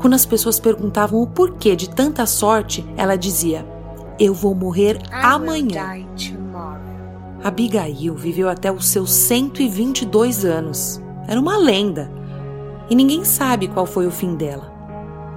Quando 0.00 0.14
as 0.14 0.24
pessoas 0.24 0.60
perguntavam 0.60 1.20
o 1.20 1.26
porquê 1.26 1.74
de 1.74 1.90
tanta 1.90 2.24
sorte, 2.26 2.84
ela 2.96 3.16
dizia: 3.16 3.66
Eu 4.18 4.32
vou 4.32 4.54
morrer 4.54 4.98
amanhã. 5.10 6.06
Abigail 7.48 8.14
viveu 8.14 8.48
até 8.48 8.70
os 8.70 8.86
seus 8.86 9.10
122 9.10 10.44
anos. 10.44 11.02
Era 11.26 11.40
uma 11.40 11.56
lenda. 11.56 12.10
E 12.90 12.94
ninguém 12.94 13.24
sabe 13.24 13.68
qual 13.68 13.86
foi 13.86 14.06
o 14.06 14.10
fim 14.10 14.36
dela. 14.36 14.70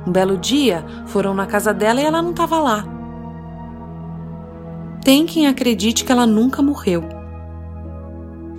Um 0.06 0.12
belo 0.12 0.38
dia, 0.38 0.86
foram 1.08 1.34
na 1.34 1.46
casa 1.46 1.74
dela 1.74 2.02
e 2.02 2.06
ela 2.06 2.22
não 2.22 2.32
estava 2.32 2.60
lá. 2.60 2.86
Tem 5.04 5.26
quem 5.26 5.48
acredite 5.48 6.04
que 6.04 6.12
ela 6.12 6.28
nunca 6.28 6.62
morreu. 6.62 7.04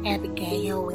Abigail 0.05 0.91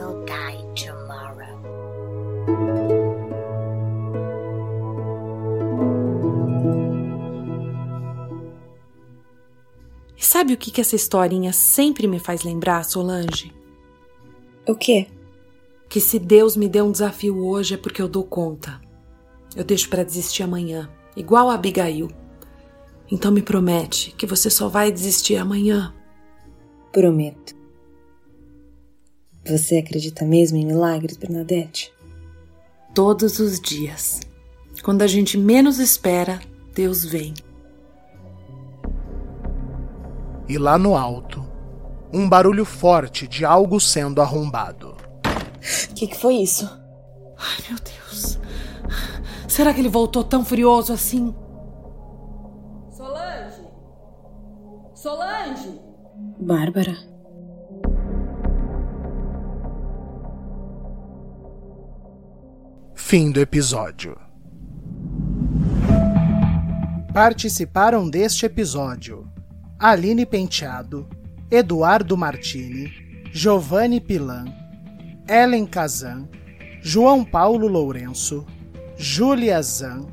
E 10.18 10.26
sabe 10.26 10.54
o 10.54 10.58
que, 10.58 10.72
que 10.72 10.82
essa 10.82 10.96
historinha 10.96 11.54
sempre 11.54 12.08
me 12.08 12.18
faz 12.18 12.42
lembrar, 12.42 12.84
Solange? 12.84 13.54
O 14.68 14.74
quê? 14.76 15.08
Que 15.88 16.02
se 16.02 16.18
Deus 16.18 16.58
me 16.58 16.68
deu 16.68 16.86
um 16.86 16.92
desafio 16.92 17.46
hoje 17.46 17.76
é 17.76 17.78
porque 17.78 18.02
eu 18.02 18.08
dou 18.08 18.24
conta. 18.24 18.82
Eu 19.56 19.64
deixo 19.64 19.88
para 19.90 20.04
desistir 20.04 20.44
amanhã, 20.44 20.90
igual 21.16 21.50
a 21.50 21.54
Abigail. 21.54 22.10
Então 23.10 23.32
me 23.32 23.42
promete 23.42 24.12
que 24.12 24.26
você 24.26 24.50
só 24.50 24.68
vai 24.68 24.92
desistir 24.92 25.38
amanhã. 25.38 25.94
Prometo. 26.92 27.56
Você 29.46 29.78
acredita 29.78 30.26
mesmo 30.26 30.58
em 30.58 30.66
milagres, 30.66 31.16
Bernadette? 31.16 31.94
Todos 32.94 33.40
os 33.40 33.60
dias. 33.62 34.20
Quando 34.84 35.04
a 35.04 35.08
gente 35.08 35.38
menos 35.38 35.80
espera, 35.80 36.42
Deus 36.74 37.06
vem. 37.06 37.34
E 40.50 40.58
lá 40.58 40.78
no 40.78 40.96
alto, 40.96 41.46
um 42.14 42.28
barulho 42.28 42.64
forte 42.64 43.28
de 43.28 43.44
algo 43.44 43.82
sendo 43.82 44.22
arrombado. 44.22 44.96
O 45.90 45.94
que, 45.94 46.08
que 46.08 46.16
foi 46.16 46.36
isso? 46.36 46.66
Ai, 47.38 47.66
meu 47.70 47.78
Deus. 47.80 48.40
Será 49.48 49.74
que 49.74 49.82
ele 49.82 49.90
voltou 49.90 50.24
tão 50.24 50.46
furioso 50.46 50.94
assim? 50.94 51.36
Solange! 52.90 53.68
Solange! 54.94 55.82
Bárbara. 56.40 56.96
Fim 62.96 63.32
do 63.32 63.42
episódio. 63.42 64.18
Participaram 67.14 68.10
deste 68.10 68.46
episódio 68.46 69.27
Aline 69.80 70.26
Penteado, 70.26 71.08
Eduardo 71.52 72.18
Martini, 72.18 72.92
Giovanni 73.32 74.02
Pilan, 74.02 74.52
Ellen 75.30 75.68
Kazan, 75.68 76.28
João 76.82 77.24
Paulo 77.24 77.68
Lourenço, 77.68 78.44
Júlia 78.98 79.62
Zan, 79.62 80.08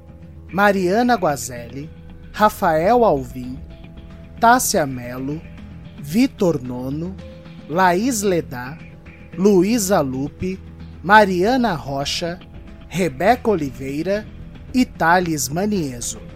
Mariana 0.53 1.17
Guazelli, 1.17 1.89
Rafael 2.31 3.03
Alvim, 3.05 3.59
Tássia 4.39 4.85
Melo, 4.85 5.41
Vitor 5.99 6.62
Nono, 6.62 7.17
Laís 7.67 8.21
Ledá, 8.21 8.77
Luísa 9.33 10.03
Lupe, 10.03 10.61
Mariana 11.03 11.75
Rocha, 11.75 12.39
Rebeca 12.87 13.51
Oliveira 13.51 14.27
e 14.75 14.85
Thales 14.85 15.49
Manieso. 15.49 16.34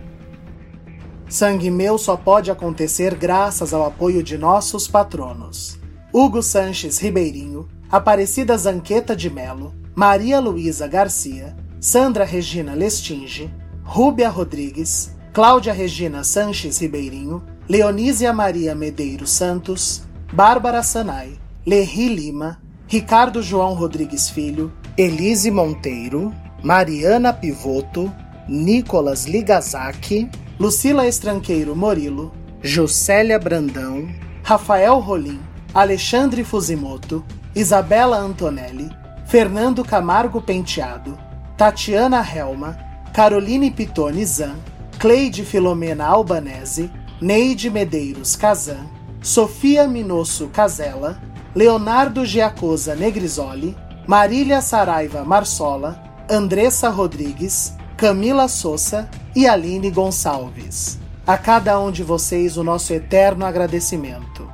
Sangue 1.28 1.70
Meu 1.70 1.98
só 1.98 2.16
pode 2.16 2.50
acontecer 2.50 3.14
graças 3.14 3.74
ao 3.74 3.86
apoio 3.86 4.22
de 4.22 4.38
nossos 4.38 4.88
patronos. 4.88 5.78
Hugo 6.12 6.42
Sanches 6.42 6.98
Ribeirinho, 6.98 7.68
Aparecida 7.90 8.56
Zanqueta 8.56 9.14
de 9.14 9.28
Melo, 9.28 9.74
Maria 9.94 10.40
Luísa 10.40 10.86
Garcia, 10.86 11.54
Sandra 11.78 12.24
Regina 12.24 12.74
Lestinge, 12.74 13.50
Rúbia 13.84 14.30
Rodrigues, 14.30 15.14
Cláudia 15.34 15.72
Regina 15.72 16.24
Sanches 16.24 16.78
Ribeirinho, 16.78 17.42
Leonísia 17.68 18.32
Maria 18.32 18.74
Medeiros 18.74 19.30
Santos, 19.30 20.02
Bárbara 20.32 20.82
Sanai, 20.82 21.38
Lerri 21.66 22.08
Lima, 22.08 22.58
Ricardo 22.86 23.42
João 23.42 23.74
Rodrigues 23.74 24.30
Filho, 24.30 24.72
Elise 24.96 25.50
Monteiro, 25.50 26.32
Mariana 26.62 27.34
Pivoto, 27.34 28.10
Nicolas 28.48 29.26
Ligazaki, 29.26 30.30
Lucila 30.58 31.06
Estranqueiro 31.06 31.76
Morilo, 31.76 32.32
Juscelia 32.60 33.38
Brandão, 33.38 34.08
Rafael 34.42 34.98
Rolim, 34.98 35.38
Alexandre 35.72 36.42
Fusimoto, 36.42 37.24
Isabela 37.54 38.16
Antonelli, 38.16 38.90
Fernando 39.24 39.84
Camargo 39.84 40.42
Penteado, 40.42 41.16
Tatiana 41.56 42.20
Helma, 42.20 42.76
Caroline 43.14 43.70
Pitone 43.70 44.24
Zan, 44.26 44.56
Cleide 44.98 45.44
Filomena 45.44 46.06
Albanese, 46.06 46.90
Neide 47.20 47.70
Medeiros 47.70 48.34
Kazan, 48.34 48.88
Sofia 49.22 49.86
Minosso 49.86 50.48
Casella, 50.48 51.20
Leonardo 51.54 52.24
Giacosa 52.24 52.96
Negrisoli, 52.96 53.76
Marília 54.08 54.60
Saraiva 54.60 55.22
Marsola, 55.24 56.02
Andressa 56.28 56.88
Rodrigues, 56.88 57.76
Camila 57.96 58.48
Souza 58.48 59.08
e 59.38 59.46
Aline 59.46 59.88
Gonçalves. 59.88 60.98
A 61.24 61.38
cada 61.38 61.78
um 61.78 61.92
de 61.92 62.02
vocês 62.02 62.56
o 62.56 62.64
nosso 62.64 62.92
eterno 62.92 63.46
agradecimento. 63.46 64.50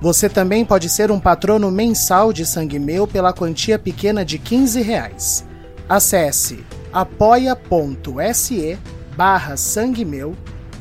Você 0.00 0.26
também 0.26 0.64
pode 0.64 0.88
ser 0.88 1.10
um 1.10 1.20
patrono 1.20 1.70
mensal 1.70 2.32
de 2.32 2.46
Sangue 2.46 2.78
Meu 2.78 3.06
pela 3.06 3.34
quantia 3.34 3.78
pequena 3.78 4.24
de 4.24 4.38
15 4.38 4.80
reais. 4.80 5.44
Acesse 5.86 6.64
apoia.se 6.90 8.78
barra 9.14 9.54
sangue 9.54 10.02
meu, 10.02 10.34